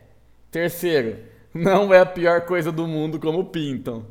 Terceiro, 0.51 1.19
não 1.53 1.93
é 1.93 2.01
a 2.01 2.07
pior 2.07 2.43
coisa 2.43 2.71
do 2.71 2.87
mundo 2.87 3.19
como 3.19 3.45
pintam. 3.45 4.07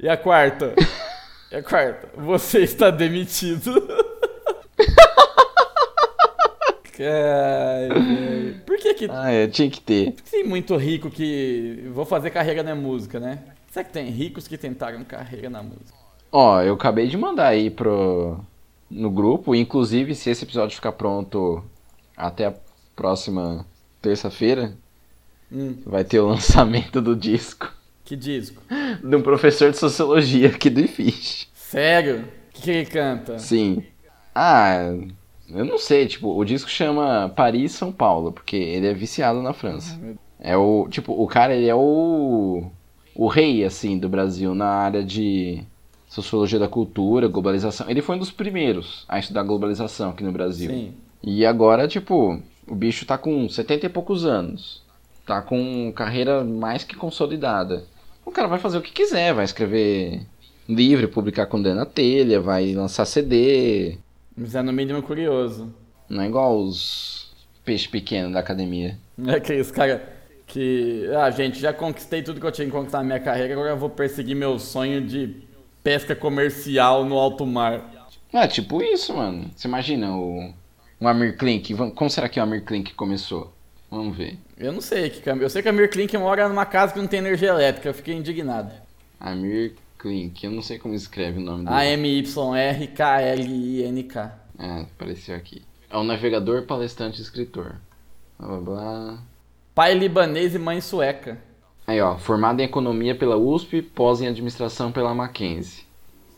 E 0.00 0.08
a 0.08 0.16
quarta? 0.16 0.74
E 1.50 1.56
a 1.56 1.62
quarta, 1.62 2.08
você 2.16 2.60
está 2.60 2.90
demitido. 2.90 3.72
Ai. 7.00 8.60
Por 8.66 8.76
que 8.78 8.94
que 8.94 9.06
Ah, 9.10 9.30
é, 9.30 9.46
tinha 9.46 9.70
que 9.70 9.80
ter. 9.80 10.14
tem 10.30 10.44
muito 10.44 10.76
rico 10.76 11.10
que 11.10 11.88
vou 11.92 12.04
fazer 12.04 12.30
carreira 12.30 12.62
na 12.62 12.74
música, 12.74 13.20
né? 13.20 13.38
Será 13.70 13.84
que 13.84 13.92
tem 13.92 14.08
ricos 14.10 14.48
que 14.48 14.58
tentaram 14.58 15.04
carreira 15.04 15.48
na 15.48 15.62
música? 15.62 15.96
Ó, 16.32 16.60
eu 16.60 16.74
acabei 16.74 17.06
de 17.06 17.16
mandar 17.16 17.48
aí 17.48 17.70
pro 17.70 18.38
no 18.90 19.10
grupo, 19.10 19.54
inclusive 19.54 20.14
se 20.14 20.30
esse 20.30 20.44
episódio 20.44 20.74
ficar 20.74 20.92
pronto 20.92 21.62
até 22.16 22.46
a 22.46 22.54
próxima 22.96 23.64
terça-feira, 24.02 24.72
Hum, 25.50 25.78
vai 25.86 26.04
ter 26.04 26.20
o 26.20 26.26
lançamento 26.28 27.00
do 27.00 27.16
disco 27.16 27.72
que 28.08 28.16
disco? 28.16 28.62
de 29.04 29.14
um 29.14 29.20
professor 29.20 29.70
de 29.70 29.76
sociologia 29.76 30.48
aqui 30.48 30.70
do 30.70 30.80
IFISH. 30.80 31.46
Sério? 31.52 32.20
O 32.20 32.54
que, 32.54 32.62
que 32.62 32.70
ele 32.70 32.86
canta? 32.86 33.38
Sim. 33.38 33.84
Ah, 34.34 34.94
eu 35.50 35.64
não 35.64 35.76
sei, 35.76 36.06
tipo, 36.06 36.34
o 36.34 36.42
disco 36.42 36.70
chama 36.70 37.30
Paris 37.36 37.72
São 37.72 37.92
Paulo, 37.92 38.32
porque 38.32 38.56
ele 38.56 38.86
é 38.86 38.94
viciado 38.94 39.42
na 39.42 39.52
França. 39.52 39.98
É 40.40 40.56
o, 40.56 40.88
tipo, 40.88 41.12
o 41.12 41.26
cara, 41.26 41.54
ele 41.54 41.68
é 41.68 41.74
o 41.74 42.70
o 43.14 43.26
rei 43.26 43.64
assim 43.64 43.98
do 43.98 44.08
Brasil 44.08 44.54
na 44.54 44.68
área 44.68 45.04
de 45.04 45.62
sociologia 46.08 46.58
da 46.58 46.68
cultura, 46.68 47.28
globalização. 47.28 47.90
Ele 47.90 48.00
foi 48.00 48.16
um 48.16 48.20
dos 48.20 48.30
primeiros 48.30 49.04
a 49.06 49.18
estudar 49.18 49.42
globalização 49.42 50.10
aqui 50.10 50.24
no 50.24 50.32
Brasil. 50.32 50.70
Sim. 50.70 50.94
E 51.22 51.44
agora, 51.44 51.86
tipo, 51.86 52.40
o 52.66 52.74
bicho 52.74 53.04
tá 53.04 53.18
com 53.18 53.48
70 53.48 53.84
e 53.84 53.88
poucos 53.90 54.24
anos. 54.24 54.82
Tá 55.26 55.42
com 55.42 55.92
carreira 55.94 56.42
mais 56.42 56.84
que 56.84 56.96
consolidada. 56.96 57.84
O 58.28 58.30
cara 58.30 58.46
vai 58.46 58.58
fazer 58.58 58.76
o 58.76 58.82
que 58.82 58.92
quiser, 58.92 59.32
vai 59.32 59.46
escrever 59.46 60.20
livro, 60.68 61.08
publicar 61.08 61.46
com 61.46 61.56
na 61.56 61.86
telha, 61.86 62.38
vai 62.38 62.74
lançar 62.74 63.06
CD. 63.06 63.96
Mas 64.36 64.54
é 64.54 64.60
no 64.60 64.70
mínimo 64.70 65.02
curioso. 65.02 65.72
Não 66.10 66.22
é 66.22 66.26
igual 66.26 66.58
os 66.58 67.34
peixes 67.64 67.86
pequenos 67.86 68.34
da 68.34 68.40
academia. 68.40 68.98
É 69.26 69.36
aqueles 69.36 69.70
caras 69.70 70.02
que. 70.46 71.08
Ah, 71.18 71.30
gente, 71.30 71.58
já 71.58 71.72
conquistei 71.72 72.22
tudo 72.22 72.38
que 72.38 72.46
eu 72.46 72.52
tinha 72.52 72.66
que 72.66 72.70
conquistar 72.70 72.98
na 72.98 73.04
minha 73.04 73.18
carreira, 73.18 73.54
agora 73.54 73.70
eu 73.70 73.78
vou 73.78 73.88
perseguir 73.88 74.36
meu 74.36 74.58
sonho 74.58 75.00
de 75.00 75.34
pesca 75.82 76.14
comercial 76.14 77.06
no 77.06 77.16
alto 77.16 77.46
mar. 77.46 78.10
É 78.30 78.46
tipo 78.46 78.82
isso, 78.82 79.16
mano. 79.16 79.50
Você 79.56 79.66
imagina 79.66 80.14
o, 80.14 80.52
o 81.00 81.08
Amir 81.08 81.38
Klink. 81.38 81.74
Como 81.94 82.10
será 82.10 82.28
que 82.28 82.38
o 82.38 82.42
Amir 82.42 82.62
Klink 82.62 82.92
começou? 82.92 83.54
Vamos 83.90 84.16
ver. 84.16 84.38
Eu 84.56 84.72
não 84.72 84.80
sei 84.80 85.08
que 85.10 85.28
Eu 85.28 85.50
sei 85.50 85.62
que 85.62 85.68
a 85.68 85.72
Mir 85.72 85.88
Klink 85.90 86.16
mora 86.18 86.48
numa 86.48 86.66
casa 86.66 86.92
que 86.92 86.98
não 86.98 87.06
tem 87.06 87.20
energia 87.20 87.48
elétrica, 87.48 87.88
eu 87.88 87.94
fiquei 87.94 88.14
indignado. 88.14 88.70
Amir 89.18 89.74
Klink. 89.98 90.44
Eu 90.44 90.52
não 90.52 90.62
sei 90.62 90.78
como 90.78 90.94
escreve 90.94 91.38
o 91.38 91.42
nome 91.42 91.64
dele. 91.64 91.76
A-M-Y-R-K-L-I-N-K. 91.76 92.88
É, 94.58 94.82
apareceu 94.82 95.34
aqui. 95.34 95.62
É 95.90 95.96
um 95.96 96.04
navegador, 96.04 96.62
palestrante 96.64 97.18
e 97.18 97.22
escritor. 97.22 97.76
Blá 98.38 98.48
blá 98.48 98.60
blá. 98.60 99.18
Pai 99.74 99.94
libanês 99.94 100.54
e 100.54 100.58
mãe 100.58 100.80
sueca. 100.80 101.38
Aí, 101.86 102.00
ó, 102.00 102.18
formado 102.18 102.60
em 102.60 102.64
economia 102.64 103.14
pela 103.14 103.36
USP, 103.36 103.80
pós 103.80 104.20
em 104.20 104.28
administração 104.28 104.92
pela 104.92 105.14
Mackenzie. 105.14 105.84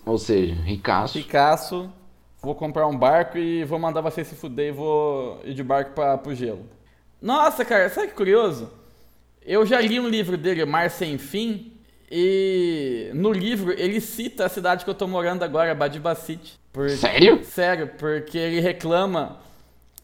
Ou 0.07 0.17
seja, 0.17 0.55
ricaço. 0.55 1.19
Picasso, 1.19 1.91
vou 2.41 2.55
comprar 2.55 2.87
um 2.87 2.97
barco 2.97 3.37
e 3.37 3.65
vou 3.65 3.79
mandar 3.79 4.01
você 4.01 4.25
se 4.25 4.37
fuder 4.37 4.69
e 4.69 4.73
vou 4.73 5.41
ir 5.45 5.55
de 5.55 5.65
barco 5.65 5.93
pra, 5.93 6.17
pro 6.17 6.35
gelo. 6.35 6.65
Nossa, 7.21 7.65
cara, 7.65 7.89
sabe 7.89 8.09
que 8.09 8.15
curioso? 8.15 8.71
Eu 9.45 9.65
já 9.67 9.81
li 9.81 9.99
um 10.01 10.09
livro 10.09 10.37
dele, 10.37 10.65
Mar 10.65 10.91
Sem 10.91 11.19
Fim, 11.19 11.73
e 12.11 13.11
no 13.15 13.33
livro 13.33 13.73
ele 13.73 14.01
cita 14.01 14.47
a 14.47 14.49
cidade 14.49 14.85
que 14.85 14.91
eu 14.91 14.95
tô 14.95 15.07
morando 15.07 15.43
agora, 15.43 15.75
Badiba 15.75 16.15
City. 16.15 16.59
Por- 16.73 16.91
Sério? 16.91 17.45
Sério, 17.45 17.89
porque 17.99 18.39
ele 18.39 18.61
reclama 18.61 19.39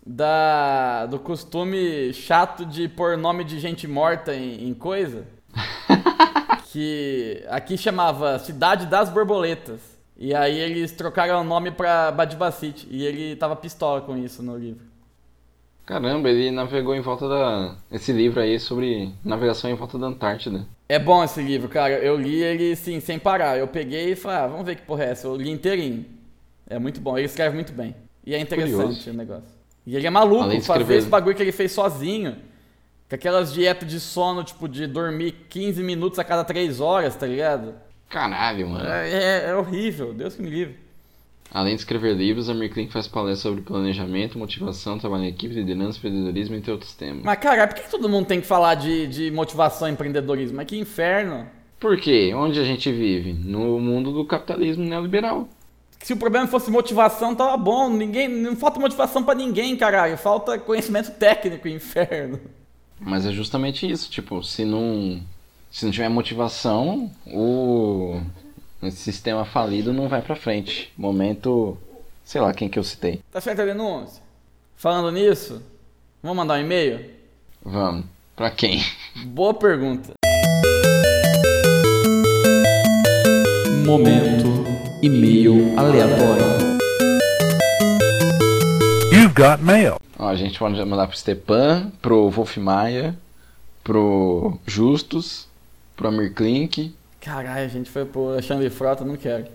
da, 0.05 1.07
do 1.07 1.19
costume 1.19 2.13
chato 2.13 2.65
de 2.65 2.89
pôr 2.89 3.17
nome 3.17 3.45
de 3.45 3.59
gente 3.59 3.87
morta 3.89 4.35
em, 4.35 4.69
em 4.69 4.75
coisa. 4.75 5.27
que 6.73 7.45
aqui 7.49 7.77
chamava 7.79 8.39
Cidade 8.39 8.87
das 8.87 9.09
Borboletas. 9.09 9.81
E 10.19 10.35
aí 10.35 10.59
eles 10.59 10.93
trocaram 10.93 11.41
o 11.41 11.45
nome 11.45 11.71
pra 11.71 12.11
Badiba 12.11 12.51
City. 12.51 12.87
E 12.91 13.05
ele 13.05 13.37
tava 13.37 13.55
pistola 13.57 14.01
com 14.01 14.17
isso 14.17 14.43
no 14.43 14.57
livro. 14.57 14.85
Caramba, 15.87 16.29
ele 16.29 16.51
navegou 16.51 16.95
em 16.97 17.01
volta 17.01 17.29
da. 17.29 17.77
Esse 17.93 18.11
livro 18.13 18.41
aí 18.41 18.59
sobre 18.59 19.13
navegação 19.25 19.71
em 19.71 19.75
volta 19.75 19.97
da 19.97 20.09
Antártida. 20.09 20.67
É 20.89 20.99
bom 20.99 21.23
esse 21.23 21.41
livro, 21.41 21.69
cara. 21.69 21.95
Eu 21.95 22.17
li 22.17 22.43
ele, 22.43 22.75
sim, 22.75 22.99
sem 22.99 23.19
parar. 23.21 23.57
Eu 23.57 23.69
peguei 23.69 24.11
e 24.13 24.17
falei, 24.17 24.39
ah, 24.39 24.47
vamos 24.49 24.67
ver 24.67 24.75
que 24.77 24.83
porra 24.83 25.05
é 25.05 25.11
essa. 25.11 25.29
Eu 25.29 25.37
li 25.37 25.49
inteirinho. 25.49 26.05
É 26.69 26.77
muito 26.79 27.01
bom. 27.01 27.17
Ele 27.17 27.27
escreve 27.27 27.55
muito 27.55 27.73
bem. 27.73 27.95
E 28.25 28.35
é 28.35 28.41
interessante 28.41 28.73
Curioso. 28.75 29.11
o 29.11 29.13
negócio. 29.15 29.57
E 29.87 29.95
ele 29.95 30.07
é 30.07 30.11
maluco 30.11 30.45
de 30.49 30.61
fazer 30.61 30.81
escrever- 30.81 30.99
esse 30.99 31.09
bagulho 31.09 31.37
que 31.37 31.43
ele 31.43 31.53
fez 31.53 31.71
sozinho. 31.71 32.37
Com 33.09 33.15
aquelas 33.15 33.53
dietas 33.53 33.89
de 33.89 34.01
sono, 34.01 34.43
tipo, 34.43 34.69
de 34.69 34.89
dormir 34.89 35.47
15 35.49 35.81
minutos 35.85 36.19
a 36.19 36.25
cada 36.25 36.43
3 36.43 36.81
horas, 36.81 37.15
tá 37.15 37.25
ligado? 37.29 37.75
Caralho, 38.09 38.69
mano. 38.69 38.85
É, 38.89 39.11
é- 39.13 39.51
é 39.51 39.55
horrível. 39.55 40.13
Deus 40.13 40.35
que 40.35 40.43
me 40.43 40.51
livre. 40.51 40.77
Além 41.53 41.75
de 41.75 41.81
escrever 41.81 42.15
livros, 42.15 42.51
Amir 42.51 42.73
Klink 42.73 42.93
faz 42.93 43.07
palestras 43.07 43.41
sobre 43.41 43.63
planejamento, 43.63 44.39
motivação, 44.39 44.99
trabalho 44.99 45.25
em 45.25 45.29
equipe, 45.29 45.55
liderança, 45.55 45.99
empreendedorismo, 45.99 46.57
entre 46.57 46.71
outros 46.71 46.95
temas. 46.95 47.23
Mas, 47.25 47.39
cara, 47.39 47.67
por 47.67 47.77
que 47.77 47.91
todo 47.91 48.09
mundo 48.09 48.27
tem 48.27 48.41
que 48.41 48.47
falar 48.47 48.75
de, 48.75 49.07
de 49.07 49.31
motivação 49.31 49.89
e 49.89 49.93
empreendedorismo? 49.93 50.57
Mas 50.57 50.67
que 50.67 50.77
inferno. 50.79 51.47
Por 51.79 51.99
quê? 51.99 52.33
Onde 52.35 52.59
a 52.59 52.65
gente 52.65 52.91
vive? 52.91 53.33
No 53.33 53.79
mundo 53.79 54.13
do 54.13 54.25
capitalismo 54.25 54.85
neoliberal. 54.85 55.49
Se 56.03 56.13
o 56.13 56.17
problema 56.17 56.47
fosse 56.47 56.71
motivação, 56.71 57.35
tava 57.35 57.57
bom. 57.57 57.91
Ninguém, 57.91 58.29
não 58.29 58.55
falta 58.55 58.79
motivação 58.79 59.23
pra 59.23 59.35
ninguém, 59.35 59.77
caralho. 59.77 60.17
Falta 60.17 60.59
conhecimento 60.59 61.11
técnico, 61.13 61.69
inferno. 61.69 62.41
Mas 63.01 63.27
é 63.27 63.33
justamente 63.33 63.91
isso, 63.91 64.11
tipo, 64.11 64.43
se 64.43 64.65
não. 64.65 65.21
Se 65.71 65.85
não 65.85 65.93
tiver 65.93 66.09
motivação, 66.09 67.11
o. 67.27 68.21
Esse 68.83 68.99
sistema 68.99 69.45
falido 69.45 69.93
não 69.93 70.09
vai 70.09 70.21
pra 70.21 70.37
frente. 70.37 70.93
Momento. 70.97 71.79
Sei 72.25 72.41
lá 72.41 72.53
quem 72.53 72.69
que 72.69 72.79
eu 72.79 72.85
citei. 72.85 73.21
Tá 73.33 73.41
certa 73.41 73.63
a 73.63 73.67
denúncia? 73.67 74.23
Falando 74.77 75.11
nisso, 75.11 75.63
vamos 76.23 76.37
mandar 76.37 76.59
um 76.59 76.63
e-mail? 76.63 77.11
Vamos. 77.65 78.05
Pra 78.35 78.51
quem? 78.51 78.85
Boa 79.25 79.55
pergunta. 79.55 80.13
Momento 83.87 84.67
e-mail 85.03 85.79
aleatório. 85.79 86.45
You've 89.13 89.35
got 89.35 89.63
mail. 89.63 89.97
Ó, 90.19 90.29
a 90.29 90.37
gente 90.37 90.59
pode 90.59 90.75
mandar 90.85 91.07
pro 91.07 91.17
Stepan, 91.17 91.91
pro 92.03 92.29
Wolf 92.29 92.57
Maia, 92.59 93.17
pro 93.83 94.59
Justus, 94.67 95.49
pro 95.97 96.09
Amir 96.09 96.35
Klink. 96.35 96.95
Caralho, 97.27 97.65
a 97.65 97.69
gente 97.69 97.91
foi 97.91 98.05
pro 98.05 98.29
Alexandre 98.29 98.71
Frota, 98.71 99.05
não 99.05 99.17
quero. 99.17 99.47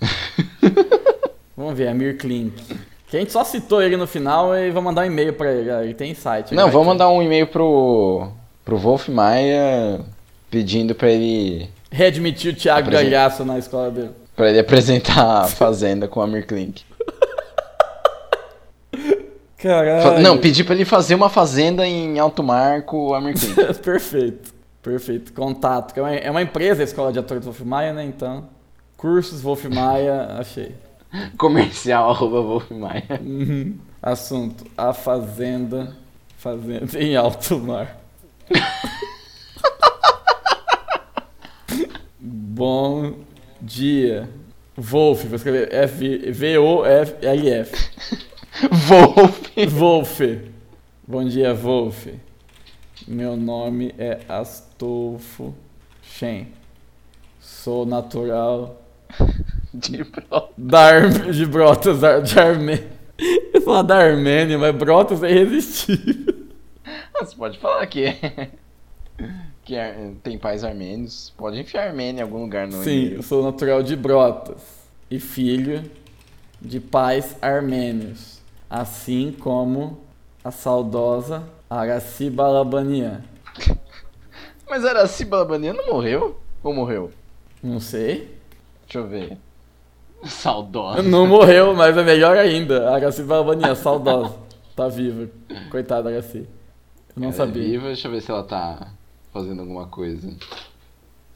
Vamos 1.54 1.76
ver, 1.76 1.88
Amir 1.88 2.16
Klink. 2.16 2.54
Que 3.06 3.18
a 3.18 3.20
gente 3.20 3.32
só 3.32 3.44
citou 3.44 3.82
ele 3.82 3.98
no 3.98 4.06
final 4.06 4.56
e 4.56 4.70
vou 4.70 4.80
mandar 4.80 5.02
um 5.02 5.04
e-mail 5.04 5.34
pra 5.34 5.52
ele. 5.52 5.70
Ele 5.70 5.92
tem 5.94 6.14
site. 6.14 6.54
Não, 6.54 6.70
vamos 6.70 6.86
vai- 6.86 6.94
mandar 6.94 7.08
um 7.10 7.22
e-mail 7.22 7.46
pro. 7.46 8.28
pro 8.64 8.78
Wolf 8.78 9.08
Maia 9.08 10.00
pedindo 10.50 10.94
pra 10.94 11.10
ele. 11.10 11.68
Readmitir 11.90 12.52
o 12.54 12.56
Thiago 12.56 12.88
Apresenta. 12.88 13.10
Galhaço 13.10 13.44
na 13.44 13.58
escola 13.58 13.90
dele. 13.90 14.10
pra 14.34 14.48
ele 14.50 14.58
apresentar 14.58 15.42
a 15.42 15.48
fazenda 15.48 16.08
com 16.08 16.20
o 16.20 16.22
Amir 16.22 16.46
Klink. 16.46 16.82
Caralho. 19.58 20.20
Não, 20.22 20.38
pedir 20.38 20.64
pra 20.64 20.74
ele 20.74 20.84
fazer 20.84 21.14
uma 21.14 21.28
fazenda 21.28 21.86
em 21.86 22.18
alto 22.18 22.42
mar 22.42 22.82
com 22.82 23.08
o 23.08 23.14
Amir 23.14 23.34
Klink. 23.38 23.74
Perfeito. 23.82 24.54
Perfeito. 24.82 25.32
Contato. 25.32 25.92
que 25.92 26.00
É 26.00 26.02
uma, 26.02 26.14
é 26.14 26.30
uma 26.30 26.42
empresa 26.42 26.82
a 26.82 26.84
escola 26.84 27.12
de 27.12 27.18
atores 27.18 27.44
Wolf 27.44 27.60
Maia, 27.60 27.92
né? 27.92 28.04
Então. 28.04 28.48
Cursos 28.96 29.40
Wolf 29.40 29.64
Maia, 29.66 30.36
achei. 30.40 30.74
Comercial 31.36 32.10
arroba 32.10 32.40
Wolf 32.42 32.70
Maia. 32.70 33.20
Uhum. 33.20 33.76
Assunto: 34.02 34.64
A 34.76 34.92
Fazenda 34.92 35.96
Fazenda 36.36 36.98
em 36.98 37.16
alto 37.16 37.58
mar. 37.58 37.96
Bom 42.20 43.14
dia. 43.60 44.28
Wolf, 44.76 45.24
vou 45.24 45.36
escrever 45.36 45.72
F- 45.72 46.30
V-O-F-L-F. 46.30 47.90
Wolf. 48.88 49.40
Wolf. 49.72 50.20
Bom 51.06 51.24
dia, 51.24 51.54
Wolf. 51.54 52.06
Meu 53.08 53.36
nome 53.36 53.94
é 53.98 54.20
Astolfo 54.28 55.54
Shen. 56.02 56.48
Sou 57.40 57.86
natural 57.86 58.80
De 59.72 60.00
Ar- 60.76 61.32
de 61.32 61.46
Brotas, 61.46 62.04
Ar- 62.04 62.20
de 62.22 62.38
Armênia. 62.38 62.86
Eu 63.52 63.62
falar 63.62 63.82
da 63.82 63.96
Armênia, 63.96 64.58
mas 64.58 64.74
Brotas 64.76 65.22
é 65.22 65.30
irresistível. 65.32 66.36
Ah, 67.20 67.24
Você 67.24 67.34
pode 67.36 67.58
falar 67.58 67.84
que 67.88 68.14
que 69.64 69.76
ar- 69.76 69.94
tem 70.22 70.38
pais 70.38 70.62
armênios. 70.62 71.32
Pode 71.36 71.58
enfiar 71.58 71.88
Armênia 71.88 72.20
em 72.20 72.22
algum 72.22 72.42
lugar 72.42 72.68
no 72.68 72.82
Sim, 72.84 73.08
eu 73.14 73.22
sou 73.24 73.42
natural 73.42 73.82
de 73.82 73.96
Brotas 73.96 74.62
e 75.10 75.18
filho 75.18 75.82
de 76.62 76.78
pais 76.78 77.36
armênios, 77.42 78.38
assim 78.70 79.34
como 79.38 79.98
a 80.44 80.50
saudosa 80.52 81.42
Araci 81.70 82.30
Balabanian. 82.30 83.22
Mas 84.68 84.84
era 84.84 85.02
assim, 85.02 85.26
Balabanian 85.26 85.74
não 85.74 85.86
morreu? 85.86 86.38
Ou 86.62 86.74
morreu? 86.74 87.10
Não 87.62 87.80
sei. 87.80 88.36
Deixa 88.84 88.98
eu 88.98 89.06
ver. 89.06 89.38
Saudosa. 90.24 91.02
Não 91.02 91.26
morreu, 91.26 91.74
mas 91.74 91.96
é 91.96 92.02
melhor 92.02 92.36
ainda. 92.36 92.90
Araci 92.90 93.22
Balabanian, 93.22 93.74
saudosa. 93.74 94.34
Tá 94.74 94.88
viva. 94.88 95.28
Coitada, 95.70 96.08
Araci. 96.08 96.38
Eu 96.38 96.46
não 97.16 97.24
Ela 97.24 97.34
é 97.34 97.36
sabia. 97.36 97.62
viva, 97.62 97.86
deixa 97.86 98.08
eu 98.08 98.12
ver 98.12 98.20
se 98.22 98.30
ela 98.30 98.42
tá 98.42 98.88
fazendo 99.32 99.60
alguma 99.60 99.86
coisa. 99.86 100.28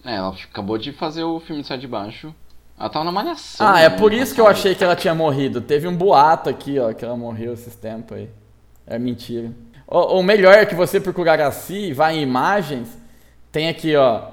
É, 0.04 0.16
ela 0.16 0.34
acabou 0.50 0.78
de 0.78 0.92
fazer 0.92 1.24
o 1.24 1.38
filme 1.40 1.62
Sai 1.62 1.78
de 1.78 1.86
Baixo. 1.86 2.34
Ela 2.78 2.88
tava 2.88 3.04
na 3.04 3.12
malhação. 3.12 3.66
Ah, 3.66 3.80
é 3.80 3.88
né, 3.88 3.96
por 3.98 4.12
isso 4.12 4.34
que 4.34 4.40
eu 4.40 4.46
achei 4.46 4.74
que 4.74 4.82
ela 4.82 4.96
tinha 4.96 5.14
morrido. 5.14 5.60
Teve 5.60 5.86
um 5.86 5.96
boato 5.96 6.48
aqui, 6.48 6.78
ó, 6.78 6.92
que 6.92 7.04
ela 7.04 7.16
morreu 7.16 7.52
esses 7.52 7.76
tempos 7.76 8.16
aí. 8.16 8.28
É 8.86 8.98
mentira. 8.98 9.52
O, 9.92 10.20
o 10.20 10.22
melhor 10.22 10.54
é 10.54 10.64
que 10.64 10.74
você 10.74 10.98
procurar 10.98 11.34
Araci, 11.34 11.92
vai 11.92 12.16
em 12.16 12.22
imagens, 12.22 12.88
tem 13.52 13.68
aqui, 13.68 13.94
ó, 13.94 14.30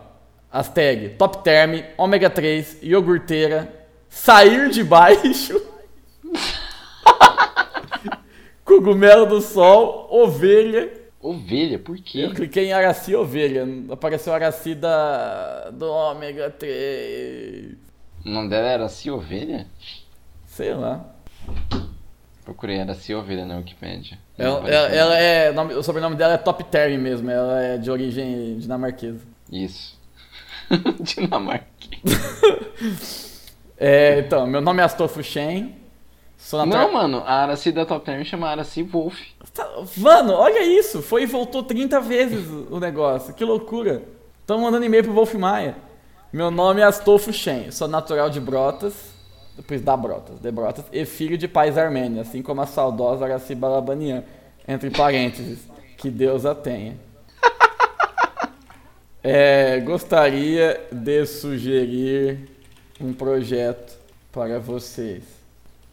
as 0.50 0.70
tags 0.70 1.18
Top 1.18 1.44
Term, 1.44 1.84
Ômega 1.98 2.30
3, 2.30 2.78
iogurteira, 2.82 3.70
sair 4.08 4.70
de 4.70 4.82
baixo, 4.86 5.62
cogumelo 8.64 9.26
do 9.26 9.42
sol, 9.42 10.08
ovelha. 10.10 10.94
Ovelha, 11.20 11.78
por 11.78 11.98
quê? 11.98 12.20
Eu 12.20 12.34
cliquei 12.34 12.68
em 12.68 12.72
Araci 12.72 13.14
Ovelha, 13.14 13.68
apareceu 13.92 14.34
Araci 14.34 14.74
da, 14.74 15.72
do 15.72 15.92
Ômega 15.92 16.50
3. 16.52 17.74
O 18.26 18.30
nome 18.30 18.50
dela 18.50 18.68
era 18.70 18.88
Cia 18.88 19.14
Ovelha? 19.14 19.68
Sei 20.46 20.74
lá. 20.74 21.06
Procurei, 22.46 22.78
era 22.78 22.94
Cia 22.94 23.20
Ovelha 23.20 23.46
na 23.46 23.58
Wikipedia. 23.58 24.18
Ela, 24.40 24.58
apareceu 24.60 24.80
ela- 24.80 24.96
ela 24.96 25.10
nada. 25.12 25.22
é. 25.22 25.52
nome- 25.52 25.74
o 25.76 25.84
sobrenome 25.84 26.16
dela 26.16 26.34
é 26.34 26.38
Top 26.38 26.64
Term 26.66 26.98
mesmo, 27.00 27.30
ela 27.30 27.62
é 27.62 27.78
de 27.78 27.92
origem 27.92 28.58
dinamarquesa. 28.58 29.22
Isso. 29.52 29.98
Dinamarca. 31.02 31.66
É, 33.82 34.20
então, 34.20 34.46
meu 34.46 34.60
nome 34.60 34.82
é 34.82 34.84
Astolfo 34.86 35.24
Shen. 35.24 35.76
Sou. 36.38 36.66
Não, 36.66 36.92
mano, 36.92 37.24
a 37.26 37.34
Araci 37.44 37.72
da 37.72 37.86
Top 37.86 38.06
Term 38.06 38.24
chama 38.24 38.50
Araci 38.50 38.84
Wolf. 38.84 39.18
Tá- 39.54 39.70
Mano, 39.98 40.34
olha 40.34 40.64
isso! 40.66 41.02
Foi 41.02 41.24
e 41.24 41.26
voltou 41.26 41.64
30 41.64 42.00
vezes 42.02 42.46
o 42.70 42.78
negócio. 42.80 43.34
Que 43.34 43.44
loucura! 43.46 44.04
Estão 44.42 44.60
mandando 44.60 44.86
e-mail 44.86 45.04
pro 45.04 45.14
Wolf 45.14 45.34
Maia. 45.36 45.76
Meu 46.32 46.52
nome 46.52 46.82
é 46.82 46.84
Astolfo 46.84 47.32
Shen. 47.32 47.72
Sou 47.72 47.88
natural 47.88 48.30
de 48.30 48.40
Brotas. 48.42 49.09
Depois 49.60 49.82
da 49.82 49.98
Brotas, 49.98 50.40
de 50.40 50.52
Brotas. 50.54 50.86
E 50.90 51.04
filho 51.04 51.38
de 51.38 51.46
pais 51.46 51.78
armênios, 51.78 52.26
assim 52.26 52.42
como 52.42 52.62
a 52.62 52.66
saudosa 52.66 53.26
Araci 53.26 53.54
Balabanian. 53.54 54.24
Entre 54.66 54.90
parênteses. 54.90 55.60
Que 55.98 56.10
Deus 56.10 56.46
a 56.46 56.56
tenha. 56.56 56.96
É, 59.22 59.82
gostaria 59.82 60.80
de 60.94 61.26
sugerir 61.26 62.50
um 63.02 63.12
projeto 63.12 63.98
para 64.32 64.60
vocês. 64.60 65.26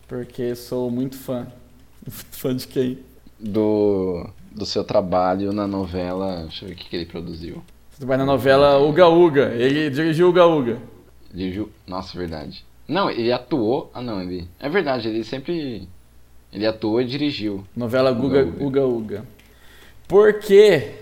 Porque 0.07 0.55
sou 0.55 0.89
muito 0.93 1.19
fã. 1.19 1.49
Fã 2.07 2.55
de 2.55 2.69
quem? 2.69 3.01
Do, 3.37 4.31
do 4.53 4.65
seu 4.65 4.85
trabalho 4.85 5.53
na 5.53 5.67
novela. 5.67 6.43
Deixa 6.43 6.65
eu 6.65 6.69
ver 6.69 6.75
o 6.75 6.79
que, 6.79 6.89
que 6.89 6.95
ele 6.95 7.07
produziu. 7.07 7.65
Você 7.91 8.07
vai 8.07 8.17
na 8.17 8.25
novela 8.25 8.79
Uga 8.79 9.09
Uga. 9.09 9.53
Ele 9.55 9.91
dirigiu 9.91 10.29
Uga 10.29 10.47
Uga. 10.47 10.79
Dirigiu. 11.35 11.69
Nossa, 11.85 12.17
verdade. 12.17 12.65
Não, 12.89 13.11
ele 13.11 13.33
atuou. 13.33 13.91
Ah, 13.93 14.01
não, 14.01 14.23
ele. 14.23 14.49
É 14.61 14.69
verdade, 14.69 15.09
ele 15.09 15.25
sempre. 15.25 15.89
Ele 16.53 16.67
atuou 16.67 17.01
e 17.01 17.05
dirigiu. 17.05 17.65
Novela 17.77 18.13
Guga, 18.13 18.43
Uga 18.43 18.65
Uga 18.65 18.87
Uga. 18.87 19.25
Por 20.07 20.35
que 20.35 20.93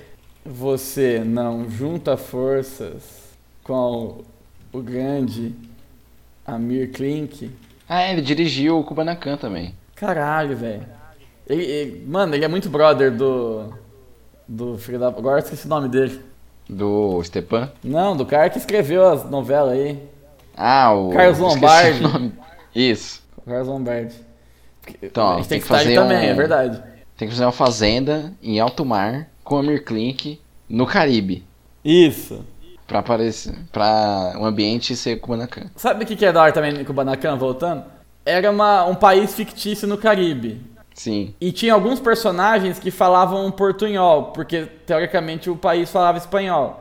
você 0.44 1.22
não 1.24 1.68
junta 1.68 2.16
forças 2.16 3.36
com 3.62 4.22
o 4.72 4.80
grande 4.80 5.54
Amir 6.46 6.90
Klink? 6.90 7.50
Ah, 7.88 8.02
é, 8.02 8.12
ele 8.12 8.22
dirigiu 8.22 8.78
o 8.78 8.84
Kubanacan 8.84 9.36
também. 9.36 9.74
Caralho, 9.94 10.56
velho. 10.56 10.86
Mano, 12.06 12.34
ele 12.34 12.44
é 12.44 12.48
muito 12.48 12.70
brother 12.70 13.14
do. 13.14 13.72
Do 14.48 14.78
filho 14.78 14.98
da. 14.98 15.08
Agora 15.08 15.40
eu 15.40 15.44
esqueci 15.44 15.66
o 15.66 15.70
nome 15.70 15.88
dele. 15.88 16.20
Do 16.68 17.22
Stepan. 17.22 17.70
Não, 17.82 18.16
do 18.16 18.24
cara 18.24 18.48
que 18.48 18.56
escreveu 18.58 19.06
as 19.06 19.28
novelas 19.28 19.72
aí. 19.72 19.98
Ah, 20.56 20.92
o. 20.92 21.10
Carlos 21.10 21.38
Lombardi. 21.38 22.04
o. 22.04 22.32
Isso. 22.78 23.22
O 23.36 23.42
Carlos 23.50 23.68
Lombardi. 23.68 24.14
Então, 25.02 25.32
a 25.34 25.36
gente 25.36 25.48
tem 25.48 25.60
que 25.60 25.66
fazer 25.66 25.94
também, 25.94 26.18
um- 26.18 26.30
é 26.30 26.34
verdade. 26.34 26.82
Tem 27.16 27.28
que 27.28 27.34
fazer 27.34 27.44
uma 27.46 27.52
fazenda 27.52 28.32
em 28.42 28.58
alto 28.60 28.84
mar 28.84 29.28
com 29.42 29.56
Amir 29.58 29.84
Klink 29.84 30.40
no 30.68 30.86
Caribe. 30.86 31.44
Isso. 31.84 32.44
Pra 32.86 32.98
aparecer. 32.98 33.54
Pra 33.72 34.34
o 34.38 34.44
ambiente 34.44 34.94
ser 34.96 35.16
Kubanacan. 35.16 35.70
Sabe 35.76 36.04
o 36.04 36.06
que 36.06 36.16
que 36.16 36.26
é 36.26 36.32
da 36.32 36.42
hora 36.42 36.52
também 36.52 36.84
com 36.84 36.92
o 36.92 36.94
Banacan, 36.94 37.36
voltando? 37.36 37.84
Era 38.26 38.50
uma, 38.50 38.84
um 38.86 38.94
país 38.94 39.34
fictício 39.34 39.86
no 39.88 39.96
Caribe. 39.96 40.60
Sim. 40.94 41.34
E 41.40 41.50
tinha 41.50 41.72
alguns 41.74 41.98
personagens 41.98 42.78
que 42.78 42.90
falavam 42.90 43.50
portunhol, 43.50 44.24
porque 44.32 44.66
teoricamente 44.86 45.48
o 45.50 45.56
país 45.56 45.90
falava 45.90 46.18
espanhol. 46.18 46.80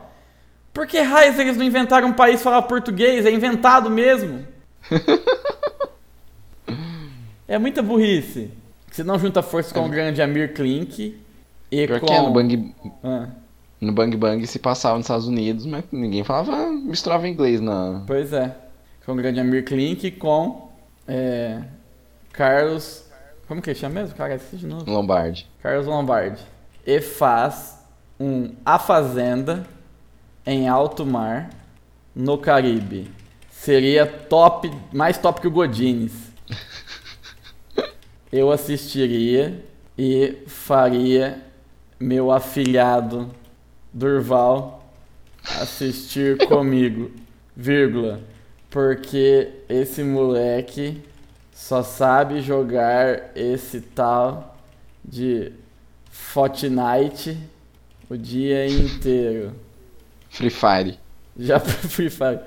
Por 0.74 0.88
que 0.88 1.00
raios 1.00 1.38
eles 1.38 1.56
não 1.56 1.64
inventaram 1.64 2.08
um 2.08 2.12
país 2.12 2.42
falar 2.42 2.62
português? 2.62 3.24
É 3.24 3.30
inventado 3.30 3.88
mesmo. 3.88 4.44
é 7.46 7.56
muita 7.58 7.80
burrice. 7.80 8.50
Você 8.90 9.04
não 9.04 9.16
junta 9.16 9.40
forças 9.40 9.72
com 9.72 9.86
o 9.86 9.88
grande 9.88 10.20
Amir 10.20 10.52
Klink 10.52 11.16
e 11.70 11.86
Pior 11.86 12.00
com... 12.00 12.06
que 12.06 12.12
é, 12.12 12.20
no 12.20 12.32
Bang, 12.32 12.74
Ah, 13.04 13.28
no 13.80 13.92
Bang 13.92 14.16
Bang 14.16 14.44
se 14.48 14.58
passava 14.58 14.96
nos 14.96 15.04
Estados 15.04 15.28
Unidos, 15.28 15.64
mas 15.64 15.84
ninguém 15.92 16.24
falava, 16.24 16.72
misturava 16.72 17.28
inglês 17.28 17.60
na. 17.60 18.02
pois 18.04 18.32
é. 18.32 18.56
Com 19.06 19.12
o 19.12 19.16
grande 19.16 19.38
Amir 19.38 19.64
Klink 19.64 20.06
e 20.06 20.10
com 20.10 20.72
é, 21.06 21.60
Carlos... 22.32 23.04
Como 23.46 23.62
que 23.62 23.70
ele 23.70 23.78
chama 23.78 24.00
mesmo? 24.00 24.16
Cara, 24.16 24.34
esqueci 24.34 24.56
de 24.56 24.66
novo. 24.66 24.90
Lombardi. 24.90 25.46
Carlos 25.62 25.86
Lombardi. 25.86 26.42
E 26.86 27.00
faz 27.00 27.78
um 28.18 28.52
A 28.64 28.78
Fazenda 28.78 29.66
em 30.46 30.68
alto 30.68 31.04
mar 31.04 31.50
no 32.14 32.38
Caribe. 32.38 33.10
Seria 33.50 34.06
top, 34.06 34.70
mais 34.92 35.16
top 35.18 35.40
que 35.40 35.48
o 35.48 35.50
Godines. 35.50 36.12
Eu 38.30 38.50
assistiria 38.50 39.64
e 39.96 40.42
faria 40.46 41.42
meu 41.98 42.30
afilhado 42.30 43.30
Durval 43.92 44.84
assistir 45.60 46.36
comigo, 46.48 47.10
vírgula, 47.56 48.20
porque 48.68 49.50
esse 49.68 50.02
moleque 50.02 51.00
só 51.52 51.82
sabe 51.82 52.40
jogar 52.40 53.30
esse 53.36 53.80
tal 53.80 54.58
de 55.04 55.52
Fortnite 56.10 57.38
o 58.10 58.16
dia 58.16 58.66
inteiro. 58.66 59.54
Free 60.34 60.50
Fire. 60.50 60.98
Já 61.38 61.58
Free 61.60 62.10
Fire. 62.10 62.40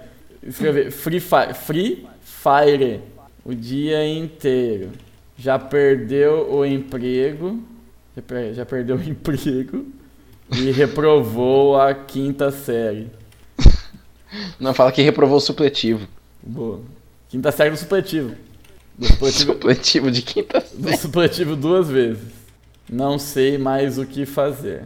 Escrever 0.44 0.92
Free 0.92 1.20
Fire, 1.20 1.54
Free 1.54 2.08
Fire 2.22 3.02
o 3.46 3.54
dia 3.56 4.06
inteiro. 4.08 4.92
Já 5.38 5.58
perdeu 5.58 6.52
o 6.54 6.66
emprego. 6.66 7.62
Já, 8.16 8.22
per- 8.22 8.54
já 8.54 8.66
perdeu 8.66 8.98
o 8.98 9.02
emprego 9.04 9.86
e 10.52 10.72
reprovou 10.72 11.80
a 11.80 11.94
quinta 11.94 12.52
série. 12.52 13.08
Não, 14.60 14.74
fala 14.74 14.92
que 14.92 15.02
reprovou 15.02 15.38
o 15.38 15.42
supletivo. 15.42 16.08
Boa. 16.44 16.82
Quinta 17.30 17.52
série 17.52 17.70
do 17.72 17.78
supletivo. 17.78 18.36
Do 18.98 19.06
supletivo, 19.08 19.54
Supletivo 19.54 20.12
de 20.12 20.22
quinta 20.22 20.60
do 20.74 20.84
série. 20.90 20.98
supletivo 20.98 21.56
duas 21.56 21.88
vezes. 21.90 22.24
Não 22.90 23.20
sei 23.20 23.58
mais 23.58 23.98
o 23.98 24.06
que 24.06 24.26
fazer. 24.26 24.86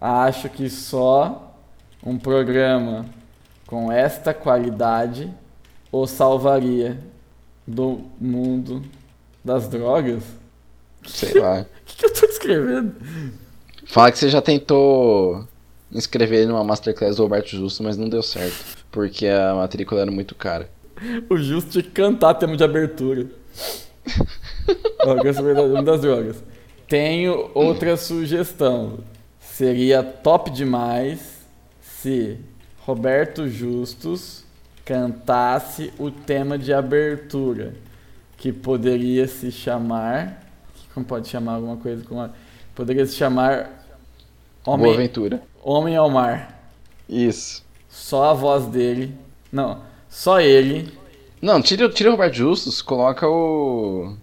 Acho 0.00 0.48
que 0.48 0.68
só 0.68 1.45
um 2.06 2.16
programa 2.16 3.04
com 3.66 3.90
esta 3.90 4.32
qualidade 4.32 5.28
o 5.90 6.06
salvaria 6.06 6.98
do 7.66 8.00
mundo 8.20 8.82
das 9.44 9.68
drogas. 9.68 10.22
Sei 11.04 11.38
lá. 11.38 11.66
O 11.86 11.88
que, 11.88 11.98
que 11.98 12.06
eu 12.06 12.12
tô 12.12 12.26
escrevendo? 12.26 12.96
Fala 13.86 14.10
que 14.10 14.18
você 14.18 14.28
já 14.28 14.42
tentou 14.42 15.46
inscrever 15.92 16.46
numa 16.48 16.64
Masterclass 16.64 17.14
do 17.14 17.22
Roberto 17.22 17.50
Justo, 17.50 17.82
mas 17.84 17.96
não 17.96 18.08
deu 18.08 18.24
certo. 18.24 18.76
Porque 18.90 19.28
a 19.28 19.54
matrícula 19.54 20.00
era 20.00 20.10
muito 20.10 20.34
cara. 20.34 20.68
O 21.30 21.36
Justo 21.36 21.70
tinha 21.70 21.84
que 21.84 21.90
cantar 21.90 22.34
tema 22.34 22.56
de 22.56 22.64
abertura. 22.64 23.26
Uma 25.06 25.82
das 25.84 26.00
drogas. 26.00 26.42
Tenho 26.88 27.50
outra 27.54 27.96
sugestão. 27.96 28.98
Seria 29.38 30.02
top 30.02 30.50
demais 30.50 31.35
se 32.06 32.38
Roberto 32.82 33.48
Justus 33.48 34.44
cantasse 34.84 35.92
o 35.98 36.08
tema 36.08 36.56
de 36.56 36.72
abertura, 36.72 37.74
que 38.36 38.52
poderia 38.52 39.26
se 39.26 39.50
chamar. 39.50 40.40
Como 40.94 41.04
pode 41.04 41.26
chamar 41.26 41.54
alguma 41.54 41.76
coisa 41.78 42.04
com. 42.04 42.30
Poderia 42.76 43.04
se 43.06 43.16
chamar 43.16 43.84
Boa 44.64 44.76
Homem, 44.76 44.94
aventura. 44.94 45.42
Homem 45.60 45.96
ao 45.96 46.08
Mar. 46.08 46.70
Isso. 47.08 47.64
Só 47.88 48.30
a 48.30 48.32
voz 48.32 48.66
dele. 48.66 49.12
Não, 49.50 49.82
só 50.08 50.40
ele. 50.40 50.96
Não, 51.42 51.60
tira, 51.60 51.88
tira 51.88 52.10
o 52.10 52.12
Roberto 52.12 52.34
Justus, 52.34 52.80
coloca 52.80 53.26
o 53.26 54.16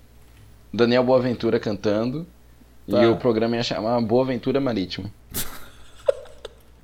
Daniel 0.73 1.03
Boaventura 1.03 1.59
cantando. 1.59 2.25
Tá. 2.89 3.03
E 3.03 3.07
o 3.07 3.17
programa 3.17 3.57
ia 3.57 3.63
chamar 3.63 3.99
Boa 4.01 4.23
Aventura 4.23 4.61
Marítima. 4.61 5.11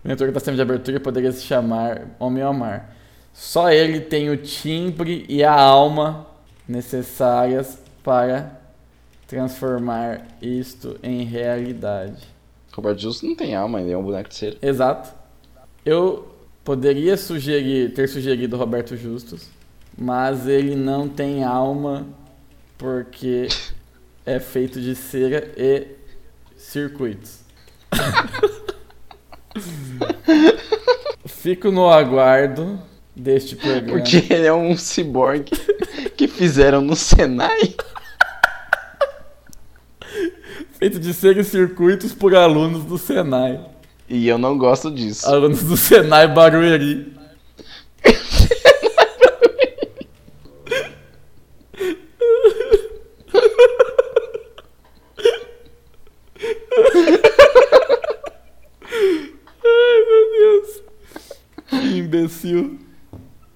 O 0.04 0.08
mentor 0.08 0.32
da 0.32 0.40
tema 0.40 0.56
de 0.56 0.62
abertura 0.62 1.00
poderia 1.00 1.32
se 1.32 1.44
chamar 1.44 2.08
Homem 2.20 2.42
ao 2.42 2.54
Mar. 2.54 2.96
Só 3.34 3.70
ele 3.70 4.00
tem 4.00 4.30
o 4.30 4.38
timbre 4.38 5.26
e 5.28 5.44
a 5.44 5.54
alma 5.54 6.28
necessárias 6.68 7.80
para 8.04 8.60
transformar 9.28 10.26
isto 10.42 10.98
em 11.04 11.24
realidade. 11.24 12.24
Roberto 12.72 13.00
Justus 13.00 13.30
não 13.30 13.36
tem 13.36 13.56
alma, 13.56 13.82
ele 13.82 13.92
é 13.92 13.98
um 13.98 14.04
boneco 14.04 14.30
de 14.30 14.36
cera. 14.36 14.58
Exato. 14.62 15.14
Eu 15.86 16.28
poderia 16.64 17.18
sugerir, 17.18 17.94
ter 17.94 18.08
sugerido 18.08 18.58
Roberto 18.58 18.96
Justus, 18.96 19.50
mas 19.98 20.48
ele 20.48 20.76
não 20.76 21.08
tem 21.08 21.44
alma 21.44 22.08
porque 22.78 23.48
é 24.26 24.40
feito 24.40 24.80
de 24.80 24.96
cera 24.96 25.52
e 25.58 25.88
circuitos. 26.56 27.40
Fico 31.26 31.72
no 31.72 31.90
aguardo 31.90 32.80
deste 33.16 33.56
programa. 33.56 34.00
Porque 34.00 34.34
ele 34.34 34.46
é 34.48 34.54
um 34.54 34.76
ciborgue 34.78 35.52
que 36.16 36.28
fizeram 36.28 36.82
no 36.82 36.96
Senai. 36.96 37.76
Feito 40.78 41.00
de 41.00 41.14
circuitos 41.14 42.14
por 42.14 42.36
alunos 42.36 42.86
do 42.86 42.98
Senai. 42.98 43.60
E 44.08 44.28
eu 44.28 44.38
não 44.38 44.58
gosto 44.58 44.90
disso. 44.90 45.28
Alunos 45.28 45.64
do 45.64 45.78
Senai 45.78 46.28
Barueri. 46.28 47.19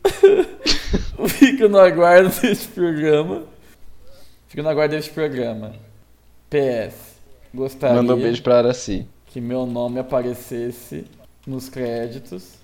Fico 1.28 1.68
no 1.70 1.80
aguardo 1.80 2.30
deste 2.42 2.68
programa. 2.70 3.44
Fico 4.48 4.62
no 4.64 4.70
aguardo 4.70 4.96
deste 4.96 5.12
programa. 5.12 5.74
PS. 6.50 7.14
Gostaria 7.54 7.96
Manda 7.98 8.16
um 8.16 8.20
beijo 8.20 8.42
pra 8.42 8.58
Araci. 8.60 9.08
que 9.28 9.40
meu 9.40 9.66
nome 9.66 10.00
aparecesse 10.00 11.06
nos 11.46 11.70
créditos 11.70 12.56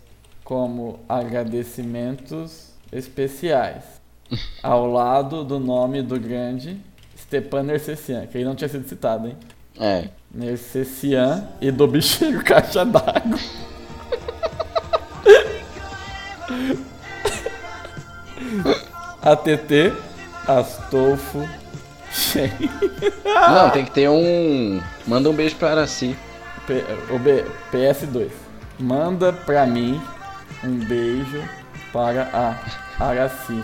como 0.43 0.99
agradecimentos 1.07 2.69
especiais, 2.91 3.83
ao 4.63 4.87
lado 4.91 5.43
do 5.43 5.59
nome 5.59 6.01
do 6.01 6.19
grande 6.19 6.79
Stepan 7.17 7.63
Nercessian, 7.63 8.25
que 8.25 8.37
ele 8.37 8.45
não 8.45 8.55
tinha 8.55 8.67
sido 8.69 8.87
citado, 8.87 9.27
hein? 9.27 9.37
É. 9.79 10.09
Nercessian 10.33 11.47
e 11.61 11.69
do 11.71 11.85
bichinho 11.87 12.41
caixa 12.45 12.83
d'água. 12.83 13.37
ATT 19.31 19.93
Astolfo 20.47 21.47
Shen. 22.11 22.51
Não, 23.25 23.69
tem 23.69 23.85
que 23.85 23.91
ter 23.91 24.09
um. 24.09 24.81
Manda 25.05 25.29
um 25.29 25.33
beijo 25.33 25.55
pra 25.57 25.71
Araci. 25.71 26.15
P- 26.65 26.83
o 27.11 27.19
B- 27.19 27.45
PS2. 27.71 28.29
Manda 28.79 29.31
pra 29.33 29.65
mim 29.65 30.01
um 30.63 30.79
beijo 30.85 31.43
para 31.93 32.29
a 32.33 32.55
Araci, 33.05 33.63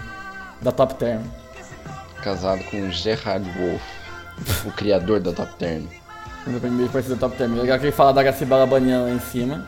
da 0.62 0.72
Top 0.72 0.94
Term. 0.96 1.22
Casado 2.22 2.64
com 2.66 2.90
Gerard 2.92 3.48
Wolf, 3.58 3.82
o 4.66 4.72
criador 4.72 5.20
da 5.20 5.32
Top 5.32 5.54
Term. 5.56 5.86
Manda 6.46 6.60
pra 6.60 6.70
mim 6.70 6.76
um 6.76 6.78
beijo 6.78 6.92
pra 6.92 7.00
Araci 7.00 7.14
da 7.16 7.18
Top 7.28 7.36
Term. 7.38 7.54
Legal 7.56 7.80
que 7.80 7.86
ele 7.86 7.92
fala 7.92 8.14
da 8.14 8.22
Araci 8.22 8.46
Balabanian 8.46 9.04
lá 9.04 9.10
em 9.10 9.20
cima. 9.20 9.66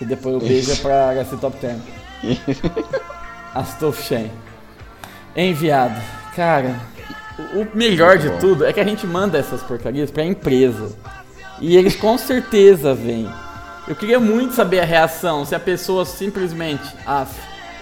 E 0.00 0.04
depois 0.04 0.36
o 0.36 0.38
beijo 0.40 0.70
é 0.72 0.76
pra 0.76 1.08
Araci 1.08 1.36
Top 1.38 1.56
Term. 1.58 1.78
Astolfo 3.54 4.02
Shen. 4.02 4.30
Enviado. 5.36 6.00
Cara, 6.36 6.78
o 7.54 7.76
melhor 7.76 8.18
de 8.18 8.30
tudo 8.38 8.64
é 8.64 8.72
que 8.72 8.80
a 8.80 8.84
gente 8.84 9.06
manda 9.06 9.38
essas 9.38 9.62
porcarias 9.62 10.10
pra 10.10 10.24
empresa. 10.24 10.96
E 11.60 11.76
eles 11.76 11.96
com 11.96 12.16
certeza 12.18 12.94
vêm. 12.94 13.28
Eu 13.86 13.96
queria 13.96 14.20
muito 14.20 14.54
saber 14.54 14.80
a 14.80 14.84
reação, 14.84 15.44
se 15.44 15.54
a 15.54 15.60
pessoa 15.60 16.04
simplesmente 16.04 16.84
af 17.06 17.32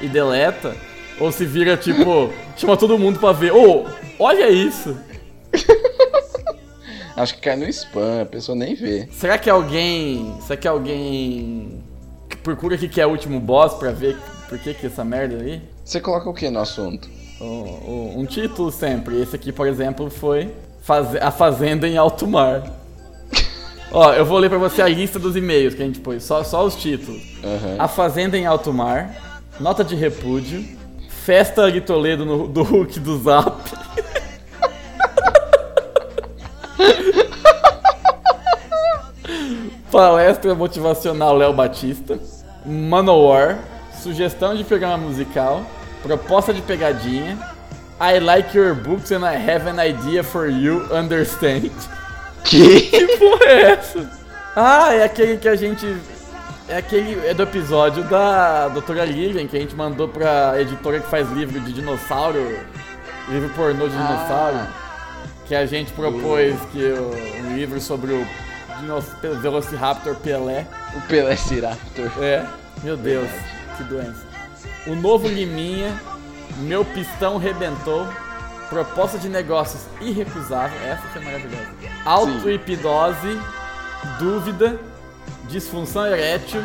e 0.01 0.09
deleta, 0.09 0.75
ou 1.19 1.31
se 1.31 1.45
vira 1.45 1.77
tipo, 1.77 2.33
chama 2.57 2.77
todo 2.77 2.99
mundo 2.99 3.19
pra 3.19 3.33
ver. 3.33 3.53
Ô, 3.53 3.87
olha 4.19 4.49
isso! 4.49 4.97
Acho 7.17 7.35
que 7.35 7.41
cai 7.41 7.57
no 7.57 7.69
spam, 7.69 8.23
a 8.23 8.27
pessoa 8.27 8.57
nem 8.57 8.75
vê. 8.75 9.09
Será 9.13 9.37
que 9.37 9.51
alguém. 9.51 10.35
Será 10.41 10.57
que 10.57 10.69
alguém 10.69 11.83
procura 12.43 12.77
o 12.77 12.79
que 12.79 12.89
que 12.89 13.01
é 13.01 13.07
o 13.07 13.11
último 13.11 13.39
boss 13.39 13.75
pra 13.75 13.91
ver 13.91 14.17
por 14.49 14.59
que 14.59 14.73
que 14.73 14.87
essa 14.87 15.05
merda 15.05 15.37
aí? 15.37 15.61
Você 15.85 16.01
coloca 16.01 16.31
o 16.31 16.35
que 16.35 16.49
no 16.49 16.61
assunto? 16.61 17.09
O- 17.41 18.15
um 18.19 18.27
título 18.27 18.71
sempre. 18.71 19.21
Esse 19.21 19.35
aqui, 19.37 19.51
por 19.53 19.67
exemplo, 19.67 20.11
foi 20.11 20.53
Faze- 20.83 21.19
A 21.19 21.31
Fazenda 21.31 21.89
em 21.89 21.97
Alto 21.97 22.27
Mar. 22.27 22.63
Ó, 23.93 24.13
eu 24.13 24.25
vou 24.25 24.39
ler 24.39 24.49
pra 24.49 24.59
você 24.59 24.83
a 24.83 24.89
lista 24.89 25.19
dos 25.19 25.35
e-mails 25.37 25.75
que 25.75 25.83
a 25.83 25.87
gente 25.87 26.01
pôs, 26.01 26.23
só, 26.23 26.45
só 26.45 26.65
os 26.65 26.77
títulos. 26.77 27.21
Aham. 27.43 27.77
A 27.79 27.89
Fazenda 27.89 28.37
em 28.37 28.47
Alto 28.47 28.73
Mar, 28.73 29.41
Nota 29.59 29.83
de 29.83 29.95
Repúdio, 29.97 30.65
Festa 31.09 31.71
de 31.73 31.81
Toledo 31.81 32.25
no, 32.25 32.47
do 32.47 32.63
Hulk 32.63 33.01
do 33.01 33.19
Zap. 33.23 33.61
Palestra 39.91 40.55
motivacional 40.55 41.37
Léo 41.37 41.53
Batista, 41.53 42.19
Manowar, 42.65 43.59
sugestão 44.03 44.55
de 44.55 44.65
programa 44.65 44.97
musical, 44.97 45.63
proposta 46.03 46.53
de 46.53 46.63
pegadinha, 46.63 47.39
I 48.01 48.19
like 48.19 48.57
your 48.57 48.75
books 48.75 49.13
and 49.13 49.25
I 49.25 49.37
have 49.37 49.69
an 49.69 49.79
idea 49.79 50.23
for 50.25 50.49
you, 50.49 50.87
understand. 50.91 51.71
Que? 52.45 52.81
Que 52.81 53.19
porra 53.19 53.45
é 53.45 53.73
essa? 53.73 54.11
Ah, 54.57 54.95
é 54.95 55.05
aquele 55.05 55.37
que 55.37 55.49
a 55.49 55.55
gente. 55.55 55.87
É 56.69 56.79
aquele. 56.79 57.27
É 57.27 57.35
do 57.35 57.43
episódio 57.43 58.03
da 58.05 58.69
Doutora 58.69 59.05
Lilian 59.05 59.47
que 59.47 59.57
a 59.57 59.61
gente 59.61 59.75
mandou 59.77 60.09
pra 60.09 60.55
editora 60.59 61.01
que 61.01 61.09
faz 61.09 61.31
livro 61.31 61.61
de 61.61 61.73
dinossauro. 61.73 62.59
Livro 63.29 63.51
pornô 63.51 63.87
de 63.87 63.97
dinossauro. 63.97 64.59
Que 65.47 65.55
a 65.55 65.67
gente 65.67 65.93
propôs 65.93 66.57
que 66.73 66.83
o, 66.83 67.11
um 67.45 67.57
livro 67.57 67.81
sobre 67.81 68.13
o 68.13 68.27
Velociraptor 69.41 70.17
Pelé. 70.17 70.67
O 70.97 71.01
Pelé 71.03 71.37
Ciraptor. 71.37 72.11
É, 72.21 72.47
meu 72.83 72.97
Deus, 72.97 73.29
que 73.77 73.85
doença. 73.85 74.30
O 74.87 74.95
novo 74.95 75.29
Liminha, 75.29 76.01
meu 76.59 76.85
pistão 76.85 77.39
rebentou. 77.39 78.07
Proposta 78.69 79.19
de 79.19 79.29
negócios 79.29 79.83
irrecusável. 80.01 80.79
Essa 80.87 81.03
foi 81.13 81.23
maravilhosa. 81.25 81.67
Auto-hipnose, 82.05 83.41
dúvida, 84.19 84.79
disfunção 85.49 86.07
erétil. 86.07 86.63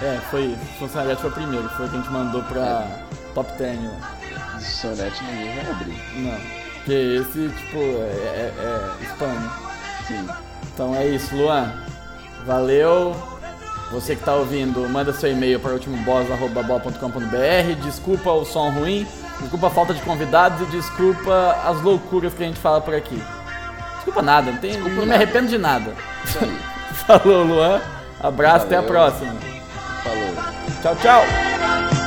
É, 0.00 0.18
foi 0.30 0.44
isso. 0.46 0.64
Disfunção 0.70 1.02
erétil 1.02 1.20
foi 1.20 1.30
o 1.30 1.32
primeiro. 1.34 1.68
Foi 1.70 1.86
o 1.86 1.88
que 1.90 1.96
a 1.96 1.98
gente 2.00 2.10
mandou 2.10 2.42
pra 2.44 2.86
Top 3.34 3.52
Ten. 3.58 3.74
né? 3.76 4.00
Sonete 4.60 5.22
ninguém 5.24 5.54
vai 5.56 5.70
abrir. 5.72 6.02
Não. 6.22 6.40
Porque 6.78 6.92
esse, 6.92 7.48
tipo, 7.50 7.78
é, 7.78 7.82
é, 8.34 8.54
é 9.02 9.04
spam. 9.12 9.26
né? 9.26 9.50
Sim. 10.08 10.28
Então 10.72 10.94
é 10.96 11.06
isso, 11.06 11.36
Luan. 11.36 11.72
Valeu. 12.46 13.14
Você 13.92 14.16
que 14.16 14.24
tá 14.24 14.34
ouvindo, 14.34 14.88
manda 14.88 15.12
seu 15.12 15.30
e-mail 15.30 15.60
para 15.60 15.74
ultimoboss.com.br. 15.74 17.82
Desculpa 17.84 18.32
o 18.32 18.44
som 18.44 18.70
ruim, 18.70 19.06
desculpa 19.38 19.66
a 19.66 19.70
falta 19.70 19.92
de 19.92 20.00
convidados 20.00 20.62
e 20.62 20.70
desculpa 20.70 21.58
as 21.64 21.80
loucuras 21.82 22.32
que 22.32 22.42
a 22.42 22.46
gente 22.46 22.58
fala 22.58 22.80
por 22.80 22.94
aqui. 22.94 23.22
Desculpa 23.96 24.22
nada, 24.22 24.50
não, 24.50 24.58
tem, 24.58 24.78
não 24.78 24.88
me 24.88 24.96
nada. 24.96 25.14
arrependo 25.14 25.48
de 25.48 25.58
nada. 25.58 25.92
Falou, 27.06 27.44
Luan. 27.44 27.80
Abraço, 28.18 28.64
até 28.66 28.76
a 28.76 28.80
Valeu. 28.80 28.94
próxima. 28.94 29.34
Falou. 30.02 30.34
Tchau, 30.82 30.96
tchau. 30.96 32.01